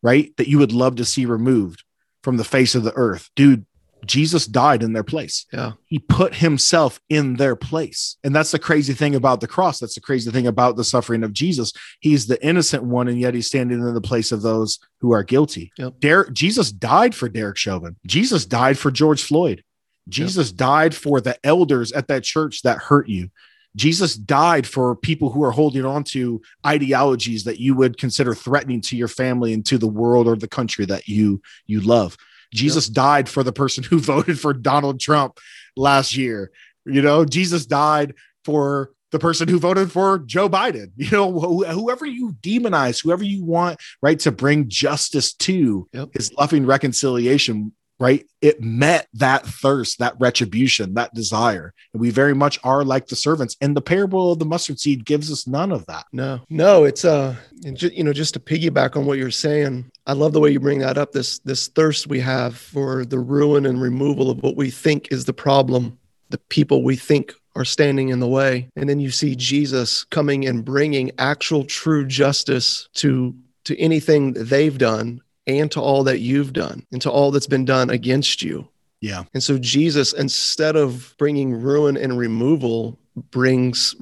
right 0.02 0.36
that 0.36 0.48
you 0.48 0.58
would 0.58 0.72
love 0.72 0.96
to 0.96 1.04
see 1.04 1.24
removed 1.26 1.84
from 2.22 2.36
the 2.36 2.44
face 2.44 2.74
of 2.74 2.82
the 2.82 2.92
earth 2.94 3.30
dude 3.36 3.64
jesus 4.06 4.46
died 4.46 4.82
in 4.84 4.92
their 4.92 5.02
place 5.02 5.44
Yeah. 5.52 5.72
he 5.86 5.98
put 5.98 6.36
himself 6.36 7.00
in 7.08 7.34
their 7.34 7.56
place. 7.56 8.16
And 8.22 8.32
that's 8.34 8.52
the 8.52 8.58
crazy 8.58 8.92
thing 8.94 9.16
about 9.16 9.40
the 9.40 9.48
cross. 9.48 9.80
That's 9.80 9.96
the 9.96 10.00
crazy 10.00 10.30
thing 10.30 10.46
about 10.46 10.76
the 10.76 10.84
suffering 10.84 11.24
of 11.24 11.32
Jesus. 11.32 11.72
He's 11.98 12.28
the 12.28 12.40
innocent 12.46 12.84
one, 12.84 13.08
and 13.08 13.18
yet 13.18 13.34
he's 13.34 13.48
standing 13.48 13.80
in 13.80 13.94
the 13.94 14.00
place 14.00 14.30
of 14.30 14.42
those 14.42 14.78
who 15.00 15.12
are 15.12 15.24
guilty. 15.24 15.72
Yep. 15.78 15.94
Derek, 15.98 16.32
Jesus 16.32 16.70
died 16.70 17.12
for 17.12 17.28
Derek 17.28 17.56
Chauvin. 17.56 17.96
Jesus 18.06 18.46
died 18.46 18.78
for 18.78 18.92
George 18.92 19.22
Floyd. 19.24 19.64
Jesus 20.08 20.52
died 20.52 20.94
for 20.94 21.20
the 21.20 21.36
elders 21.44 21.92
at 21.92 22.08
that 22.08 22.24
church 22.24 22.62
that 22.62 22.78
hurt 22.78 23.08
you. 23.08 23.30
Jesus 23.76 24.14
died 24.16 24.66
for 24.66 24.96
people 24.96 25.30
who 25.30 25.44
are 25.44 25.50
holding 25.50 25.84
on 25.84 26.02
to 26.04 26.40
ideologies 26.66 27.44
that 27.44 27.60
you 27.60 27.74
would 27.74 27.98
consider 27.98 28.34
threatening 28.34 28.80
to 28.82 28.96
your 28.96 29.08
family 29.08 29.52
and 29.52 29.64
to 29.66 29.78
the 29.78 29.86
world 29.86 30.26
or 30.26 30.36
the 30.36 30.48
country 30.48 30.84
that 30.86 31.06
you 31.06 31.40
you 31.66 31.80
love. 31.80 32.16
Jesus 32.52 32.88
died 32.88 33.28
for 33.28 33.42
the 33.42 33.52
person 33.52 33.84
who 33.84 33.98
voted 34.14 34.40
for 34.40 34.52
Donald 34.54 35.00
Trump 35.00 35.38
last 35.76 36.16
year. 36.16 36.50
You 36.86 37.02
know, 37.02 37.24
Jesus 37.24 37.66
died 37.66 38.14
for 38.44 38.90
the 39.10 39.18
person 39.18 39.48
who 39.48 39.58
voted 39.58 39.90
for 39.92 40.18
Joe 40.18 40.48
Biden. 40.48 40.90
You 40.96 41.10
know, 41.10 41.32
wh- 41.32 41.70
whoever 41.70 42.04
you 42.06 42.32
demonize, 42.42 43.02
whoever 43.02 43.24
you 43.24 43.44
want, 43.44 43.78
right, 44.02 44.18
to 44.20 44.32
bring 44.32 44.68
justice 44.68 45.32
to 45.34 45.88
Yep. 45.92 46.08
his 46.14 46.32
loving 46.32 46.66
reconciliation, 46.66 47.72
right? 47.98 48.24
It 48.40 48.62
met 48.62 49.08
that 49.14 49.44
thirst, 49.44 49.98
that 49.98 50.14
retribution, 50.18 50.94
that 50.94 51.14
desire. 51.14 51.74
And 51.92 52.00
we 52.00 52.10
very 52.10 52.34
much 52.34 52.58
are 52.62 52.84
like 52.84 53.08
the 53.08 53.16
servants. 53.16 53.56
And 53.60 53.76
the 53.76 53.80
parable 53.80 54.32
of 54.32 54.38
the 54.38 54.44
mustard 54.44 54.78
seed 54.78 55.04
gives 55.04 55.32
us 55.32 55.46
none 55.46 55.72
of 55.72 55.84
that. 55.86 56.04
No, 56.12 56.40
no, 56.48 56.84
it's 56.84 57.04
uh, 57.04 57.34
you 57.62 58.04
know, 58.04 58.12
just 58.12 58.34
to 58.34 58.40
piggyback 58.40 58.96
on 58.96 59.06
what 59.06 59.18
you're 59.18 59.30
saying, 59.30 59.90
I 60.06 60.12
love 60.12 60.32
the 60.32 60.40
way 60.40 60.50
you 60.50 60.60
bring 60.60 60.78
that 60.80 60.98
up. 60.98 61.12
This 61.12 61.40
this 61.40 61.68
thirst 61.68 62.06
we 62.06 62.20
have 62.20 62.56
for 62.56 63.04
the 63.04 63.18
ruin 63.18 63.66
and 63.66 63.80
removal 63.80 64.30
of 64.30 64.42
what 64.42 64.56
we 64.56 64.70
think 64.70 65.08
is 65.10 65.24
the 65.24 65.32
problem, 65.32 65.98
the 66.30 66.38
people 66.38 66.82
we 66.82 66.96
think 66.96 67.34
are 67.56 67.64
standing 67.64 68.10
in 68.10 68.20
the 68.20 68.28
way, 68.28 68.68
and 68.76 68.88
then 68.88 69.00
you 69.00 69.10
see 69.10 69.34
Jesus 69.34 70.04
coming 70.04 70.46
and 70.46 70.64
bringing 70.64 71.10
actual 71.18 71.64
true 71.64 72.06
justice 72.06 72.88
to 72.94 73.34
to 73.64 73.78
anything 73.78 74.32
that 74.32 74.44
they've 74.44 74.78
done 74.78 75.20
and 75.48 75.70
to 75.72 75.80
all 75.80 76.04
that 76.04 76.20
you've 76.20 76.52
done 76.52 76.86
and 76.92 77.02
to 77.02 77.10
all 77.10 77.30
that's 77.32 77.46
been 77.46 77.64
done 77.64 77.90
against 77.90 78.42
you. 78.42 78.68
Yeah. 79.00 79.24
And 79.32 79.42
so 79.42 79.58
Jesus, 79.58 80.12
instead 80.12 80.76
of 80.76 81.14
bringing 81.18 81.60
ruin 81.60 81.96
and 81.96 82.18
removal, 82.18 82.98
brings 83.30 83.96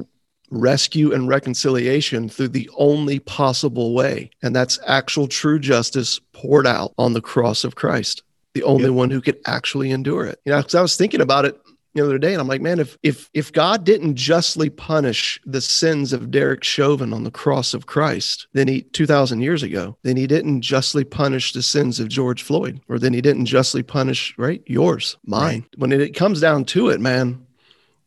rescue 0.50 1.12
and 1.12 1.28
reconciliation 1.28 2.28
through 2.28 2.48
the 2.48 2.68
only 2.76 3.18
possible 3.18 3.94
way. 3.94 4.30
And 4.42 4.54
that's 4.54 4.78
actual 4.86 5.28
true 5.28 5.58
justice 5.58 6.20
poured 6.32 6.66
out 6.66 6.92
on 6.98 7.12
the 7.14 7.20
cross 7.20 7.64
of 7.64 7.74
Christ, 7.74 8.22
the 8.54 8.62
only 8.62 8.84
Yep. 8.84 8.92
one 8.92 9.10
who 9.10 9.20
could 9.20 9.38
actually 9.46 9.90
endure 9.90 10.24
it. 10.24 10.40
You 10.44 10.52
know, 10.52 10.58
because 10.58 10.74
I 10.74 10.82
was 10.82 10.96
thinking 10.96 11.20
about 11.20 11.44
it 11.44 11.58
the 11.96 12.04
other 12.04 12.18
day 12.18 12.32
and 12.32 12.40
I'm 12.40 12.48
like, 12.48 12.60
man, 12.60 12.78
if 12.78 12.96
if 13.02 13.28
if 13.34 13.52
God 13.52 13.84
didn't 13.84 14.16
justly 14.16 14.70
punish 14.70 15.40
the 15.44 15.60
sins 15.60 16.12
of 16.12 16.30
Derek 16.30 16.62
Chauvin 16.62 17.12
on 17.12 17.24
the 17.24 17.30
cross 17.30 17.74
of 17.74 17.86
Christ, 17.86 18.46
then 18.52 18.68
he 18.68 18.82
2000 18.82 19.40
years 19.40 19.62
ago, 19.62 19.96
then 20.02 20.16
he 20.16 20.26
didn't 20.26 20.62
justly 20.62 21.04
punish 21.04 21.52
the 21.52 21.62
sins 21.62 21.98
of 21.98 22.08
George 22.08 22.42
Floyd, 22.42 22.80
or 22.88 22.98
then 22.98 23.12
he 23.12 23.20
didn't 23.20 23.46
justly 23.46 23.82
punish, 23.82 24.34
right? 24.38 24.62
Yours, 24.66 25.16
mine. 25.24 25.66
When 25.76 25.92
it, 25.92 26.00
it 26.00 26.14
comes 26.14 26.40
down 26.40 26.64
to 26.66 26.88
it, 26.88 27.00
man, 27.00 27.46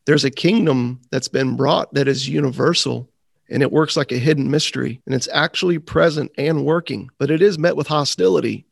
there's 0.06 0.26
a 0.26 0.32
kingdom 0.32 1.02
that's 1.12 1.28
been 1.28 1.56
brought 1.56 1.94
that 1.94 2.08
is 2.08 2.28
universal 2.28 3.10
and 3.50 3.64
it 3.64 3.72
works 3.72 3.98
like 3.98 4.12
a 4.12 4.18
hidden 4.18 4.50
mystery 4.50 5.02
and 5.06 5.16
it's 5.16 5.28
actually 5.34 5.80
present 5.80 6.32
and 6.38 6.66
working, 6.66 7.10
but 7.18 7.32
it 7.32 7.42
is 7.42 7.58
met 7.58 7.76
with 7.76 7.88
hostility 7.88 8.66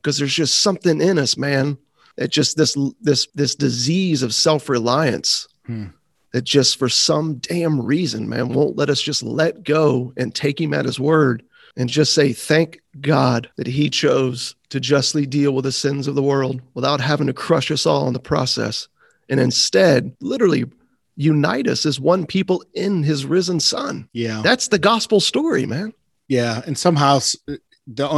because 0.00 0.18
there's 0.18 0.34
just 0.34 0.60
something 0.60 1.00
in 1.00 1.18
us, 1.18 1.36
man. 1.36 1.78
That 2.16 2.30
just 2.30 2.56
this 2.56 2.76
this 3.00 3.26
this 3.34 3.54
disease 3.54 4.22
of 4.22 4.34
self-reliance 4.34 5.48
Hmm. 5.66 5.86
that 6.32 6.44
just 6.44 6.78
for 6.78 6.88
some 6.88 7.36
damn 7.36 7.80
reason, 7.80 8.28
man, 8.28 8.50
won't 8.50 8.76
let 8.76 8.90
us 8.90 9.00
just 9.00 9.22
let 9.22 9.64
go 9.64 10.12
and 10.16 10.34
take 10.34 10.60
him 10.60 10.74
at 10.74 10.84
his 10.84 11.00
word 11.00 11.42
and 11.76 11.88
just 11.88 12.12
say, 12.12 12.32
thank 12.32 12.80
God 13.00 13.48
that 13.56 13.66
he 13.66 13.88
chose 13.88 14.54
to 14.68 14.78
justly 14.78 15.26
deal 15.26 15.52
with 15.52 15.64
the 15.64 15.72
sins 15.72 16.06
of 16.06 16.14
the 16.14 16.22
world 16.22 16.60
without 16.74 17.00
having 17.00 17.26
to 17.28 17.32
crush 17.32 17.70
us 17.70 17.86
all 17.86 18.06
in 18.06 18.12
the 18.12 18.20
process. 18.20 18.88
And 19.28 19.40
instead, 19.40 20.14
literally 20.20 20.66
unite 21.16 21.66
us 21.66 21.86
as 21.86 21.98
one 21.98 22.26
people 22.26 22.62
in 22.74 23.02
his 23.02 23.24
risen 23.24 23.58
son. 23.58 24.08
Yeah. 24.12 24.42
That's 24.42 24.68
the 24.68 24.78
gospel 24.78 25.20
story, 25.20 25.64
man. 25.66 25.94
Yeah, 26.28 26.62
and 26.66 26.76
somehow 26.76 27.20
the 27.86 28.08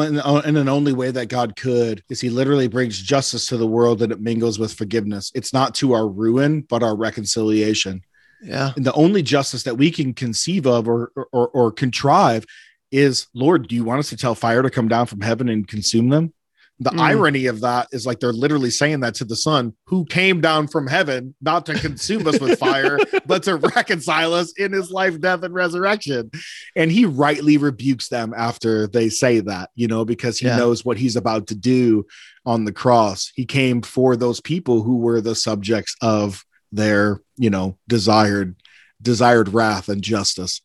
in 0.44 0.56
an 0.56 0.68
only 0.68 0.92
way 0.92 1.10
that 1.10 1.28
God 1.28 1.56
could 1.56 2.02
is 2.08 2.20
He 2.20 2.30
literally 2.30 2.68
brings 2.68 3.00
justice 3.00 3.46
to 3.48 3.56
the 3.56 3.66
world 3.66 4.02
and 4.02 4.12
it 4.12 4.20
mingles 4.20 4.58
with 4.58 4.74
forgiveness. 4.74 5.32
It's 5.34 5.52
not 5.52 5.74
to 5.76 5.92
our 5.92 6.08
ruin, 6.08 6.60
but 6.62 6.82
our 6.82 6.96
reconciliation. 6.96 8.02
Yeah. 8.42 8.72
And 8.76 8.84
the 8.84 8.92
only 8.92 9.22
justice 9.22 9.64
that 9.64 9.76
we 9.76 9.90
can 9.90 10.14
conceive 10.14 10.66
of 10.66 10.88
or 10.88 11.10
or, 11.32 11.48
or 11.48 11.72
contrive 11.72 12.46
is, 12.92 13.26
Lord, 13.34 13.66
do 13.66 13.74
you 13.74 13.84
want 13.84 13.98
us 13.98 14.10
to 14.10 14.16
tell 14.16 14.34
fire 14.34 14.62
to 14.62 14.70
come 14.70 14.88
down 14.88 15.06
from 15.06 15.20
heaven 15.20 15.48
and 15.48 15.66
consume 15.66 16.10
them? 16.10 16.32
The 16.78 16.90
Mm. 16.90 17.00
irony 17.00 17.46
of 17.46 17.62
that 17.62 17.88
is 17.90 18.04
like 18.04 18.20
they're 18.20 18.34
literally 18.34 18.70
saying 18.70 19.00
that 19.00 19.14
to 19.14 19.24
the 19.24 19.34
Son, 19.36 19.72
who 19.86 20.04
came 20.04 20.42
down 20.42 20.68
from 20.68 20.86
heaven 20.86 21.34
not 21.40 21.64
to 21.66 21.74
consume 21.74 22.26
us 22.26 22.38
with 22.38 22.58
fire, 22.58 22.98
but 23.26 23.42
to 23.44 23.56
reconcile 23.56 24.34
us 24.34 24.52
in 24.58 24.72
his 24.72 24.90
life, 24.90 25.18
death, 25.18 25.42
and 25.42 25.54
resurrection. 25.54 26.30
And 26.74 26.92
he 26.92 27.06
rightly 27.06 27.56
rebukes 27.56 28.08
them 28.08 28.34
after 28.36 28.86
they 28.86 29.08
say 29.08 29.40
that, 29.40 29.70
you 29.74 29.88
know, 29.88 30.04
because 30.04 30.38
he 30.38 30.46
Yeah. 30.48 30.56
knows 30.58 30.84
what 30.84 30.98
he's 30.98 31.16
about 31.16 31.46
to 31.46 31.54
do 31.54 32.04
on 32.44 32.66
the 32.66 32.72
cross. 32.72 33.32
He 33.34 33.46
came 33.46 33.80
for 33.80 34.14
those 34.14 34.40
people 34.42 34.82
who 34.82 34.98
were 34.98 35.22
the 35.22 35.34
subjects 35.34 35.96
of 36.02 36.44
their, 36.72 37.20
you 37.36 37.48
know, 37.48 37.78
desired 37.88 38.54
desired 39.02 39.50
wrath 39.52 39.88
and 39.90 40.02
justice. 40.02 40.62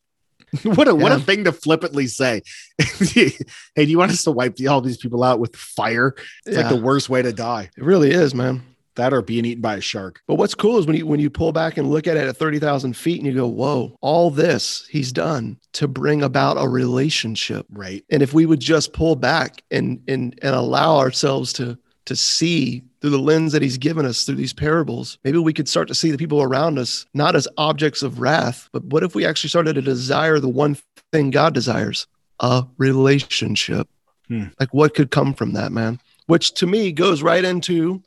what 0.64 0.88
a 0.88 0.96
what 0.96 1.12
a 1.12 1.20
thing 1.20 1.44
to 1.46 1.52
flippantly 1.52 2.08
say. 2.08 2.42
hey, 3.00 3.32
do 3.76 3.84
you 3.86 3.98
want 3.98 4.12
us 4.12 4.24
to 4.24 4.32
wipe 4.32 4.56
the, 4.56 4.68
all 4.68 4.82
these 4.82 4.98
people 4.98 5.24
out 5.24 5.40
with 5.40 5.56
fire? 5.56 6.16
It's 6.46 6.58
Yeah. 6.58 6.64
like 6.64 6.76
the 6.76 6.82
worst 6.82 7.10
way 7.10 7.22
to 7.22 7.32
die. 7.34 7.70
it 7.78 7.84
really 7.84 8.12
is, 8.12 8.34
man. 8.36 8.64
That 8.96 9.14
or 9.14 9.22
being 9.22 9.46
eaten 9.46 9.62
by 9.62 9.76
a 9.78 9.82
shark. 9.82 10.20
But 10.28 10.36
what's 10.36 10.54
cool 10.54 10.78
is 10.78 10.86
when 10.86 10.98
you 10.98 11.08
when 11.08 11.22
you 11.22 11.30
pull 11.30 11.54
back 11.54 11.78
and 11.78 11.90
look 11.90 12.08
at 12.08 12.18
it 12.18 12.28
at 12.28 12.36
30,000 12.36 12.96
feet 12.98 13.20
and 13.22 13.26
you 13.26 13.34
go, 13.34 13.48
whoa, 13.48 13.98
all 14.02 14.30
this 14.30 14.86
he's 14.90 15.14
done 15.14 15.58
to 15.74 15.88
bring 15.88 16.22
about 16.22 16.58
a 16.62 16.68
relationship. 16.68 17.66
Right. 17.72 18.04
And 18.10 18.22
if 18.22 18.34
we 18.34 18.46
would 18.46 18.60
just 18.60 18.92
pull 18.92 19.16
back 19.16 19.64
and 19.72 20.02
and 20.10 20.38
and 20.42 20.54
allow 20.56 20.98
ourselves 20.98 21.54
to 21.54 21.78
to 22.06 22.16
see 22.16 22.84
through 23.00 23.12
the 23.12 23.20
lens 23.20 23.52
that 23.52 23.62
he's 23.62 23.78
given 23.78 24.06
us 24.06 24.24
through 24.24 24.36
these 24.36 24.54
parables, 24.54 25.18
maybe 25.24 25.38
we 25.38 25.54
could 25.54 25.70
start 25.70 25.88
to 25.88 25.96
see 25.96 26.12
the 26.12 26.18
people 26.18 26.42
around 26.42 26.80
us 26.80 27.06
not 27.14 27.36
as 27.36 27.48
objects 27.58 28.02
of 28.02 28.20
wrath, 28.20 28.70
but 28.72 28.84
what 28.86 29.04
if 29.04 29.16
we 29.16 29.26
actually 29.26 29.50
started 29.50 29.74
to 29.74 29.82
desire 29.82 30.40
the 30.40 30.50
one 30.50 30.78
thing 31.12 31.32
God 31.32 31.54
desires? 31.54 32.08
A 32.40 32.66
relationship. 32.78 33.88
Hmm. 34.28 34.46
Like 34.60 34.74
what 34.74 34.96
could 34.96 35.12
come 35.12 35.34
from 35.34 35.54
that, 35.54 35.72
man? 35.72 36.00
Which 36.28 36.54
to 36.56 36.68
me 36.68 36.92
goes 36.92 37.22
right 37.22 37.44
into 37.44 38.02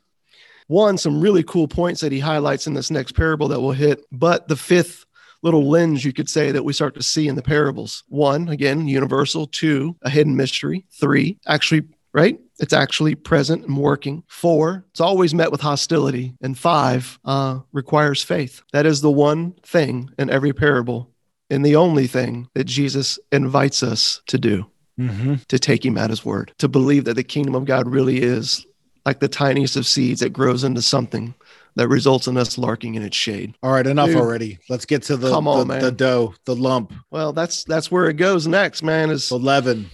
one, 0.67 0.97
some 0.97 1.21
really 1.21 1.43
cool 1.43 1.67
points 1.67 2.01
that 2.01 2.11
he 2.11 2.19
highlights 2.19 2.67
in 2.67 2.73
this 2.73 2.89
next 2.89 3.13
parable 3.13 3.47
that 3.49 3.61
we'll 3.61 3.71
hit, 3.71 4.03
but 4.11 4.47
the 4.47 4.55
fifth 4.55 5.05
little 5.43 5.69
lens 5.69 6.03
you 6.03 6.11
could 6.11 6.27
say 6.27 6.51
that 6.51 6.63
we 6.65 6.73
start 6.73 6.95
to 6.95 7.03
see 7.03 7.27
in 7.27 7.35
the 7.35 7.41
parables. 7.41 8.03
One, 8.07 8.49
again, 8.49 8.87
universal. 8.87 9.45
Two, 9.45 9.95
a 10.01 10.09
hidden 10.09 10.35
mystery. 10.35 10.85
Three, 10.91 11.37
actually, 11.45 11.83
right? 12.13 12.39
It's 12.59 12.73
actually 12.73 13.15
present 13.15 13.65
and 13.65 13.77
working. 13.77 14.23
Four, 14.27 14.85
it's 14.91 15.01
always 15.01 15.33
met 15.33 15.51
with 15.51 15.61
hostility. 15.61 16.33
And 16.41 16.57
five, 16.57 17.19
uh, 17.25 17.59
requires 17.73 18.23
faith. 18.23 18.61
That 18.71 18.85
is 18.85 19.01
the 19.01 19.11
one 19.11 19.53
thing 19.63 20.09
in 20.17 20.29
every 20.29 20.53
parable 20.53 21.09
and 21.49 21.65
the 21.65 21.75
only 21.75 22.07
thing 22.07 22.47
that 22.55 22.63
Jesus 22.63 23.19
invites 23.31 23.83
us 23.83 24.21
to 24.27 24.37
do 24.37 24.65
Mm-hmm. 24.97 25.35
to 25.49 25.59
take 25.59 25.85
him 25.85 25.97
at 25.97 26.09
his 26.09 26.23
word, 26.23 26.53
to 26.59 26.69
believe 26.69 27.03
that 27.03 27.15
the 27.15 27.23
kingdom 27.23 27.53
of 27.53 27.65
God 27.65 27.85
really 27.85 28.21
is 28.21 28.65
like 29.05 29.19
the 29.19 29.27
tiniest 29.27 29.75
of 29.75 29.85
seeds 29.85 30.21
that 30.21 30.29
grows 30.31 30.63
into 30.63 30.81
something 30.81 31.35
that 31.75 31.89
results 31.89 32.27
in 32.27 32.37
us 32.37 32.57
larking 32.57 32.95
in 32.95 33.03
its 33.03 33.17
shade. 33.17 33.53
All 33.61 33.73
right, 33.73 33.85
enough 33.85 34.07
Dude. 34.07 34.15
already. 34.15 34.57
Let's 34.69 34.85
get 34.85 35.03
to 35.03 35.17
the 35.17 35.29
Come 35.29 35.49
on, 35.49 35.59
the, 35.59 35.65
man. 35.65 35.81
the 35.81 35.91
dough, 35.91 36.33
the 36.45 36.55
lump, 36.55 36.93
Well, 37.11 37.33
that's 37.33 37.65
that's 37.65 37.91
where 37.91 38.07
it 38.09 38.13
goes 38.13 38.47
next, 38.47 38.83
man. 38.83 39.09
Is 39.09 39.27
the 39.27 39.37
leaven. 39.37 39.89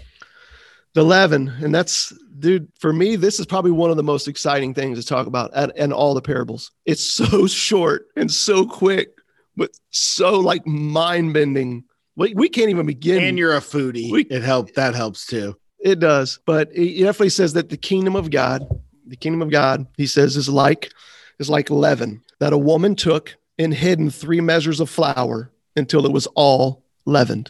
The 0.93 1.04
leaven, 1.04 1.47
and 1.62 1.73
that's 1.73 2.13
dude. 2.39 2.67
For 2.80 2.91
me, 2.91 3.15
this 3.15 3.39
is 3.39 3.45
probably 3.45 3.71
one 3.71 3.91
of 3.91 3.97
the 3.97 4.04
most 4.04 4.27
exciting 4.27 4.73
things 4.73 4.99
to 4.99 5.06
talk 5.06 5.27
about, 5.27 5.51
and, 5.54 5.71
and 5.75 5.93
all 5.93 6.13
the 6.13 6.21
parables. 6.21 6.71
It's 6.86 7.04
so 7.04 7.47
short 7.47 8.08
and 8.15 8.32
so 8.32 8.65
quick, 8.65 9.10
but 9.56 9.71
so 9.91 10.39
like 10.39 10.65
mind 10.65 11.34
bending. 11.34 11.84
We, 12.17 12.34
we 12.34 12.49
can't 12.49 12.69
even 12.69 12.86
begin. 12.86 13.23
And 13.23 13.38
you're 13.38 13.56
a 13.56 13.62
foodie. 13.62 14.12
We- 14.12 14.25
it 14.25 14.41
helped. 14.43 14.75
That 14.75 14.95
helps 14.95 15.25
too. 15.25 15.56
It 15.80 15.99
does, 15.99 16.39
but 16.45 16.71
he 16.73 16.99
definitely 16.99 17.30
says 17.30 17.54
that 17.54 17.69
the 17.69 17.77
kingdom 17.77 18.15
of 18.15 18.30
God, 18.30 18.67
the 19.08 19.15
kingdom 19.15 19.41
of 19.41 19.49
God, 19.49 19.88
he 19.97 20.06
says 20.06 20.38
is 20.38 20.47
like 20.47 20.91
is 21.39 21.49
like 21.49 21.71
leaven 21.71 22.21
that 22.39 22.54
a 22.54 22.58
woman 22.58 22.95
took 22.95 23.36
and 23.58 23.73
hid 23.73 23.97
in 23.99 24.10
three 24.12 24.41
measures 24.41 24.80
of 24.80 24.89
flour 24.89 25.51
until 25.75 26.06
it 26.06 26.12
was 26.12 26.27
all 26.36 26.84
leavened. 27.06 27.49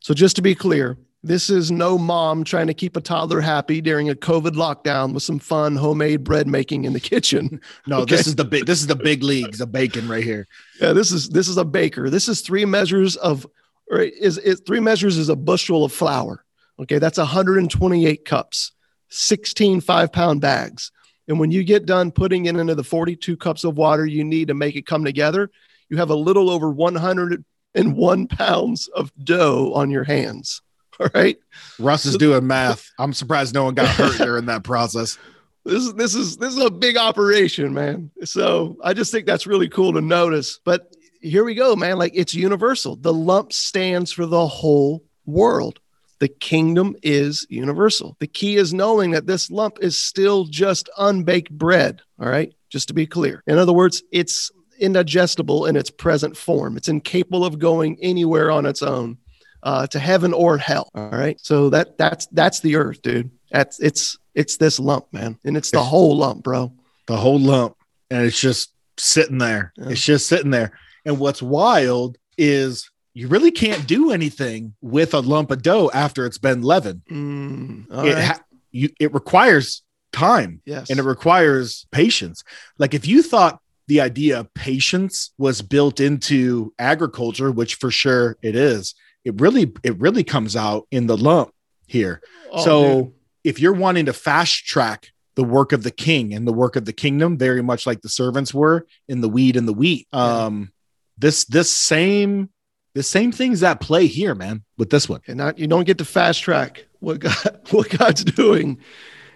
So 0.00 0.14
just 0.14 0.36
to 0.36 0.42
be 0.42 0.54
clear, 0.54 0.96
this 1.22 1.50
is 1.50 1.70
no 1.70 1.98
mom 1.98 2.44
trying 2.44 2.68
to 2.68 2.74
keep 2.74 2.96
a 2.96 3.00
toddler 3.00 3.40
happy 3.40 3.80
during 3.80 4.08
a 4.08 4.14
COVID 4.14 4.52
lockdown 4.52 5.12
with 5.12 5.22
some 5.22 5.38
fun 5.38 5.74
homemade 5.76 6.22
bread 6.24 6.46
making 6.46 6.84
in 6.84 6.92
the 6.92 7.00
kitchen. 7.00 7.60
No, 7.86 8.00
Okay. 8.00 8.16
this 8.16 8.26
is 8.26 8.36
the 8.36 8.44
big. 8.44 8.66
This 8.66 8.80
is 8.80 8.86
the 8.86 8.96
big 8.96 9.22
leagues. 9.22 9.58
The 9.58 9.66
bacon 9.66 10.08
right 10.08 10.22
here. 10.24 10.46
Yeah, 10.80 10.92
this 10.92 11.10
is 11.12 11.28
this 11.30 11.48
is 11.48 11.56
a 11.56 11.64
baker. 11.64 12.08
This 12.10 12.28
is 12.28 12.40
three 12.42 12.64
measures 12.64 13.16
of 13.16 13.46
or 13.90 14.00
is 14.00 14.38
is 14.38 14.60
three 14.66 14.80
measures 14.80 15.16
is 15.16 15.28
a 15.28 15.36
bushel 15.36 15.84
of 15.84 15.92
flour. 15.92 16.44
Okay, 16.80 16.98
that's 16.98 17.18
128 17.18 18.24
cups, 18.24 18.72
16 19.08 19.80
five 19.80 20.12
pound 20.12 20.40
bags. 20.40 20.92
And 21.26 21.38
when 21.40 21.50
you 21.50 21.64
get 21.64 21.84
done 21.86 22.10
putting 22.12 22.46
it 22.46 22.56
into 22.56 22.74
the 22.74 22.84
42 22.84 23.36
cups 23.36 23.64
of 23.64 23.76
water 23.76 24.06
you 24.06 24.22
need 24.24 24.48
to 24.48 24.54
make 24.54 24.76
it 24.76 24.86
come 24.86 25.04
together, 25.04 25.50
you 25.90 25.96
have 25.96 26.10
a 26.10 26.14
little 26.14 26.48
over 26.50 26.70
101 26.70 28.26
pounds 28.28 28.88
of 28.88 29.12
dough 29.24 29.72
on 29.74 29.90
your 29.90 30.04
hands. 30.04 30.62
All 31.00 31.08
right. 31.14 31.38
Russ 31.78 32.06
is 32.06 32.16
doing 32.16 32.46
math. 32.46 32.90
I'm 32.98 33.12
surprised 33.12 33.54
no 33.54 33.64
one 33.64 33.74
got 33.74 33.88
hurt 33.88 34.18
during 34.18 34.46
that 34.46 34.64
process. 34.64 35.18
this 35.64 35.84
is 35.84 35.94
this 35.94 36.14
is 36.14 36.36
this 36.36 36.56
is 36.56 36.62
a 36.62 36.70
big 36.70 36.96
operation, 36.96 37.72
man. 37.72 38.10
So 38.24 38.76
I 38.82 38.94
just 38.94 39.12
think 39.12 39.26
that's 39.26 39.46
really 39.46 39.68
cool 39.68 39.92
to 39.92 40.00
notice. 40.00 40.58
But 40.64 40.92
here 41.20 41.44
we 41.44 41.54
go, 41.54 41.76
man. 41.76 41.98
Like 41.98 42.12
it's 42.14 42.34
universal. 42.34 42.96
The 42.96 43.14
lump 43.14 43.52
stands 43.52 44.12
for 44.12 44.26
the 44.26 44.46
whole 44.46 45.04
world. 45.26 45.80
The 46.20 46.28
kingdom 46.28 46.96
is 47.02 47.46
universal. 47.48 48.16
The 48.18 48.26
key 48.26 48.56
is 48.56 48.74
knowing 48.74 49.12
that 49.12 49.26
this 49.26 49.50
lump 49.52 49.78
is 49.80 49.96
still 49.96 50.46
just 50.46 50.90
unbaked 50.98 51.56
bread. 51.56 52.02
All 52.18 52.28
right. 52.28 52.52
Just 52.70 52.88
to 52.88 52.94
be 52.94 53.06
clear. 53.06 53.42
In 53.46 53.56
other 53.56 53.72
words, 53.72 54.02
it's 54.10 54.50
indigestible 54.78 55.66
in 55.66 55.76
its 55.76 55.90
present 55.90 56.36
form. 56.36 56.76
It's 56.76 56.88
incapable 56.88 57.44
of 57.44 57.58
going 57.58 57.98
anywhere 58.02 58.50
on 58.50 58.66
its 58.66 58.82
own, 58.82 59.18
uh, 59.62 59.86
to 59.88 59.98
heaven 59.98 60.32
or 60.32 60.58
hell. 60.58 60.90
All 60.94 61.10
right. 61.10 61.38
So 61.40 61.70
that 61.70 61.98
that's 61.98 62.26
that's 62.26 62.60
the 62.60 62.76
earth, 62.76 63.02
dude. 63.02 63.30
That's 63.50 63.80
it's 63.80 64.18
it's 64.34 64.56
this 64.56 64.78
lump, 64.78 65.06
man, 65.12 65.38
and 65.44 65.56
it's 65.56 65.70
the 65.70 65.82
whole 65.82 66.16
lump, 66.16 66.44
bro. 66.44 66.72
The 67.06 67.16
whole 67.16 67.38
lump, 67.38 67.76
and 68.10 68.24
it's 68.24 68.40
just 68.40 68.72
sitting 68.96 69.38
there. 69.38 69.72
Yeah. 69.76 69.88
It's 69.90 70.04
just 70.04 70.26
sitting 70.26 70.50
there. 70.50 70.72
And 71.04 71.18
what's 71.18 71.42
wild 71.42 72.18
is 72.36 72.90
you 73.14 73.28
really 73.28 73.50
can't 73.50 73.86
do 73.86 74.12
anything 74.12 74.74
with 74.80 75.14
a 75.14 75.20
lump 75.20 75.50
of 75.50 75.62
dough 75.62 75.90
after 75.92 76.26
it's 76.26 76.38
been 76.38 76.62
leavened. 76.62 77.02
Mm, 77.10 77.86
it 78.04 78.14
right. 78.14 78.24
ha- 78.24 78.40
you 78.70 78.90
it 79.00 79.12
requires 79.14 79.82
time 80.12 80.60
yes. 80.64 80.90
and 80.90 80.98
it 80.98 81.04
requires 81.04 81.86
patience. 81.90 82.44
Like 82.78 82.94
if 82.94 83.06
you 83.06 83.22
thought 83.22 83.60
the 83.86 84.00
idea 84.00 84.38
of 84.38 84.52
patience 84.54 85.32
was 85.38 85.62
built 85.62 85.98
into 85.98 86.72
agriculture, 86.78 87.50
which 87.50 87.76
for 87.76 87.90
sure 87.90 88.36
it 88.42 88.54
is, 88.54 88.94
it 89.24 89.40
really 89.40 89.72
it 89.82 89.98
really 89.98 90.24
comes 90.24 90.56
out 90.56 90.86
in 90.90 91.06
the 91.06 91.16
lump 91.16 91.52
here. 91.86 92.20
Oh, 92.50 92.64
so 92.64 93.02
dude. 93.02 93.12
if 93.44 93.60
you're 93.60 93.72
wanting 93.72 94.06
to 94.06 94.12
fast 94.12 94.66
track 94.66 95.12
the 95.34 95.44
work 95.44 95.72
of 95.72 95.82
the 95.82 95.90
king 95.90 96.34
and 96.34 96.46
the 96.46 96.52
work 96.52 96.76
of 96.76 96.84
the 96.84 96.92
kingdom, 96.92 97.38
very 97.38 97.62
much 97.62 97.86
like 97.86 98.00
the 98.00 98.08
servants 98.08 98.52
were 98.52 98.86
in 99.08 99.20
the 99.20 99.28
weed 99.28 99.56
and 99.56 99.68
the 99.68 99.72
wheat, 99.72 100.08
um, 100.12 100.72
this 101.16 101.44
this 101.44 101.70
same 101.70 102.50
the 102.94 103.02
same 103.02 103.30
things 103.30 103.62
at 103.62 103.80
play 103.80 104.06
here, 104.06 104.34
man, 104.34 104.64
with 104.76 104.90
this 104.90 105.08
one. 105.08 105.20
and 105.28 105.38
not 105.38 105.58
you 105.58 105.66
don't 105.66 105.86
get 105.86 105.98
to 105.98 106.04
fast 106.04 106.42
track 106.42 106.86
what 107.00 107.18
God 107.20 107.60
what 107.70 107.88
God's 107.90 108.24
doing. 108.24 108.78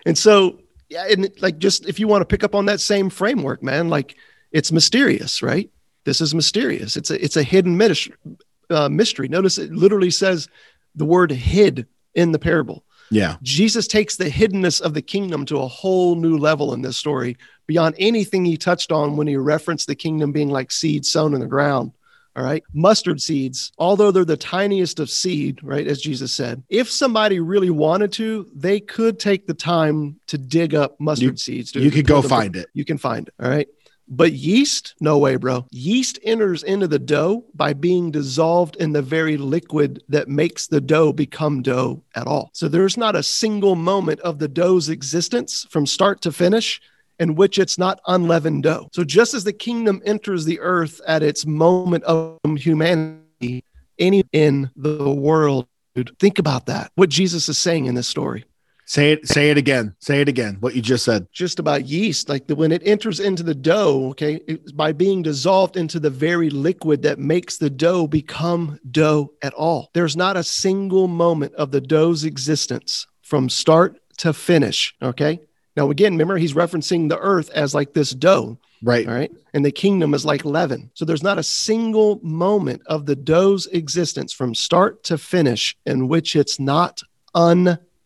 And 0.04 0.16
so 0.16 0.60
yeah, 0.88 1.06
and 1.10 1.30
like 1.40 1.58
just 1.58 1.88
if 1.88 1.98
you 1.98 2.08
want 2.08 2.22
to 2.22 2.26
pick 2.26 2.44
up 2.44 2.54
on 2.54 2.66
that 2.66 2.80
same 2.80 3.10
framework, 3.10 3.62
man, 3.62 3.88
like 3.88 4.16
it's 4.50 4.72
mysterious, 4.72 5.42
right? 5.42 5.70
This 6.04 6.20
is 6.20 6.34
mysterious. 6.34 6.96
It's 6.96 7.10
a 7.10 7.22
it's 7.22 7.36
a 7.36 7.42
hidden 7.42 7.76
mystery, 7.76 8.14
uh, 8.72 8.88
mystery. 8.88 9.28
Notice 9.28 9.58
it 9.58 9.72
literally 9.72 10.10
says 10.10 10.48
the 10.94 11.04
word 11.04 11.30
hid 11.30 11.86
in 12.14 12.32
the 12.32 12.38
parable. 12.38 12.84
Yeah. 13.10 13.36
Jesus 13.42 13.86
takes 13.86 14.16
the 14.16 14.30
hiddenness 14.30 14.80
of 14.80 14.94
the 14.94 15.02
kingdom 15.02 15.44
to 15.46 15.58
a 15.58 15.68
whole 15.68 16.14
new 16.16 16.38
level 16.38 16.72
in 16.72 16.80
this 16.82 16.96
story 16.96 17.36
beyond 17.66 17.94
anything 17.98 18.44
he 18.44 18.56
touched 18.56 18.90
on 18.90 19.16
when 19.16 19.26
he 19.26 19.36
referenced 19.36 19.86
the 19.86 19.94
kingdom 19.94 20.32
being 20.32 20.48
like 20.48 20.72
seeds 20.72 21.10
sown 21.10 21.34
in 21.34 21.40
the 21.40 21.46
ground. 21.46 21.92
All 22.34 22.42
right. 22.42 22.62
Mustard 22.72 23.20
seeds, 23.20 23.72
although 23.76 24.10
they're 24.10 24.24
the 24.24 24.38
tiniest 24.38 24.98
of 25.00 25.10
seed, 25.10 25.60
right? 25.62 25.86
As 25.86 26.00
Jesus 26.00 26.32
said, 26.32 26.62
if 26.70 26.90
somebody 26.90 27.40
really 27.40 27.68
wanted 27.68 28.10
to, 28.12 28.48
they 28.54 28.80
could 28.80 29.18
take 29.18 29.46
the 29.46 29.52
time 29.52 30.18
to 30.28 30.38
dig 30.38 30.74
up 30.74 30.98
mustard 30.98 31.32
You- 31.32 31.36
seeds. 31.36 31.74
You 31.74 31.90
could 31.90 32.06
go 32.06 32.22
find 32.22 32.56
it. 32.56 32.68
You 32.72 32.86
can 32.86 32.96
find 32.96 33.28
it. 33.28 33.34
All 33.38 33.50
right. 33.50 33.68
But 34.08 34.32
yeast, 34.32 34.94
no 35.00 35.16
way, 35.18 35.36
bro. 35.36 35.66
Yeast 35.70 36.18
enters 36.22 36.62
into 36.62 36.86
the 36.88 36.98
dough 36.98 37.44
by 37.54 37.72
being 37.72 38.10
dissolved 38.10 38.76
in 38.76 38.92
the 38.92 39.02
very 39.02 39.36
liquid 39.36 40.02
that 40.08 40.28
makes 40.28 40.66
the 40.66 40.80
dough 40.80 41.12
become 41.12 41.62
dough 41.62 42.02
at 42.14 42.26
all. 42.26 42.50
So 42.52 42.68
there's 42.68 42.96
not 42.96 43.16
a 43.16 43.22
single 43.22 43.74
moment 43.74 44.20
of 44.20 44.38
the 44.38 44.48
dough's 44.48 44.88
existence 44.88 45.66
from 45.70 45.86
start 45.86 46.20
to 46.22 46.32
finish 46.32 46.80
in 47.18 47.36
which 47.36 47.58
it's 47.58 47.78
not 47.78 48.00
unleavened 48.06 48.64
dough. 48.64 48.88
So 48.92 49.04
just 49.04 49.34
as 49.34 49.44
the 49.44 49.52
kingdom 49.52 50.02
enters 50.04 50.44
the 50.44 50.60
earth 50.60 51.00
at 51.06 51.22
its 51.22 51.46
moment 51.46 52.04
of 52.04 52.38
humanity, 52.56 53.64
any 53.98 54.24
in 54.32 54.70
the 54.76 55.10
world, 55.10 55.68
dude, 55.94 56.16
think 56.18 56.38
about 56.38 56.66
that. 56.66 56.90
What 56.96 57.10
Jesus 57.10 57.48
is 57.48 57.58
saying 57.58 57.86
in 57.86 57.94
this 57.94 58.08
story 58.08 58.44
Say 58.84 59.12
it. 59.12 59.26
Say 59.28 59.50
it 59.50 59.56
again. 59.58 59.94
Say 60.00 60.20
it 60.20 60.28
again. 60.28 60.56
What 60.60 60.74
you 60.74 60.82
just 60.82 61.04
said. 61.04 61.26
just 61.32 61.58
about 61.58 61.86
yeast 61.86 62.28
like 62.28 62.46
the, 62.46 62.54
when 62.54 62.72
it 62.72 62.82
enters 62.84 63.20
into 63.20 63.42
the 63.42 63.54
dough 63.54 64.08
okay 64.10 64.40
it's 64.46 64.72
by 64.72 64.92
being 64.92 65.22
dissolved 65.22 65.76
into 65.76 65.98
the 66.00 66.10
very 66.10 66.50
liquid 66.50 67.02
that 67.02 67.18
makes 67.18 67.56
the 67.58 67.70
dough 67.70 68.06
become 68.06 68.78
dough 68.90 69.32
at 69.42 69.54
all 69.54 69.90
there's 69.94 70.16
not 70.16 70.36
a 70.36 70.42
single 70.44 71.08
moment 71.08 71.54
of 71.54 71.70
the 71.70 71.80
dough's 71.80 72.24
existence 72.24 73.06
from 73.22 73.48
start 73.48 73.98
to 74.18 74.32
finish 74.32 74.94
okay 75.02 75.40
now 75.76 75.90
again 75.90 76.12
remember 76.12 76.36
he's 76.36 76.54
referencing 76.54 77.08
the 77.08 77.18
earth 77.18 77.50
as 77.50 77.74
like 77.74 77.94
this 77.94 78.10
dough 78.10 78.58
Right. 78.84 79.06
all 79.08 79.14
right 79.14 79.30
and 79.54 79.64
the 79.64 79.70
kingdom 79.70 80.12
is 80.12 80.24
like 80.26 80.44
leaven 80.44 80.90
so 80.94 81.04
there's 81.04 81.22
not 81.22 81.38
a 81.38 81.42
single 81.44 82.18
moment 82.22 82.82
of 82.86 83.06
the 83.06 83.16
dough's 83.16 83.66
existence 83.68 84.32
from 84.32 84.54
start 84.54 85.04
to 85.04 85.16
finish 85.18 85.76
in 85.86 86.08
which 86.08 86.34
it's 86.36 86.58
not 86.58 87.00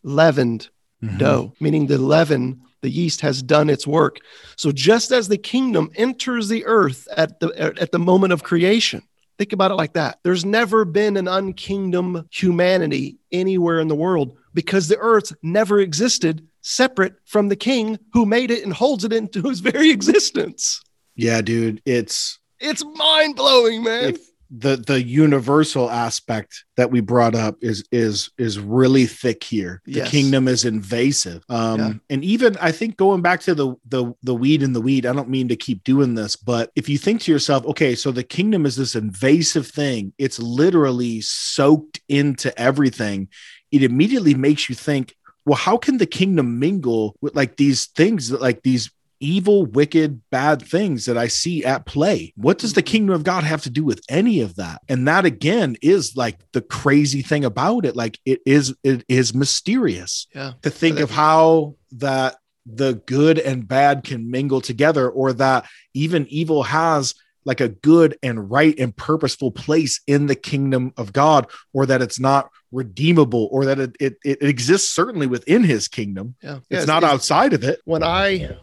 unleavened 0.06 0.68
Mhm. 1.02 1.18
dough, 1.18 1.52
meaning 1.60 1.86
the 1.86 1.98
leaven, 1.98 2.60
the 2.82 2.88
yeast 2.90 3.20
has 3.20 3.42
done 3.42 3.68
its 3.68 3.86
work. 3.86 4.18
So 4.56 4.72
just 4.72 5.12
as 5.12 5.28
the 5.28 5.36
kingdom 5.36 5.90
enters 5.96 6.48
the 6.48 6.64
earth 6.64 7.06
at 7.16 7.40
the 7.40 7.48
at 7.80 7.92
the 7.92 7.98
moment 7.98 8.32
of 8.32 8.42
creation, 8.42 9.02
think 9.38 9.52
about 9.52 9.70
it 9.70 9.74
like 9.74 9.92
that. 9.94 10.18
There's 10.22 10.44
never 10.44 10.84
been 10.84 11.16
an 11.16 11.26
unkingdom 11.26 12.24
humanity 12.30 13.18
anywhere 13.32 13.78
in 13.80 13.88
the 13.88 13.94
world 13.94 14.36
because 14.54 14.88
the 14.88 14.96
earth 14.98 15.32
never 15.42 15.80
existed 15.80 16.46
separate 16.62 17.14
from 17.26 17.48
the 17.48 17.56
king 17.56 17.98
who 18.12 18.24
made 18.24 18.50
it 18.50 18.64
and 18.64 18.72
holds 18.72 19.04
it 19.04 19.12
into 19.12 19.42
his 19.42 19.60
very 19.60 19.90
existence. 19.96 20.80
Yeah, 21.14 21.40
dude. 21.42 21.82
It's 21.84 22.38
It's 22.58 22.82
mind 22.94 23.36
blowing, 23.36 23.82
man. 23.82 24.16
The 24.50 24.76
the 24.76 25.02
universal 25.02 25.90
aspect 25.90 26.64
that 26.76 26.90
we 26.90 27.00
brought 27.00 27.34
up 27.34 27.56
is 27.60 27.84
is 27.90 28.30
is 28.38 28.58
really 28.58 29.06
thick 29.06 29.42
here. 29.42 29.82
The 29.84 29.92
Yes. 29.92 30.10
kingdom 30.10 30.46
is 30.48 30.64
invasive. 30.64 31.42
Um 31.48 31.78
Yeah. 31.80 31.92
and 32.10 32.24
even 32.24 32.56
I 32.58 32.72
think 32.72 32.96
going 32.96 33.22
back 33.22 33.40
to 33.42 33.54
the 33.54 33.74
the 33.88 34.12
the 34.22 34.34
weed 34.34 34.62
and 34.62 34.74
the 34.74 34.80
weed, 34.80 35.06
I 35.06 35.12
don't 35.12 35.28
mean 35.28 35.48
to 35.48 35.56
keep 35.56 35.82
doing 35.84 36.14
this, 36.14 36.36
but 36.36 36.70
if 36.76 36.88
you 36.88 36.98
think 36.98 37.22
to 37.22 37.32
yourself, 37.32 37.64
okay, 37.66 37.94
so 37.94 38.10
the 38.12 38.22
kingdom 38.22 38.66
is 38.66 38.76
this 38.76 38.94
invasive 38.94 39.66
thing, 39.66 40.12
it's 40.18 40.38
literally 40.38 41.20
soaked 41.20 42.00
into 42.08 42.56
everything. 42.60 43.28
It 43.72 43.82
immediately 43.82 44.34
makes 44.34 44.68
you 44.68 44.74
think, 44.74 45.14
well, 45.44 45.56
how 45.56 45.76
can 45.76 45.98
the 45.98 46.06
kingdom 46.06 46.58
mingle 46.58 47.16
with 47.20 47.34
like 47.34 47.56
these 47.56 47.86
things 47.86 48.28
that 48.28 48.40
like 48.40 48.62
these 48.62 48.90
evil, 49.20 49.66
wicked, 49.66 50.20
bad 50.30 50.62
things 50.62 51.06
that 51.06 51.16
I 51.16 51.28
see 51.28 51.64
at 51.64 51.86
play. 51.86 52.32
What 52.36 52.58
does 52.58 52.72
the 52.72 52.82
mm-hmm. 52.82 52.92
kingdom 52.92 53.14
of 53.14 53.24
God 53.24 53.44
have 53.44 53.62
to 53.62 53.70
do 53.70 53.84
with 53.84 54.00
any 54.08 54.40
of 54.40 54.56
that? 54.56 54.82
And 54.88 55.06
that 55.08 55.24
again 55.24 55.76
is 55.82 56.16
like 56.16 56.38
the 56.52 56.60
crazy 56.60 57.22
thing 57.22 57.44
about 57.44 57.84
it. 57.84 57.96
Like 57.96 58.18
it 58.24 58.40
is, 58.46 58.74
it 58.82 59.04
is 59.08 59.34
mysterious 59.34 60.26
yeah. 60.34 60.52
to 60.62 60.70
think 60.70 61.00
of 61.00 61.10
how 61.10 61.76
that 61.92 62.36
the 62.66 62.94
good 63.06 63.38
and 63.38 63.66
bad 63.66 64.02
can 64.02 64.30
mingle 64.30 64.60
together, 64.60 65.08
or 65.08 65.32
that 65.32 65.66
even 65.94 66.26
evil 66.26 66.64
has 66.64 67.14
like 67.44 67.60
a 67.60 67.68
good 67.68 68.18
and 68.24 68.50
right 68.50 68.76
and 68.76 68.96
purposeful 68.96 69.52
place 69.52 70.00
in 70.08 70.26
the 70.26 70.34
kingdom 70.34 70.92
of 70.96 71.12
God, 71.12 71.46
or 71.72 71.86
that 71.86 72.02
it's 72.02 72.18
not 72.18 72.50
redeemable, 72.72 73.48
or 73.52 73.66
that 73.66 73.78
it 73.78 73.96
it, 74.00 74.16
it 74.24 74.42
exists 74.42 74.92
certainly 74.92 75.28
within 75.28 75.62
his 75.62 75.86
kingdom. 75.86 76.34
Yeah. 76.42 76.56
It's 76.68 76.80
Yeah, 76.80 76.84
not 76.86 77.04
outside 77.04 77.52
of 77.52 77.62
it. 77.62 77.80
when 77.84 78.02
I 78.02 78.56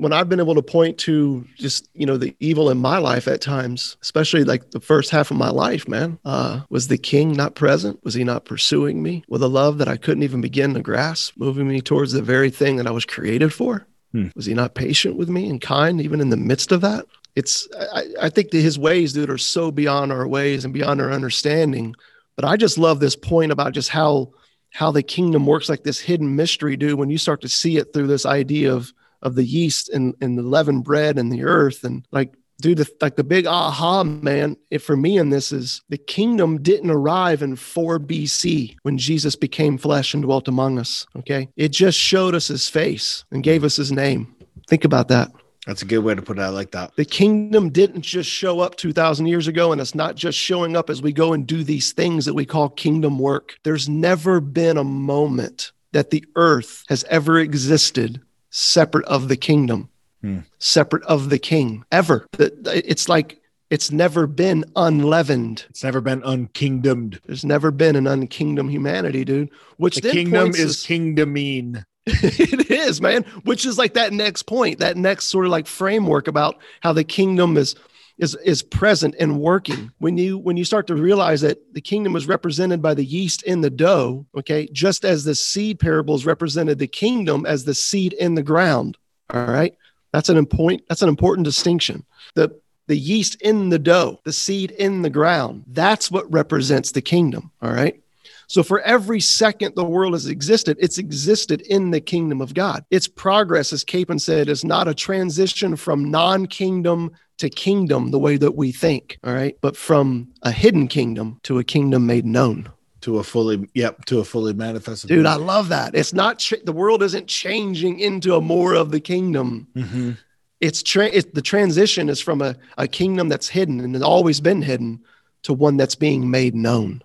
when 0.00 0.14
I've 0.14 0.30
been 0.30 0.40
able 0.40 0.54
to 0.54 0.62
point 0.62 0.96
to 1.00 1.46
just 1.56 1.88
you 1.92 2.06
know 2.06 2.16
the 2.16 2.34
evil 2.40 2.70
in 2.70 2.78
my 2.78 2.98
life 2.98 3.28
at 3.28 3.42
times, 3.42 3.98
especially 4.00 4.44
like 4.44 4.70
the 4.70 4.80
first 4.80 5.10
half 5.10 5.30
of 5.30 5.36
my 5.36 5.50
life, 5.50 5.86
man, 5.86 6.18
uh, 6.24 6.60
was 6.70 6.88
the 6.88 6.96
king 6.96 7.32
not 7.32 7.54
present? 7.54 8.02
Was 8.02 8.14
he 8.14 8.24
not 8.24 8.46
pursuing 8.46 9.02
me 9.02 9.24
with 9.28 9.42
a 9.42 9.48
love 9.48 9.76
that 9.78 9.88
I 9.88 9.98
couldn't 9.98 10.22
even 10.22 10.40
begin 10.40 10.72
to 10.74 10.80
grasp, 10.80 11.34
moving 11.36 11.68
me 11.68 11.82
towards 11.82 12.12
the 12.12 12.22
very 12.22 12.50
thing 12.50 12.76
that 12.76 12.86
I 12.86 12.92
was 12.92 13.04
created 13.04 13.52
for? 13.52 13.86
Hmm. 14.12 14.28
Was 14.34 14.46
he 14.46 14.54
not 14.54 14.74
patient 14.74 15.16
with 15.16 15.28
me 15.28 15.48
and 15.50 15.60
kind 15.60 16.00
even 16.00 16.20
in 16.20 16.30
the 16.30 16.36
midst 16.36 16.72
of 16.72 16.80
that? 16.80 17.04
It's 17.36 17.68
I, 17.94 18.04
I 18.22 18.28
think 18.30 18.50
that 18.52 18.62
his 18.62 18.78
ways, 18.78 19.12
dude, 19.12 19.30
are 19.30 19.38
so 19.38 19.70
beyond 19.70 20.12
our 20.12 20.26
ways 20.26 20.64
and 20.64 20.72
beyond 20.72 21.02
our 21.02 21.12
understanding. 21.12 21.94
But 22.36 22.46
I 22.46 22.56
just 22.56 22.78
love 22.78 23.00
this 23.00 23.16
point 23.16 23.52
about 23.52 23.74
just 23.74 23.90
how 23.90 24.32
how 24.72 24.90
the 24.90 25.02
kingdom 25.02 25.46
works 25.46 25.68
like 25.68 25.82
this 25.82 26.00
hidden 26.00 26.36
mystery, 26.36 26.76
dude. 26.76 26.98
When 26.98 27.10
you 27.10 27.18
start 27.18 27.42
to 27.42 27.48
see 27.48 27.76
it 27.76 27.92
through 27.92 28.06
this 28.06 28.24
idea 28.24 28.72
of 28.72 28.94
of 29.22 29.34
the 29.34 29.44
yeast 29.44 29.88
and, 29.88 30.14
and 30.20 30.38
the 30.38 30.42
leavened 30.42 30.84
bread 30.84 31.18
and 31.18 31.32
the 31.32 31.44
earth. 31.44 31.84
And 31.84 32.06
like 32.10 32.34
dude 32.60 32.78
the, 32.78 32.88
like 33.00 33.16
the 33.16 33.24
big 33.24 33.46
aha 33.46 34.04
man 34.04 34.56
for 34.80 34.96
me 34.96 35.18
in 35.18 35.30
this 35.30 35.50
is 35.50 35.82
the 35.88 35.96
kingdom 35.96 36.62
didn't 36.62 36.90
arrive 36.90 37.40
in 37.40 37.56
4 37.56 37.98
bc 37.98 38.76
when 38.82 38.98
jesus 38.98 39.34
became 39.34 39.78
flesh 39.78 40.12
and 40.12 40.22
dwelt 40.22 40.46
among 40.46 40.78
us 40.78 41.06
okay? 41.16 41.48
It 41.56 41.68
just 41.68 41.98
showed 41.98 42.34
us 42.34 42.48
his 42.48 42.68
face 42.68 43.24
and 43.30 43.42
gave 43.42 43.64
us 43.64 43.76
his 43.76 43.92
name. 43.92 44.34
Think 44.68 44.84
about 44.84 45.08
that. 45.08 45.30
That's 45.66 45.82
a 45.82 45.86
good 45.86 45.98
way 45.98 46.14
to 46.14 46.22
put 46.22 46.38
it. 46.38 46.42
I 46.42 46.48
like 46.48 46.70
that. 46.72 46.96
the 46.96 47.04
kingdom 47.04 47.70
didn't 47.70 48.02
just 48.02 48.30
show 48.30 48.60
up 48.60 48.76
2000 48.76 49.26
years 49.26 49.46
ago 49.46 49.72
and 49.72 49.80
it's 49.80 49.94
not 49.94 50.16
just 50.16 50.38
showing 50.38 50.76
up 50.76 50.90
as 50.90 51.02
we 51.02 51.12
go 51.12 51.32
and 51.32 51.46
do 51.46 51.62
these 51.62 51.92
things 51.92 52.24
that 52.24 52.34
we 52.34 52.46
call 52.46 52.68
kingdom 52.68 53.18
work. 53.18 53.56
There's 53.62 53.88
never 53.88 54.40
been 54.40 54.76
a 54.76 54.84
moment 54.84 55.72
that 55.92 56.10
the 56.10 56.24
earth 56.36 56.84
has 56.88 57.04
ever 57.04 57.38
existed 57.38 58.20
separate 58.50 59.04
of 59.06 59.28
the 59.28 59.36
kingdom 59.36 59.88
Hmm. 60.22 60.40
separate 60.58 61.02
of 61.04 61.30
the 61.30 61.38
king 61.38 61.82
ever 61.90 62.26
That- 62.36 62.52
it's 62.66 63.08
like 63.08 63.38
it's 63.70 63.90
never 63.90 64.26
been 64.26 64.64
unleavened 64.76 65.64
It's 65.70 65.82
never 65.84 66.00
been 66.02 66.20
unkingdomed. 66.22 67.20
there's 67.26 67.44
never 67.44 67.70
been 67.70 67.96
an 67.96 68.04
unkingdom 68.04 68.70
humanity 68.70 69.24
dude 69.24 69.48
which 69.78 69.96
The 69.96 70.10
kingdom 70.10 70.50
is 70.50 70.58
us- 70.82 70.86
kingdomine. 70.86 71.84
it 72.06 72.70
is, 72.70 73.00
man. 73.00 73.24
Which 73.44 73.64
is 73.66 73.78
like 73.78 73.94
that 73.94 74.12
next 74.12 74.42
point, 74.44 74.78
that 74.80 74.96
next 74.96 75.26
sort 75.26 75.44
of 75.46 75.52
like 75.52 75.66
framework 75.66 76.28
about 76.28 76.56
how 76.80 76.92
the 76.92 77.04
kingdom 77.04 77.56
is 77.56 77.74
is 78.20 78.34
is 78.44 78.62
present 78.62 79.14
and 79.18 79.40
working. 79.40 79.90
When 79.98 80.18
you 80.18 80.38
when 80.38 80.56
you 80.56 80.64
start 80.64 80.86
to 80.88 80.94
realize 80.94 81.40
that 81.40 81.74
the 81.74 81.80
kingdom 81.80 82.14
is 82.14 82.28
represented 82.28 82.82
by 82.82 82.94
the 82.94 83.04
yeast 83.04 83.42
in 83.44 83.62
the 83.62 83.70
dough, 83.70 84.26
okay, 84.36 84.68
just 84.72 85.04
as 85.04 85.24
the 85.24 85.34
seed 85.34 85.80
parables 85.80 86.26
represented 86.26 86.78
the 86.78 86.86
kingdom 86.86 87.46
as 87.46 87.64
the 87.64 87.74
seed 87.74 88.12
in 88.12 88.34
the 88.34 88.42
ground. 88.42 88.96
All 89.30 89.46
right. 89.46 89.74
That's 90.12 90.28
an 90.28 90.36
important 90.36 90.82
that's 90.88 91.02
an 91.02 91.08
important 91.08 91.46
distinction. 91.46 92.04
The 92.34 92.60
the 92.88 92.96
yeast 92.96 93.40
in 93.40 93.68
the 93.68 93.78
dough, 93.78 94.20
the 94.24 94.32
seed 94.32 94.72
in 94.72 95.02
the 95.02 95.10
ground, 95.10 95.64
that's 95.68 96.10
what 96.10 96.30
represents 96.30 96.92
the 96.92 97.02
kingdom. 97.02 97.50
All 97.62 97.72
right. 97.72 98.02
So 98.50 98.64
for 98.64 98.80
every 98.80 99.20
second 99.20 99.76
the 99.76 99.84
world 99.84 100.12
has 100.14 100.26
existed, 100.26 100.76
it's 100.80 100.98
existed 100.98 101.60
in 101.60 101.92
the 101.92 102.00
kingdom 102.00 102.40
of 102.40 102.52
God. 102.52 102.84
Its 102.90 103.06
progress, 103.06 103.72
as 103.72 103.84
Capon 103.84 104.18
said, 104.18 104.48
is 104.48 104.64
not 104.64 104.88
a 104.88 104.92
transition 104.94 105.76
from 105.76 106.10
non-kingdom 106.10 107.12
to 107.38 107.48
kingdom 107.48 108.10
the 108.10 108.18
way 108.18 108.36
that 108.36 108.56
we 108.56 108.72
think, 108.72 109.20
all 109.22 109.32
right, 109.32 109.56
but 109.60 109.76
from 109.76 110.26
a 110.42 110.50
hidden 110.50 110.88
kingdom 110.88 111.38
to 111.44 111.60
a 111.60 111.64
kingdom 111.64 112.06
made 112.06 112.26
known. 112.26 112.68
To 113.02 113.18
a 113.18 113.22
fully, 113.22 113.68
yep, 113.74 114.04
to 114.06 114.18
a 114.18 114.24
fully 114.24 114.52
manifested. 114.52 115.06
Dude, 115.10 115.26
I 115.26 115.36
love 115.36 115.68
that. 115.68 115.94
It's 115.94 116.12
not 116.12 116.40
ch- 116.40 116.64
the 116.64 116.72
world 116.72 117.04
isn't 117.04 117.28
changing 117.28 118.00
into 118.00 118.34
a 118.34 118.40
more 118.40 118.74
of 118.74 118.90
the 118.90 119.00
kingdom. 119.00 119.68
Mhm. 119.76 120.18
It's, 120.60 120.82
tra- 120.82 121.06
it's 121.06 121.30
the 121.32 121.40
transition 121.40 122.08
is 122.08 122.20
from 122.20 122.42
a, 122.42 122.56
a 122.76 122.88
kingdom 122.88 123.28
that's 123.28 123.48
hidden 123.48 123.78
and 123.78 123.94
has 123.94 124.02
always 124.02 124.40
been 124.40 124.60
hidden 124.60 125.00
to 125.44 125.52
one 125.54 125.76
that's 125.76 125.94
being 125.94 126.28
made 126.32 126.56
known. 126.56 127.00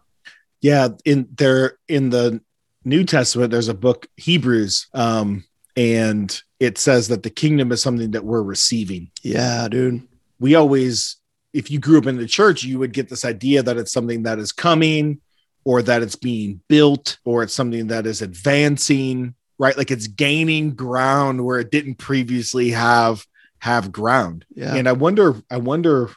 Yeah, 0.62 0.90
in 1.04 1.28
there 1.36 1.78
in 1.88 2.10
the 2.10 2.42
New 2.84 3.04
Testament, 3.04 3.52
there's 3.52 3.68
a 3.68 3.74
book 3.74 4.08
Hebrews, 4.18 4.88
um, 4.94 5.44
and 5.76 6.42
it 6.60 6.78
says 6.78 7.08
that 7.10 7.24
the 7.24 7.30
kingdom 7.30 7.72
is 7.72 7.82
something 7.82 8.12
that 8.12 8.26
we're 8.26 8.44
receiving. 8.44 9.12
Yeah, 9.22 9.68
dude. 9.68 10.08
We 10.40 10.56
always 10.56 11.18
if 11.56 11.72
you 11.72 11.80
grew 11.80 11.98
up 11.98 12.06
in 12.06 12.18
the 12.18 12.28
church, 12.28 12.66
you 12.66 12.80
would 12.80 12.92
get 12.92 13.08
this 13.08 13.24
idea 13.24 13.64
that 13.64 13.78
it's 13.78 13.94
something 13.94 14.24
that 14.24 14.40
is 14.40 14.52
coming 14.52 15.22
or 15.64 15.82
that 15.82 16.04
it's 16.04 16.18
being 16.18 16.60
built 16.68 17.18
or 17.24 17.44
it's 17.44 17.54
something 17.54 17.88
that 17.88 18.06
is 18.06 18.22
advancing, 18.22 19.34
right? 19.58 19.78
Like 19.78 19.90
it's 19.90 20.08
gaining 20.08 20.76
ground 20.76 21.44
where 21.46 21.60
it 21.60 21.72
didn't 21.72 21.96
previously 21.96 22.72
have 22.72 23.26
have 23.66 23.92
ground. 23.92 24.46
Yeah. 24.54 24.76
And 24.76 24.88
I 24.88 24.92
wonder, 24.92 25.42
I 25.50 25.58
wonder 25.58 26.12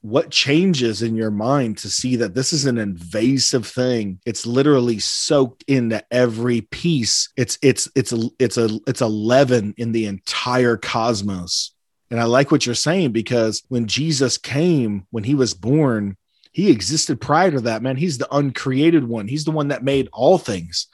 what 0.00 0.30
changes 0.30 1.02
in 1.02 1.16
your 1.16 1.32
mind 1.32 1.76
to 1.78 1.90
see 1.90 2.14
that 2.16 2.34
this 2.34 2.52
is 2.52 2.66
an 2.66 2.78
invasive 2.78 3.66
thing. 3.66 4.20
It's 4.24 4.46
literally 4.46 5.00
soaked 5.00 5.64
into 5.66 6.04
every 6.12 6.60
piece. 6.60 7.30
It's 7.36 7.58
it's 7.62 7.88
it's 7.96 8.12
a 8.12 8.30
it's 8.38 8.58
a 8.58 8.78
it's 8.86 9.00
a 9.00 9.08
leaven 9.08 9.74
in 9.76 9.90
the 9.90 10.06
entire 10.06 10.76
cosmos. 10.76 11.72
And 12.12 12.20
I 12.20 12.24
like 12.26 12.52
what 12.52 12.64
you're 12.64 12.76
saying 12.76 13.10
because 13.10 13.64
when 13.66 13.88
Jesus 13.88 14.38
came, 14.38 15.08
when 15.10 15.24
he 15.24 15.34
was 15.34 15.52
born, 15.52 16.16
he 16.52 16.70
existed 16.70 17.20
prior 17.20 17.50
to 17.50 17.60
that, 17.62 17.82
man. 17.82 17.96
He's 17.96 18.18
the 18.18 18.32
uncreated 18.32 19.08
one. 19.08 19.26
He's 19.26 19.44
the 19.44 19.50
one 19.50 19.66
that 19.68 19.82
made 19.82 20.08
all 20.12 20.38
things. 20.38 20.86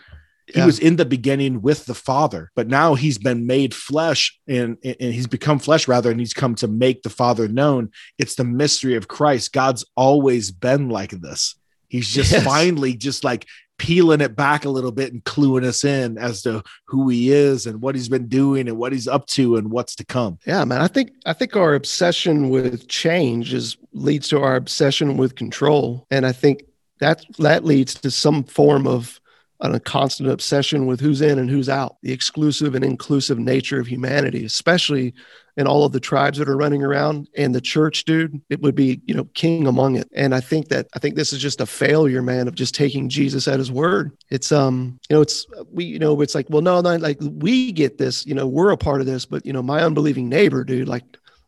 He 0.54 0.62
was 0.62 0.78
in 0.78 0.96
the 0.96 1.04
beginning 1.04 1.62
with 1.62 1.86
the 1.86 1.94
Father, 1.94 2.50
but 2.54 2.68
now 2.68 2.94
he's 2.94 3.18
been 3.18 3.46
made 3.46 3.74
flesh 3.74 4.38
and, 4.48 4.76
and 4.84 5.14
he's 5.14 5.26
become 5.26 5.58
flesh 5.58 5.88
rather, 5.88 6.10
and 6.10 6.20
he's 6.20 6.34
come 6.34 6.54
to 6.56 6.68
make 6.68 7.02
the 7.02 7.10
Father 7.10 7.48
known. 7.48 7.90
It's 8.18 8.34
the 8.34 8.44
mystery 8.44 8.94
of 8.94 9.08
Christ. 9.08 9.52
God's 9.52 9.84
always 9.96 10.50
been 10.50 10.88
like 10.88 11.10
this. 11.10 11.56
He's 11.88 12.08
just 12.08 12.32
yes. 12.32 12.44
finally 12.44 12.94
just 12.94 13.24
like 13.24 13.46
peeling 13.80 14.20
it 14.20 14.36
back 14.36 14.66
a 14.66 14.68
little 14.68 14.92
bit 14.92 15.12
and 15.12 15.24
cluing 15.24 15.64
us 15.64 15.84
in 15.84 16.18
as 16.18 16.42
to 16.42 16.62
who 16.86 17.08
he 17.08 17.32
is 17.32 17.66
and 17.66 17.80
what 17.80 17.94
he's 17.94 18.10
been 18.10 18.28
doing 18.28 18.68
and 18.68 18.76
what 18.76 18.92
he's 18.92 19.08
up 19.08 19.26
to 19.26 19.56
and 19.56 19.70
what's 19.70 19.94
to 19.96 20.04
come. 20.04 20.38
Yeah, 20.46 20.64
man. 20.64 20.82
I 20.82 20.86
think 20.86 21.12
I 21.26 21.32
think 21.32 21.56
our 21.56 21.74
obsession 21.74 22.50
with 22.50 22.88
change 22.88 23.54
is 23.54 23.76
leads 23.92 24.28
to 24.28 24.40
our 24.40 24.56
obsession 24.56 25.16
with 25.16 25.34
control. 25.34 26.06
And 26.10 26.26
I 26.26 26.32
think 26.32 26.64
that 27.00 27.24
that 27.38 27.64
leads 27.64 27.94
to 27.94 28.10
some 28.10 28.44
form 28.44 28.86
of 28.86 29.19
a 29.60 29.80
constant 29.80 30.30
obsession 30.30 30.86
with 30.86 31.00
who's 31.00 31.20
in 31.20 31.38
and 31.38 31.50
who's 31.50 31.68
out, 31.68 31.96
the 32.02 32.12
exclusive 32.12 32.74
and 32.74 32.84
inclusive 32.84 33.38
nature 33.38 33.78
of 33.78 33.86
humanity, 33.86 34.44
especially 34.44 35.14
in 35.56 35.66
all 35.66 35.84
of 35.84 35.92
the 35.92 36.00
tribes 36.00 36.38
that 36.38 36.48
are 36.48 36.56
running 36.56 36.82
around 36.82 37.28
and 37.36 37.54
the 37.54 37.60
church, 37.60 38.04
dude, 38.04 38.40
it 38.48 38.60
would 38.62 38.74
be, 38.74 39.00
you 39.04 39.14
know, 39.14 39.24
king 39.34 39.66
among 39.66 39.96
it. 39.96 40.08
And 40.14 40.34
I 40.34 40.40
think 40.40 40.68
that 40.68 40.86
I 40.94 40.98
think 40.98 41.14
this 41.14 41.32
is 41.32 41.40
just 41.40 41.60
a 41.60 41.66
failure, 41.66 42.22
man, 42.22 42.48
of 42.48 42.54
just 42.54 42.74
taking 42.74 43.08
Jesus 43.08 43.46
at 43.46 43.58
his 43.58 43.70
word. 43.70 44.16
It's 44.30 44.52
um, 44.52 44.98
you 45.08 45.16
know, 45.16 45.22
it's 45.22 45.46
we, 45.70 45.84
you 45.84 45.98
know, 45.98 46.20
it's 46.22 46.34
like, 46.34 46.46
well, 46.48 46.62
no, 46.62 46.80
no, 46.80 46.96
like 46.96 47.18
we 47.20 47.72
get 47.72 47.98
this, 47.98 48.24
you 48.24 48.34
know, 48.34 48.46
we're 48.46 48.70
a 48.70 48.76
part 48.76 49.00
of 49.00 49.06
this, 49.06 49.26
but 49.26 49.44
you 49.44 49.52
know, 49.52 49.62
my 49.62 49.82
unbelieving 49.82 50.28
neighbor, 50.28 50.64
dude, 50.64 50.88
like 50.88 51.04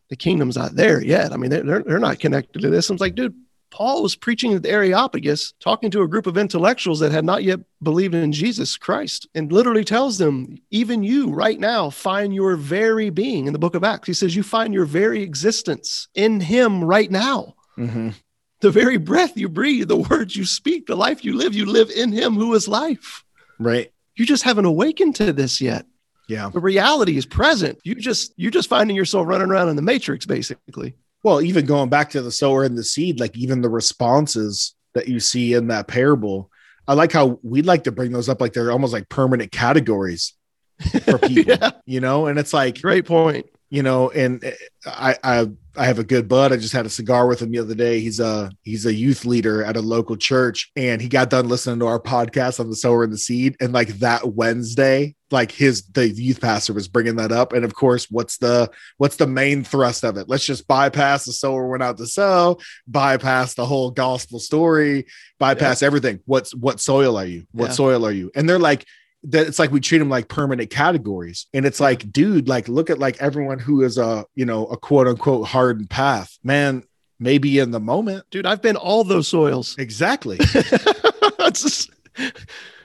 the 0.09 0.15
kingdom's 0.15 0.57
not 0.57 0.75
there 0.75 1.03
yet. 1.03 1.31
I 1.31 1.37
mean, 1.37 1.49
they're, 1.49 1.81
they're 1.81 1.97
not 1.97 2.19
connected 2.19 2.61
to 2.61 2.69
this. 2.69 2.89
I'm 2.89 2.97
like, 2.97 3.15
dude, 3.15 3.35
Paul 3.73 4.03
was 4.03 4.15
preaching 4.15 4.53
at 4.53 4.61
the 4.61 4.69
Areopagus, 4.69 5.55
talking 5.59 5.89
to 5.89 6.03
a 6.03 6.07
group 6.07 6.27
of 6.27 6.37
intellectuals 6.37 6.99
that 6.99 7.11
had 7.11 7.25
not 7.25 7.43
yet 7.43 7.59
believed 7.81 8.13
in 8.13 8.31
Jesus 8.31 8.77
Christ, 8.77 9.27
and 9.33 9.51
literally 9.51 9.83
tells 9.83 10.19
them, 10.19 10.59
even 10.69 11.01
you 11.01 11.31
right 11.31 11.59
now 11.59 11.89
find 11.89 12.35
your 12.35 12.55
very 12.55 13.09
being 13.09 13.47
in 13.47 13.53
the 13.53 13.57
book 13.57 13.73
of 13.73 13.83
Acts. 13.83 14.05
He 14.05 14.13
says, 14.13 14.35
You 14.35 14.43
find 14.43 14.75
your 14.75 14.85
very 14.85 15.23
existence 15.23 16.07
in 16.13 16.39
Him 16.39 16.83
right 16.83 17.09
now. 17.09 17.55
Mm-hmm. 17.75 18.09
The 18.59 18.69
very 18.69 18.97
breath 18.97 19.35
you 19.35 19.49
breathe, 19.49 19.87
the 19.87 19.97
words 19.97 20.35
you 20.35 20.45
speak, 20.45 20.85
the 20.85 20.95
life 20.95 21.25
you 21.25 21.35
live, 21.35 21.55
you 21.55 21.65
live 21.65 21.89
in 21.89 22.11
Him 22.11 22.35
who 22.35 22.53
is 22.53 22.67
life. 22.67 23.25
Right. 23.57 23.91
You 24.15 24.27
just 24.27 24.43
haven't 24.43 24.65
awakened 24.65 25.15
to 25.15 25.33
this 25.33 25.59
yet. 25.59 25.87
Yeah. 26.27 26.51
The 26.53 26.59
reality 26.59 27.17
is 27.17 27.25
present. 27.25 27.79
You 27.83 27.95
just 27.95 28.33
you're 28.37 28.51
just 28.51 28.69
finding 28.69 28.95
yourself 28.95 29.27
running 29.27 29.49
around 29.49 29.69
in 29.69 29.75
the 29.75 29.81
matrix, 29.81 30.27
basically. 30.27 30.93
Well, 31.23 31.41
even 31.41 31.65
going 31.65 31.89
back 31.89 32.11
to 32.11 32.21
the 32.21 32.31
sower 32.31 32.63
and 32.63 32.77
the 32.77 32.83
seed, 32.83 33.19
like 33.19 33.37
even 33.37 33.61
the 33.61 33.69
responses 33.69 34.75
that 34.93 35.07
you 35.07 35.19
see 35.19 35.53
in 35.53 35.67
that 35.67 35.87
parable, 35.87 36.51
I 36.87 36.93
like 36.93 37.11
how 37.11 37.39
we'd 37.41 37.65
like 37.65 37.85
to 37.85 37.91
bring 37.91 38.11
those 38.11 38.29
up 38.29 38.41
like 38.41 38.53
they're 38.53 38.71
almost 38.71 38.93
like 38.93 39.09
permanent 39.09 39.51
categories 39.51 40.33
for 41.03 41.17
people, 41.19 41.55
yeah. 41.59 41.71
you 41.85 42.01
know? 42.01 42.27
And 42.27 42.37
it's 42.37 42.53
like, 42.53 42.81
great 42.81 43.05
point 43.05 43.45
you 43.73 43.81
know, 43.81 44.11
and 44.11 44.43
eh, 44.43 44.53
I, 44.85 45.17
I 45.23 45.47
I 45.75 45.85
have 45.85 45.97
a 45.97 46.03
good 46.03 46.27
bud. 46.27 46.53
I 46.53 46.57
just 46.57 46.73
had 46.73 46.85
a 46.85 46.91
cigar 46.91 47.25
with 47.25 47.41
him 47.41 47.49
the 47.49 47.57
other 47.57 47.73
day. 47.73 48.01
He's 48.01 48.19
a 48.19 48.51
he's 48.61 48.85
a 48.85 48.93
youth 48.93 49.25
leader 49.25 49.63
at 49.63 49.75
a 49.75 49.81
local 49.81 50.15
church, 50.15 50.71
and 50.75 51.01
he 51.01 51.07
got 51.07 51.31
done 51.31 51.49
listening 51.49 51.79
to 51.79 51.87
our 51.87 51.99
podcast 51.99 52.59
on 52.59 52.69
the 52.69 52.75
sower 52.75 53.03
and 53.03 53.11
the 53.11 53.17
seed. 53.17 53.55
And 53.59 53.73
like 53.73 53.87
that 53.97 54.35
Wednesday, 54.35 55.15
like 55.33 55.51
his 55.51 55.81
the 55.87 56.07
youth 56.07 56.39
pastor 56.39 56.71
was 56.71 56.87
bringing 56.87 57.17
that 57.17 57.31
up. 57.31 57.51
And 57.51 57.65
of 57.65 57.73
course, 57.73 58.09
what's 58.09 58.37
the 58.37 58.71
what's 58.97 59.17
the 59.17 59.27
main 59.27 59.63
thrust 59.63 60.05
of 60.05 60.15
it? 60.15 60.29
Let's 60.29 60.45
just 60.45 60.67
bypass 60.67 61.25
the 61.25 61.33
sower 61.33 61.67
went 61.67 61.83
out 61.83 61.97
to 61.97 62.07
sow, 62.07 62.59
bypass 62.87 63.55
the 63.55 63.65
whole 63.65 63.91
gospel 63.91 64.39
story, 64.39 65.07
bypass 65.39 65.81
yeah. 65.81 65.87
everything. 65.87 66.21
What's 66.25 66.53
what 66.55 66.79
soil 66.79 67.17
are 67.17 67.25
you? 67.25 67.45
What 67.51 67.67
yeah. 67.67 67.71
soil 67.71 68.05
are 68.05 68.11
you? 68.11 68.31
And 68.35 68.47
they're 68.47 68.59
like 68.59 68.85
that 69.23 69.47
it's 69.47 69.59
like 69.59 69.71
we 69.71 69.79
treat 69.79 69.99
them 69.99 70.09
like 70.09 70.27
permanent 70.27 70.69
categories 70.69 71.47
and 71.53 71.65
it's 71.65 71.79
like 71.79 72.11
dude 72.11 72.49
like 72.49 72.67
look 72.67 72.89
at 72.89 72.99
like 72.99 73.21
everyone 73.21 73.57
who 73.57 73.81
is 73.81 73.97
a 73.97 74.25
you 74.35 74.45
know 74.45 74.65
a 74.65 74.75
quote 74.75 75.07
unquote 75.07 75.47
hardened 75.47 75.89
path 75.89 76.37
man 76.43 76.83
maybe 77.19 77.57
in 77.57 77.71
the 77.71 77.79
moment 77.79 78.25
dude 78.31 78.45
i've 78.45 78.61
been 78.61 78.75
all 78.75 79.05
those 79.05 79.29
soils 79.29 79.77
exactly 79.77 80.37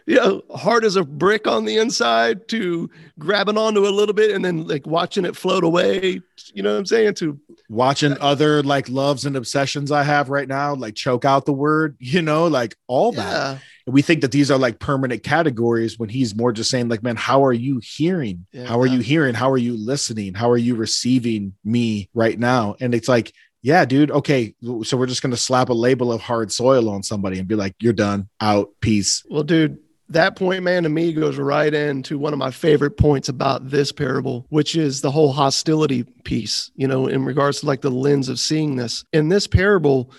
you 0.08 0.14
know, 0.14 0.42
hard 0.56 0.86
as 0.86 0.96
a 0.96 1.04
brick 1.04 1.46
on 1.46 1.66
the 1.66 1.76
inside 1.76 2.48
to 2.48 2.88
grabbing 3.18 3.58
onto 3.58 3.86
a 3.86 3.90
little 3.90 4.14
bit 4.14 4.34
and 4.34 4.42
then 4.42 4.66
like 4.66 4.86
watching 4.86 5.26
it 5.26 5.36
float 5.36 5.64
away. 5.64 6.22
You 6.54 6.62
know 6.62 6.72
what 6.72 6.78
I'm 6.78 6.86
saying? 6.86 7.12
To 7.16 7.38
watching 7.68 8.16
other 8.18 8.62
like 8.62 8.88
loves 8.88 9.26
and 9.26 9.36
obsessions 9.36 9.92
I 9.92 10.04
have 10.04 10.30
right 10.30 10.48
now, 10.48 10.74
like 10.74 10.94
choke 10.94 11.26
out 11.26 11.44
the 11.44 11.52
word, 11.52 11.94
you 12.00 12.22
know, 12.22 12.46
like 12.46 12.74
all 12.86 13.14
yeah. 13.14 13.22
that. 13.22 13.62
And 13.84 13.92
we 13.92 14.00
think 14.00 14.22
that 14.22 14.32
these 14.32 14.50
are 14.50 14.56
like 14.56 14.78
permanent 14.78 15.22
categories 15.24 15.98
when 15.98 16.08
he's 16.08 16.34
more 16.34 16.52
just 16.52 16.70
saying, 16.70 16.88
like, 16.88 17.02
man, 17.02 17.16
how 17.16 17.44
are 17.44 17.52
you 17.52 17.78
hearing? 17.84 18.46
Yeah, 18.50 18.64
how 18.64 18.80
are 18.80 18.86
you 18.86 19.00
hearing? 19.00 19.34
How 19.34 19.50
are 19.50 19.58
you 19.58 19.76
listening? 19.76 20.32
How 20.32 20.50
are 20.50 20.56
you 20.56 20.74
receiving 20.74 21.52
me 21.64 22.08
right 22.14 22.38
now? 22.38 22.76
And 22.80 22.94
it's 22.94 23.08
like, 23.08 23.34
yeah, 23.60 23.84
dude. 23.84 24.10
Okay. 24.10 24.54
So 24.84 24.96
we're 24.96 25.06
just 25.06 25.20
going 25.20 25.32
to 25.32 25.36
slap 25.36 25.68
a 25.68 25.74
label 25.74 26.12
of 26.14 26.22
hard 26.22 26.50
soil 26.50 26.88
on 26.88 27.02
somebody 27.02 27.38
and 27.38 27.46
be 27.46 27.56
like, 27.56 27.74
you're 27.80 27.92
done, 27.92 28.30
out, 28.40 28.70
peace. 28.80 29.22
Well, 29.28 29.42
dude, 29.42 29.78
that 30.10 30.36
point, 30.36 30.62
man, 30.62 30.84
to 30.84 30.88
me 30.88 31.12
goes 31.12 31.36
right 31.36 31.72
into 31.72 32.18
one 32.18 32.32
of 32.32 32.38
my 32.38 32.50
favorite 32.50 32.96
points 32.96 33.28
about 33.28 33.70
this 33.70 33.92
parable, 33.92 34.46
which 34.48 34.74
is 34.74 35.00
the 35.00 35.10
whole 35.10 35.32
hostility 35.32 36.04
piece, 36.24 36.70
you 36.76 36.88
know, 36.88 37.06
in 37.06 37.24
regards 37.24 37.60
to 37.60 37.66
like 37.66 37.82
the 37.82 37.90
lens 37.90 38.28
of 38.28 38.40
seeing 38.40 38.76
this. 38.76 39.04
In 39.12 39.28
this 39.28 39.46
parable, 39.46 40.10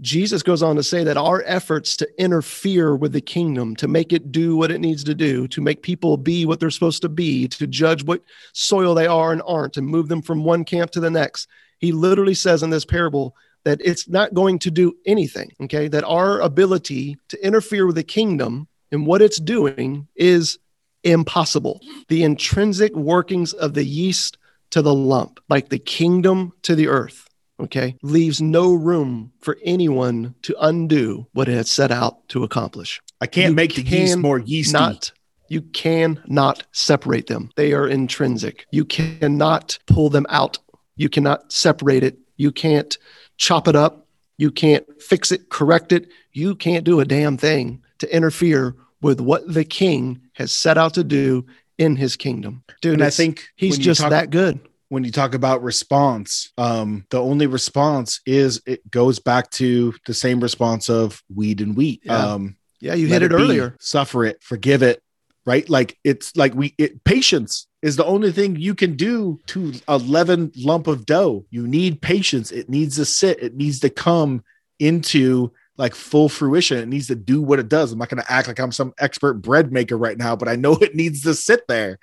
Jesus 0.00 0.42
goes 0.42 0.62
on 0.62 0.76
to 0.76 0.82
say 0.82 1.04
that 1.04 1.16
our 1.16 1.42
efforts 1.46 1.96
to 1.96 2.08
interfere 2.18 2.94
with 2.96 3.12
the 3.12 3.20
kingdom, 3.20 3.76
to 3.76 3.88
make 3.88 4.12
it 4.12 4.30
do 4.32 4.56
what 4.56 4.70
it 4.70 4.80
needs 4.80 5.04
to 5.04 5.14
do, 5.14 5.48
to 5.48 5.60
make 5.60 5.82
people 5.82 6.16
be 6.16 6.46
what 6.46 6.60
they're 6.60 6.70
supposed 6.70 7.02
to 7.02 7.08
be, 7.08 7.48
to 7.48 7.66
judge 7.66 8.04
what 8.04 8.22
soil 8.52 8.94
they 8.94 9.06
are 9.06 9.32
and 9.32 9.42
aren't, 9.46 9.76
and 9.76 9.86
move 9.86 10.08
them 10.08 10.22
from 10.22 10.44
one 10.44 10.64
camp 10.64 10.90
to 10.92 11.00
the 11.00 11.10
next. 11.10 11.48
He 11.78 11.92
literally 11.92 12.34
says 12.34 12.62
in 12.62 12.70
this 12.70 12.84
parable 12.84 13.36
that 13.64 13.80
it's 13.84 14.08
not 14.08 14.34
going 14.34 14.58
to 14.60 14.70
do 14.70 14.94
anything. 15.06 15.52
Okay. 15.62 15.88
That 15.88 16.04
our 16.04 16.40
ability 16.40 17.16
to 17.28 17.44
interfere 17.44 17.86
with 17.86 17.96
the 17.96 18.04
kingdom 18.04 18.68
and 18.94 19.06
what 19.06 19.20
it's 19.20 19.40
doing 19.40 20.06
is 20.14 20.58
impossible. 21.02 21.80
The 22.08 22.22
intrinsic 22.22 22.94
workings 22.94 23.52
of 23.52 23.74
the 23.74 23.84
yeast 23.84 24.38
to 24.70 24.82
the 24.82 24.94
lump, 24.94 25.40
like 25.48 25.68
the 25.68 25.78
kingdom 25.78 26.52
to 26.62 26.74
the 26.74 26.88
earth, 26.88 27.28
okay, 27.60 27.96
leaves 28.02 28.40
no 28.40 28.72
room 28.72 29.32
for 29.40 29.58
anyone 29.64 30.34
to 30.42 30.56
undo 30.60 31.26
what 31.32 31.48
it 31.48 31.56
had 31.56 31.66
set 31.66 31.90
out 31.90 32.26
to 32.28 32.44
accomplish. 32.44 33.00
I 33.20 33.26
can't 33.26 33.50
you 33.50 33.56
make 33.56 33.74
the 33.74 33.82
yeast 33.82 34.16
more 34.18 34.38
yeasty. 34.38 34.72
Not, 34.72 35.12
you 35.48 35.62
cannot 35.62 36.64
separate 36.72 37.26
them. 37.26 37.50
They 37.56 37.72
are 37.72 37.88
intrinsic. 37.88 38.66
You 38.70 38.84
cannot 38.84 39.78
pull 39.86 40.08
them 40.08 40.26
out. 40.28 40.58
You 40.96 41.08
cannot 41.08 41.52
separate 41.52 42.04
it. 42.04 42.18
You 42.36 42.52
can't 42.52 42.96
chop 43.36 43.68
it 43.68 43.76
up. 43.76 44.06
You 44.36 44.50
can't 44.50 44.86
fix 45.02 45.32
it, 45.32 45.48
correct 45.48 45.92
it. 45.92 46.08
You 46.32 46.54
can't 46.54 46.84
do 46.84 47.00
a 47.00 47.04
damn 47.04 47.36
thing 47.36 47.82
to 47.98 48.14
interfere 48.14 48.74
with 49.04 49.20
what 49.20 49.46
the 49.46 49.64
king 49.64 50.18
has 50.32 50.50
set 50.50 50.78
out 50.78 50.94
to 50.94 51.04
do 51.04 51.44
in 51.76 51.94
his 51.94 52.16
kingdom. 52.16 52.64
Dude, 52.80 52.94
and 52.94 53.04
I 53.04 53.10
think 53.10 53.46
he's 53.54 53.76
just 53.76 54.00
talk, 54.00 54.10
that 54.10 54.30
good. 54.30 54.58
When 54.88 55.04
you 55.04 55.10
talk 55.10 55.34
about 55.34 55.62
response, 55.62 56.50
um, 56.56 57.04
the 57.10 57.20
only 57.20 57.46
response 57.46 58.22
is 58.24 58.62
it 58.66 58.90
goes 58.90 59.18
back 59.18 59.50
to 59.52 59.94
the 60.06 60.14
same 60.14 60.40
response 60.40 60.88
of 60.88 61.22
weed 61.32 61.60
and 61.60 61.76
wheat. 61.76 62.00
Yeah, 62.04 62.16
um, 62.16 62.56
yeah 62.80 62.94
you 62.94 63.06
hit 63.06 63.22
it, 63.22 63.30
it 63.30 63.34
earlier. 63.34 63.76
Suffer 63.78 64.24
it, 64.24 64.42
forgive 64.42 64.82
it, 64.82 65.02
right? 65.44 65.68
Like 65.68 65.98
it's 66.02 66.34
like 66.34 66.54
we 66.54 66.74
it, 66.78 67.04
patience 67.04 67.66
is 67.82 67.96
the 67.96 68.06
only 68.06 68.32
thing 68.32 68.56
you 68.56 68.74
can 68.74 68.96
do 68.96 69.38
to 69.48 69.74
a 69.86 69.98
leaven 69.98 70.50
lump 70.56 70.86
of 70.86 71.04
dough. 71.04 71.44
You 71.50 71.66
need 71.66 72.00
patience. 72.00 72.52
It 72.52 72.70
needs 72.70 72.96
to 72.96 73.04
sit. 73.04 73.42
It 73.42 73.54
needs 73.54 73.80
to 73.80 73.90
come 73.90 74.42
into 74.78 75.52
like 75.76 75.94
full 75.94 76.28
fruition. 76.28 76.78
It 76.78 76.88
needs 76.88 77.08
to 77.08 77.16
do 77.16 77.42
what 77.42 77.58
it 77.58 77.68
does. 77.68 77.92
I'm 77.92 77.98
not 77.98 78.08
going 78.08 78.22
to 78.22 78.32
act 78.32 78.48
like 78.48 78.60
I'm 78.60 78.72
some 78.72 78.92
expert 78.98 79.34
bread 79.34 79.72
maker 79.72 79.96
right 79.96 80.16
now, 80.16 80.36
but 80.36 80.48
I 80.48 80.56
know 80.56 80.74
it 80.80 80.94
needs 80.94 81.22
to 81.22 81.34
sit 81.34 81.66
there 81.68 81.98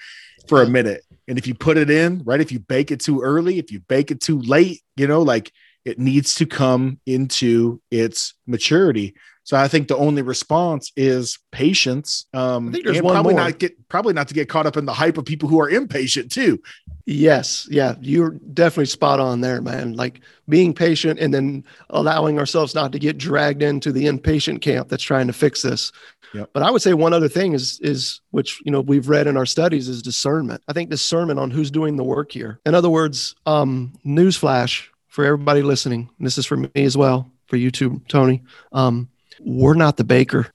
for 0.47 0.61
a 0.61 0.67
minute. 0.67 1.03
And 1.27 1.37
if 1.37 1.47
you 1.47 1.53
put 1.53 1.77
it 1.77 1.89
in, 1.89 2.23
right, 2.25 2.41
if 2.41 2.51
you 2.51 2.59
bake 2.59 2.91
it 2.91 2.99
too 2.99 3.21
early, 3.21 3.59
if 3.59 3.71
you 3.71 3.79
bake 3.79 4.11
it 4.11 4.19
too 4.19 4.39
late, 4.41 4.81
you 4.97 5.07
know, 5.07 5.21
like 5.21 5.51
it 5.85 5.97
needs 5.97 6.35
to 6.35 6.45
come 6.45 6.99
into 7.05 7.81
its 7.89 8.33
maturity. 8.45 9.15
So 9.51 9.57
I 9.57 9.67
think 9.67 9.89
the 9.89 9.97
only 9.97 10.21
response 10.21 10.93
is 10.95 11.37
patience. 11.51 12.25
Um, 12.33 12.69
I 12.69 12.71
think 12.71 12.85
there's 12.85 13.01
one 13.01 13.15
probably 13.15 13.33
more. 13.33 13.43
not 13.43 13.59
get 13.59 13.89
probably 13.89 14.13
not 14.13 14.29
to 14.29 14.33
get 14.33 14.47
caught 14.47 14.65
up 14.65 14.77
in 14.77 14.85
the 14.85 14.93
hype 14.93 15.17
of 15.17 15.25
people 15.25 15.49
who 15.49 15.59
are 15.59 15.69
impatient 15.69 16.31
too. 16.31 16.63
Yes, 17.05 17.67
yeah, 17.69 17.95
you're 17.99 18.29
definitely 18.53 18.85
spot 18.85 19.19
on 19.19 19.41
there, 19.41 19.61
man. 19.61 19.91
Like 19.91 20.21
being 20.47 20.73
patient 20.73 21.19
and 21.19 21.33
then 21.33 21.65
allowing 21.89 22.39
ourselves 22.39 22.73
not 22.73 22.93
to 22.93 22.99
get 22.99 23.17
dragged 23.17 23.61
into 23.61 23.91
the 23.91 24.07
impatient 24.07 24.61
camp 24.61 24.87
that's 24.87 25.03
trying 25.03 25.27
to 25.27 25.33
fix 25.33 25.61
this. 25.61 25.91
Yep. 26.33 26.51
But 26.53 26.63
I 26.63 26.71
would 26.71 26.81
say 26.81 26.93
one 26.93 27.11
other 27.11 27.27
thing 27.27 27.51
is 27.51 27.77
is 27.81 28.21
which 28.29 28.61
you 28.63 28.71
know 28.71 28.79
we've 28.79 29.09
read 29.09 29.27
in 29.27 29.35
our 29.35 29.45
studies 29.45 29.89
is 29.89 30.01
discernment. 30.01 30.63
I 30.69 30.71
think 30.71 30.89
discernment 30.89 31.41
on 31.41 31.51
who's 31.51 31.71
doing 31.71 31.97
the 31.97 32.05
work 32.05 32.31
here. 32.31 32.61
In 32.65 32.73
other 32.73 32.89
words, 32.89 33.35
um, 33.45 33.91
newsflash 34.05 34.87
for 35.09 35.25
everybody 35.25 35.61
listening. 35.61 36.09
And 36.17 36.25
this 36.25 36.37
is 36.37 36.45
for 36.45 36.55
me 36.55 36.69
as 36.73 36.95
well, 36.95 37.29
for 37.47 37.57
you 37.57 37.69
too, 37.69 38.01
Tony. 38.07 38.43
Um, 38.71 39.09
we're 39.45 39.73
not 39.75 39.97
the 39.97 40.03
baker. 40.03 40.51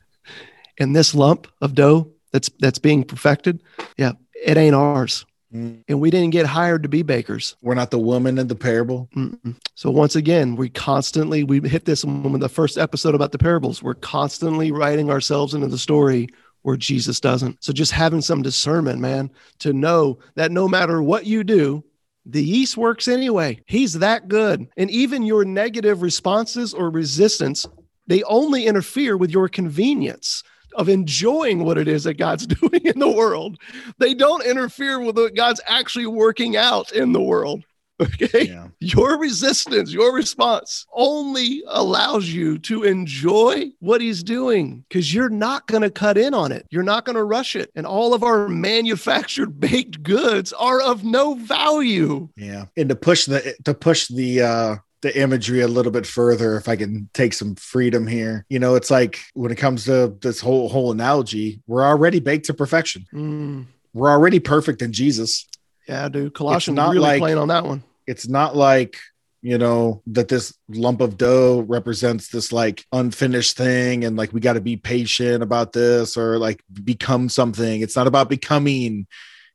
and 0.78 0.94
this 0.94 1.14
lump 1.14 1.46
of 1.60 1.74
dough 1.74 2.10
that's 2.32 2.50
that's 2.58 2.78
being 2.78 3.04
perfected, 3.04 3.62
yeah, 3.96 4.12
it 4.44 4.56
ain't 4.56 4.74
ours 4.74 5.24
Mm. 5.54 5.84
and 5.86 6.00
we 6.00 6.10
didn't 6.10 6.30
get 6.30 6.44
hired 6.46 6.82
to 6.82 6.88
be 6.88 7.02
bakers. 7.02 7.56
We're 7.62 7.74
not 7.74 7.90
the 7.90 7.98
woman 7.98 8.36
in 8.38 8.48
the 8.48 8.56
parable. 8.56 9.08
Mm-mm. 9.16 9.56
So 9.74 9.90
once 9.90 10.16
again, 10.16 10.56
we 10.56 10.68
constantly 10.68 11.44
we 11.44 11.60
hit 11.66 11.84
this 11.84 12.02
in 12.02 12.38
the 12.40 12.48
first 12.48 12.76
episode 12.76 13.14
about 13.14 13.32
the 13.32 13.38
parables. 13.38 13.82
We're 13.82 13.94
constantly 13.94 14.72
writing 14.72 15.10
ourselves 15.10 15.54
into 15.54 15.68
the 15.68 15.78
story 15.78 16.28
where 16.62 16.76
Jesus 16.76 17.20
doesn't. 17.20 17.62
So 17.62 17.72
just 17.72 17.92
having 17.92 18.20
some 18.20 18.42
discernment, 18.42 18.98
man, 18.98 19.30
to 19.60 19.72
know 19.72 20.18
that 20.34 20.50
no 20.50 20.66
matter 20.66 21.00
what 21.00 21.26
you 21.26 21.44
do, 21.44 21.84
the 22.24 22.42
yeast 22.42 22.76
works 22.76 23.06
anyway. 23.06 23.60
He's 23.66 23.94
that 24.00 24.26
good. 24.26 24.66
And 24.76 24.90
even 24.90 25.22
your 25.22 25.44
negative 25.44 26.02
responses 26.02 26.74
or 26.74 26.90
resistance, 26.90 27.66
they 28.06 28.22
only 28.24 28.66
interfere 28.66 29.16
with 29.16 29.30
your 29.30 29.48
convenience 29.48 30.42
of 30.76 30.88
enjoying 30.88 31.64
what 31.64 31.78
it 31.78 31.88
is 31.88 32.04
that 32.04 32.14
God's 32.14 32.46
doing 32.60 32.84
in 32.84 32.98
the 32.98 33.10
world. 33.10 33.58
They 33.98 34.14
don't 34.14 34.44
interfere 34.44 35.00
with 35.00 35.16
what 35.16 35.34
God's 35.34 35.60
actually 35.66 36.06
working 36.06 36.56
out 36.56 36.92
in 36.92 37.12
the 37.12 37.22
world. 37.22 37.64
Okay. 37.98 38.48
Yeah. 38.48 38.68
Your 38.78 39.18
resistance, 39.18 39.90
your 39.90 40.14
response 40.14 40.84
only 40.92 41.62
allows 41.66 42.28
you 42.28 42.58
to 42.58 42.84
enjoy 42.84 43.70
what 43.78 44.02
he's 44.02 44.22
doing 44.22 44.84
because 44.86 45.14
you're 45.14 45.30
not 45.30 45.66
going 45.66 45.80
to 45.80 45.88
cut 45.88 46.18
in 46.18 46.34
on 46.34 46.52
it. 46.52 46.66
You're 46.70 46.82
not 46.82 47.06
going 47.06 47.16
to 47.16 47.24
rush 47.24 47.56
it. 47.56 47.70
And 47.74 47.86
all 47.86 48.12
of 48.12 48.22
our 48.22 48.48
manufactured 48.48 49.58
baked 49.60 50.02
goods 50.02 50.52
are 50.52 50.82
of 50.82 51.04
no 51.04 51.36
value. 51.36 52.28
Yeah. 52.36 52.66
And 52.76 52.90
to 52.90 52.96
push 52.96 53.24
the 53.24 53.56
to 53.64 53.72
push 53.72 54.08
the 54.08 54.42
uh 54.42 54.76
the 55.02 55.18
imagery 55.20 55.60
a 55.60 55.68
little 55.68 55.92
bit 55.92 56.06
further, 56.06 56.56
if 56.56 56.68
I 56.68 56.76
can 56.76 57.08
take 57.12 57.32
some 57.34 57.54
freedom 57.56 58.06
here. 58.06 58.44
You 58.48 58.58
know, 58.58 58.74
it's 58.76 58.90
like 58.90 59.20
when 59.34 59.52
it 59.52 59.56
comes 59.56 59.84
to 59.84 60.16
this 60.20 60.40
whole 60.40 60.68
whole 60.68 60.90
analogy, 60.92 61.60
we're 61.66 61.84
already 61.84 62.20
baked 62.20 62.46
to 62.46 62.54
perfection. 62.54 63.06
Mm, 63.12 63.66
We're 63.92 64.10
already 64.10 64.40
perfect 64.40 64.82
in 64.82 64.92
Jesus. 64.92 65.46
yeah, 65.88 66.08
dude. 66.08 66.34
Colossians 66.34 66.76
not 66.76 66.88
really 66.90 67.00
like- 67.00 67.20
playing 67.20 67.38
on 67.38 67.48
that 67.48 67.64
one. 67.64 67.82
It's 68.06 68.28
not 68.28 68.56
like 68.56 68.96
you 69.42 69.58
know 69.58 70.02
that 70.06 70.28
this 70.28 70.54
lump 70.68 71.00
of 71.02 71.16
dough 71.18 71.64
represents 71.68 72.28
this 72.30 72.50
like 72.52 72.84
unfinished 72.90 73.56
thing 73.56 74.04
and 74.04 74.16
like 74.16 74.32
we 74.32 74.40
got 74.40 74.54
to 74.54 74.60
be 74.62 74.76
patient 74.76 75.42
about 75.42 75.72
this 75.72 76.16
or 76.16 76.38
like 76.38 76.62
become 76.84 77.28
something 77.28 77.82
it's 77.82 77.94
not 77.94 78.06
about 78.06 78.30
becoming 78.30 79.06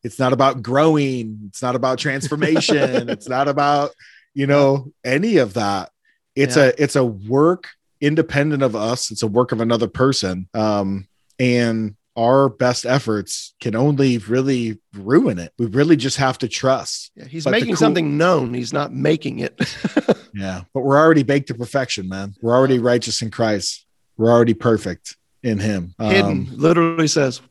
it's 0.03 0.19
not 0.19 0.33
about 0.33 0.61
growing 0.61 1.39
it's 1.49 1.61
not 1.63 1.75
about 1.75 1.97
transformation 2.05 3.09
it's 3.09 3.27
not 3.27 3.47
about 3.47 3.91
you 4.33 4.47
know 4.47 4.91
any 5.03 5.37
of 5.37 5.53
that 5.55 5.89
it's 6.35 6.55
Yeah. 6.55 6.65
a 6.65 6.73
it's 6.77 6.95
a 6.95 7.03
work 7.05 7.69
independent 7.99 8.63
of 8.63 8.75
us 8.75 9.11
it's 9.11 9.23
a 9.23 9.27
work 9.27 9.51
of 9.51 9.61
another 9.61 9.87
person 9.87 10.47
um 10.53 11.07
and 11.39 11.95
our 12.17 12.49
best 12.49 12.85
efforts 12.85 13.53
can 13.61 13.75
only 13.75 14.17
really 14.17 14.77
ruin 14.93 15.39
it 15.39 15.53
we 15.57 15.65
really 15.67 15.95
just 15.95 16.17
have 16.17 16.37
to 16.37 16.47
trust 16.47 17.11
Yeah, 17.15 17.25
he's 17.25 17.43
But 17.45 17.51
making 17.51 17.69
cool- 17.69 17.77
something 17.77 18.17
known. 18.17 18.53
He's 18.53 18.73
not 18.73 18.93
making 18.93 19.39
it. 19.39 19.59
Yeah, 20.33 20.61
but 20.73 20.79
we're 20.81 20.97
already 20.97 21.23
baked 21.23 21.49
to 21.49 21.53
perfection, 21.53 22.07
man. 22.07 22.35
We're 22.41 22.55
already 22.55 22.79
righteous 22.79 23.21
in 23.21 23.31
Christ. 23.31 23.85
We're 24.15 24.31
already 24.31 24.53
perfect 24.53 25.17
in 25.43 25.59
Him. 25.59 25.93
Um, 25.99 26.09
hidden 26.09 26.47
literally 26.55 27.09
says 27.09 27.41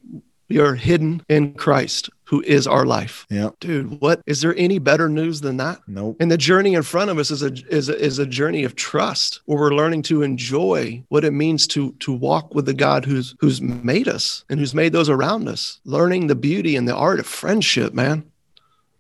we 0.49 0.59
are 0.61 0.75
hidden 0.75 1.23
in 1.29 1.53
Christ, 1.53 2.09
who 2.31 2.41
is 2.43 2.65
our 2.65 2.87
life. 2.87 3.27
Yeah. 3.29 3.51
Dude, 3.59 4.01
what 4.01 4.23
is 4.25 4.41
there 4.41 4.55
any 4.57 4.79
better 4.79 5.09
news 5.09 5.41
than 5.41 5.57
that? 5.57 5.81
Nope. 5.89 6.17
And 6.21 6.31
the 6.31 6.39
journey 6.39 6.75
in 6.75 6.85
front 6.85 7.11
of 7.11 7.19
us 7.19 7.33
is 7.33 7.43
a 7.43 7.53
is 7.69 7.89
a, 7.89 7.99
is 7.99 8.21
a 8.21 8.25
journey 8.25 8.63
of 8.63 8.77
trust, 8.77 9.41
where 9.47 9.59
we're 9.59 9.75
learning 9.75 10.03
to 10.03 10.23
enjoy 10.23 11.03
what 11.09 11.25
it 11.25 11.33
means 11.33 11.67
to 11.69 11.91
to 11.99 12.13
walk 12.13 12.55
with 12.55 12.67
the 12.67 12.73
God 12.73 13.05
who's 13.05 13.35
who's 13.41 13.61
made 13.61 14.07
us 14.07 14.45
and 14.49 14.61
who's 14.61 14.77
made 14.77 14.93
those 14.93 15.09
around 15.09 15.49
us. 15.49 15.81
Learning 15.85 16.29
the 16.29 16.37
beauty 16.37 16.77
and 16.77 16.87
the 16.87 16.95
art 16.95 17.19
of 17.19 17.27
friendship, 17.27 17.93
man, 17.95 18.31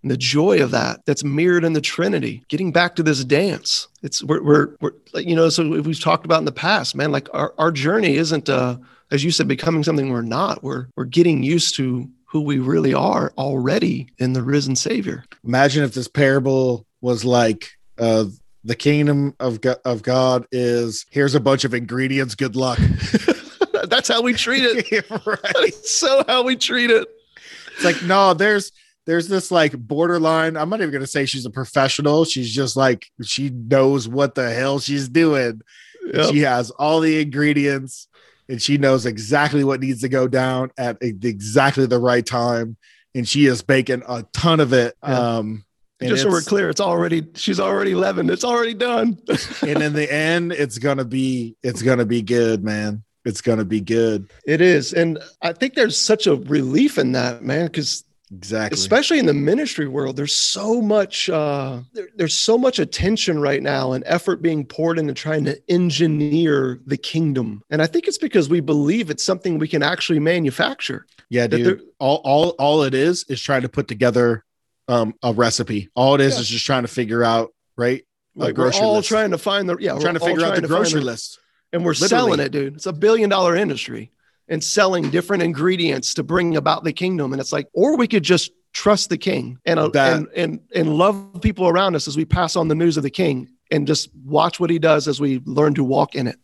and 0.02 0.10
the 0.10 0.16
joy 0.16 0.60
of 0.60 0.72
that. 0.72 1.06
That's 1.06 1.22
mirrored 1.22 1.62
in 1.62 1.72
the 1.72 1.80
Trinity. 1.80 2.42
Getting 2.48 2.72
back 2.72 2.96
to 2.96 3.04
this 3.04 3.24
dance, 3.24 3.86
it's 4.02 4.24
we're 4.24 4.42
we're, 4.42 4.76
we're 4.80 4.92
like, 5.12 5.28
you 5.28 5.36
know. 5.36 5.50
So 5.50 5.68
we've 5.68 6.00
talked 6.00 6.24
about 6.24 6.40
in 6.40 6.46
the 6.46 6.52
past, 6.52 6.96
man. 6.96 7.12
Like 7.12 7.28
our 7.32 7.54
our 7.58 7.70
journey 7.70 8.16
isn't 8.16 8.48
uh 8.48 8.78
as 9.12 9.22
you 9.22 9.30
said 9.30 9.46
becoming 9.46 9.84
something 9.84 10.10
we're 10.10 10.22
not. 10.22 10.64
We're 10.64 10.88
we're 10.96 11.04
getting 11.04 11.44
used 11.44 11.76
to 11.76 12.10
who 12.30 12.40
we 12.40 12.58
really 12.58 12.94
are 12.94 13.32
already 13.36 14.08
in 14.18 14.32
the 14.32 14.42
risen 14.42 14.76
Savior. 14.76 15.24
Imagine 15.44 15.82
if 15.82 15.94
this 15.94 16.06
parable 16.06 16.86
was 17.00 17.24
like 17.24 17.72
uh, 17.98 18.26
the 18.62 18.76
kingdom 18.76 19.34
of 19.40 19.60
God, 19.60 19.78
of 19.84 20.02
God 20.02 20.46
is 20.52 21.06
here's 21.10 21.34
a 21.34 21.40
bunch 21.40 21.64
of 21.64 21.74
ingredients. 21.74 22.36
Good 22.36 22.54
luck. 22.54 22.78
That's 23.88 24.08
how 24.08 24.22
we 24.22 24.34
treat 24.34 24.62
it. 24.62 25.10
right. 25.26 25.74
So 25.74 26.22
how 26.28 26.44
we 26.44 26.54
treat 26.54 26.90
it. 26.90 27.08
It's 27.74 27.84
like 27.84 28.02
no, 28.04 28.32
there's 28.32 28.70
there's 29.06 29.26
this 29.26 29.50
like 29.50 29.76
borderline. 29.76 30.56
I'm 30.56 30.70
not 30.70 30.80
even 30.80 30.92
gonna 30.92 31.06
say 31.08 31.26
she's 31.26 31.46
a 31.46 31.50
professional. 31.50 32.24
She's 32.24 32.54
just 32.54 32.76
like 32.76 33.10
she 33.22 33.50
knows 33.50 34.06
what 34.06 34.36
the 34.36 34.50
hell 34.50 34.78
she's 34.78 35.08
doing. 35.08 35.62
Yep. 36.14 36.30
She 36.30 36.40
has 36.40 36.70
all 36.70 37.00
the 37.00 37.20
ingredients 37.20 38.06
and 38.50 38.60
she 38.60 38.76
knows 38.78 39.06
exactly 39.06 39.62
what 39.62 39.80
needs 39.80 40.00
to 40.00 40.08
go 40.08 40.26
down 40.26 40.72
at 40.76 40.98
exactly 41.00 41.86
the 41.86 42.00
right 42.00 42.26
time. 42.26 42.76
And 43.14 43.26
she 43.26 43.46
is 43.46 43.62
baking 43.62 44.02
a 44.08 44.24
ton 44.32 44.60
of 44.60 44.72
it. 44.72 44.96
Yeah. 45.02 45.36
Um, 45.36 45.64
Just 46.02 46.22
so 46.24 46.30
we're 46.30 46.42
clear, 46.42 46.68
it's 46.68 46.80
already 46.80 47.26
she's 47.34 47.60
already 47.60 47.94
leavened. 47.94 48.30
It's 48.30 48.44
already 48.44 48.74
done. 48.74 49.18
and 49.62 49.82
in 49.82 49.92
the 49.92 50.12
end, 50.12 50.52
it's 50.52 50.78
gonna 50.78 51.04
be 51.04 51.56
it's 51.62 51.82
gonna 51.82 52.04
be 52.04 52.22
good, 52.22 52.64
man. 52.64 53.04
It's 53.24 53.40
gonna 53.40 53.64
be 53.64 53.80
good. 53.80 54.30
it 54.46 54.60
is, 54.60 54.92
and 54.94 55.18
I 55.42 55.52
think 55.52 55.74
there's 55.74 55.98
such 55.98 56.26
a 56.26 56.36
relief 56.36 56.98
in 56.98 57.12
that, 57.12 57.42
man, 57.42 57.66
because 57.66 58.04
Exactly. 58.32 58.76
especially 58.76 59.18
in 59.18 59.26
the 59.26 59.34
ministry 59.34 59.88
world 59.88 60.14
there's 60.16 60.32
so 60.34 60.80
much 60.80 61.28
uh 61.28 61.80
there- 61.92 62.10
there's 62.14 62.34
so 62.36 62.56
much 62.56 62.78
attention 62.78 63.40
right 63.40 63.60
now 63.62 63.90
and 63.92 64.04
effort 64.06 64.40
being 64.40 64.64
poured 64.64 65.00
into 65.00 65.12
trying 65.12 65.44
to 65.46 65.60
engineer 65.68 66.78
the 66.86 66.96
kingdom 66.96 67.60
and 67.70 67.82
i 67.82 67.86
think 67.86 68.06
it's 68.06 68.18
because 68.18 68.48
we 68.48 68.60
believe 68.60 69.10
it's 69.10 69.24
something 69.24 69.58
we 69.58 69.66
can 69.68 69.82
actually 69.82 70.20
manufacture 70.20 71.06
yeah, 71.28 71.46
dude. 71.48 71.64
there- 71.66 71.80
all 71.98 72.20
all 72.24 72.50
all 72.50 72.82
it 72.84 72.94
is 72.94 73.24
is 73.28 73.40
trying 73.40 73.62
to 73.62 73.68
put 73.68 73.86
together 73.88 74.44
um 74.88 75.14
a 75.22 75.32
recipe. 75.32 75.88
All 75.94 76.14
it 76.16 76.20
is 76.20 76.34
Yeah. 76.34 76.40
is 76.40 76.48
just 76.48 76.66
trying 76.66 76.82
to 76.82 76.88
figure 76.88 77.22
out, 77.22 77.52
right? 77.76 78.04
Like 78.34 78.48
we're 78.56 78.64
grocery 78.64 78.80
all 78.82 78.94
list. 78.96 79.08
trying 79.08 79.30
to 79.30 79.38
find 79.38 79.68
the 79.68 79.76
yeah 79.78 79.94
we're 79.94 80.00
trying 80.00 80.14
to 80.14 80.20
figure 80.20 80.44
out 80.44 80.54
the 80.56 80.66
grocery 80.66 81.00
the- 81.00 81.06
list. 81.06 81.38
and 81.72 81.84
we're 81.84 81.92
Literally. 81.92 82.08
selling 82.08 82.40
it 82.40 82.50
dude 82.52 82.74
it's 82.76 82.86
a 82.86 82.92
billion 82.92 83.28
dollar 83.30 83.54
industry 83.54 84.10
and 84.50 84.62
selling 84.62 85.08
different 85.10 85.42
ingredients 85.42 86.12
to 86.14 86.22
bring 86.22 86.56
about 86.56 86.84
the 86.84 86.92
kingdom 86.92 87.32
and 87.32 87.40
it's 87.40 87.52
like 87.52 87.66
or 87.72 87.96
we 87.96 88.06
could 88.06 88.22
just 88.22 88.50
trust 88.72 89.08
the 89.08 89.16
king 89.16 89.58
and 89.64 89.78
uh, 89.80 89.90
and 90.16 90.28
and 90.36 90.60
and 90.74 90.94
love 90.96 91.40
people 91.40 91.66
around 91.68 91.94
us 91.96 92.06
as 92.06 92.16
we 92.16 92.24
pass 92.24 92.56
on 92.56 92.68
the 92.68 92.74
news 92.74 92.96
of 92.96 93.02
the 93.02 93.10
king 93.10 93.48
and 93.70 93.86
just 93.86 94.10
watch 94.24 94.60
what 94.60 94.68
he 94.70 94.78
does 94.78 95.08
as 95.08 95.20
we 95.20 95.40
learn 95.46 95.72
to 95.74 95.82
walk 95.84 96.14
in 96.14 96.26
it 96.26 96.36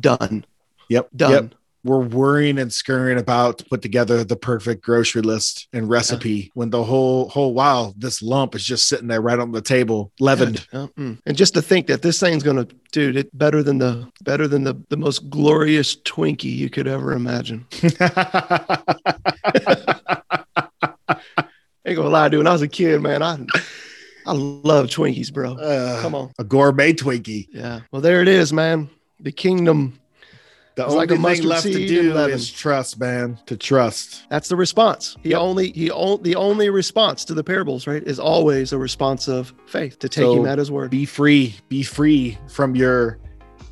done 0.00 0.44
Yep. 0.88 1.08
done 1.16 1.30
Yep. 1.32 1.54
We're 1.86 2.00
worrying 2.00 2.58
and 2.58 2.72
scurrying 2.72 3.18
about 3.18 3.58
to 3.58 3.64
put 3.64 3.80
together 3.80 4.24
the 4.24 4.36
perfect 4.36 4.82
grocery 4.82 5.22
list 5.22 5.68
and 5.72 5.88
recipe 5.88 6.50
when 6.54 6.70
the 6.70 6.82
whole 6.82 7.28
whole 7.28 7.54
wow, 7.54 7.94
this 7.96 8.22
lump 8.22 8.56
is 8.56 8.64
just 8.64 8.88
sitting 8.88 9.06
there 9.06 9.20
right 9.20 9.38
on 9.38 9.52
the 9.52 9.62
table, 9.62 10.10
leavened. 10.18 10.66
Yeah, 10.72 10.88
mm. 10.98 11.18
And 11.24 11.36
just 11.36 11.54
to 11.54 11.62
think 11.62 11.86
that 11.86 12.02
this 12.02 12.18
thing's 12.18 12.42
gonna, 12.42 12.66
dude, 12.90 13.16
it 13.16 13.36
better 13.38 13.62
than 13.62 13.78
the 13.78 14.10
better 14.22 14.48
than 14.48 14.64
the 14.64 14.74
the 14.88 14.96
most 14.96 15.30
glorious 15.30 15.94
Twinkie 15.96 16.44
you 16.44 16.68
could 16.68 16.88
ever 16.88 17.12
imagine. 17.12 17.66
Ain't 21.86 21.96
gonna 21.96 22.08
lie, 22.08 22.28
dude. 22.28 22.38
When 22.38 22.48
I 22.48 22.52
was 22.52 22.62
a 22.62 22.68
kid, 22.68 23.00
man, 23.00 23.22
I 23.22 23.38
I 24.26 24.32
love 24.32 24.86
Twinkies, 24.86 25.32
bro. 25.32 25.54
Uh, 25.54 26.02
Come 26.02 26.16
on. 26.16 26.32
A 26.38 26.44
gourmet 26.44 26.92
Twinkie. 26.92 27.46
Yeah. 27.52 27.80
Well, 27.92 28.02
there 28.02 28.22
it 28.22 28.28
is, 28.28 28.52
man. 28.52 28.90
The 29.20 29.30
kingdom 29.30 29.98
The 30.76 30.82
It's 30.84 30.92
only 30.92 31.06
like 31.06 31.10
a 31.10 31.22
thing 31.40 31.48
left 31.48 31.62
to 31.62 31.72
do 31.88 32.14
is 32.26 32.52
trust, 32.52 33.00
man. 33.00 33.38
To 33.46 33.56
trust. 33.56 34.24
That's 34.28 34.48
the 34.50 34.56
response. 34.56 35.16
He 35.22 35.30
Yep. 35.30 35.40
only 35.40 35.72
he 35.72 35.86
the 35.88 36.34
only 36.36 36.68
response 36.68 37.24
to 37.24 37.34
the 37.34 37.42
parables, 37.42 37.86
right, 37.86 38.02
is 38.02 38.18
always 38.18 38.74
a 38.74 38.78
response 38.78 39.26
of 39.26 39.54
faith 39.66 39.98
to 40.00 40.08
take 40.10 40.24
So, 40.24 40.40
him 40.40 40.46
at 40.46 40.58
his 40.58 40.70
word. 40.70 40.90
Be 40.90 41.06
free. 41.06 41.54
Be 41.70 41.82
free 41.82 42.36
from 42.48 42.76
your 42.76 43.18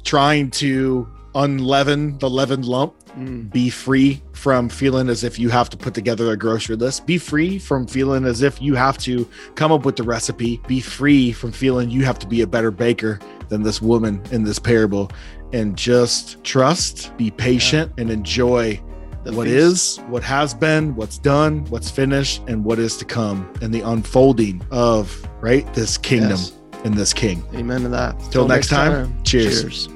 trying 0.03 0.51
to 0.53 1.07
unleaven 1.35 2.17
the 2.21 2.31
leavened 2.31 2.65
lump. 2.65 2.95
Mm. 3.19 3.53
Be 3.53 3.69
free 3.69 4.23
from 4.33 4.69
feeling 4.71 5.09
as 5.11 5.25
if 5.25 5.39
you 5.39 5.51
have 5.51 5.69
to 5.71 5.77
put 5.77 5.93
together 5.95 6.31
a 6.31 6.37
grocery 6.37 6.75
list. 6.77 7.07
Be 7.07 7.19
free 7.19 7.59
from 7.59 7.87
feeling 7.87 8.25
as 8.25 8.41
if 8.43 8.61
you 8.63 8.75
have 8.77 8.97
to 8.99 9.29
come 9.57 9.71
up 9.73 9.85
with 9.85 9.97
the 9.97 10.03
recipe. 10.03 10.61
Be 10.67 10.81
free 10.81 11.33
from 11.33 11.53
feeling 11.53 11.91
you 11.91 12.05
have 12.05 12.19
to 12.21 12.27
be 12.27 12.41
a 12.41 12.47
better 12.47 12.71
baker 12.71 13.21
than 13.51 13.63
this 13.63 13.83
woman 13.83 14.23
in 14.33 14.43
this 14.45 14.59
parable. 14.59 15.11
And 15.55 15.77
just 15.77 16.43
trust, 16.43 17.17
be 17.17 17.31
patient, 17.31 17.93
and 17.97 18.11
enjoy 18.11 18.81
The 19.23 19.33
what 19.33 19.47
feast. 19.47 19.57
is, 19.57 19.97
what 20.09 20.23
has 20.25 20.53
been, 20.53 20.95
what's 20.97 21.17
done, 21.17 21.65
what's 21.71 21.91
finished, 21.91 22.43
and 22.49 22.65
what 22.65 22.79
is 22.79 22.97
to 22.99 23.05
come, 23.05 23.49
and 23.63 23.73
the 23.73 23.81
unfolding 23.81 24.61
of 24.73 25.07
right 25.41 25.65
this 25.73 25.97
kingdom 25.97 26.31
Yes. 26.31 26.53
and 26.85 26.95
this 26.95 27.13
king. 27.13 27.43
Amen 27.55 27.83
to 27.83 27.89
that. 27.91 28.19
Till 28.33 28.49
next 28.49 28.69
time, 28.69 29.15
cheers. 29.23 29.63
Cheers. 29.63 29.89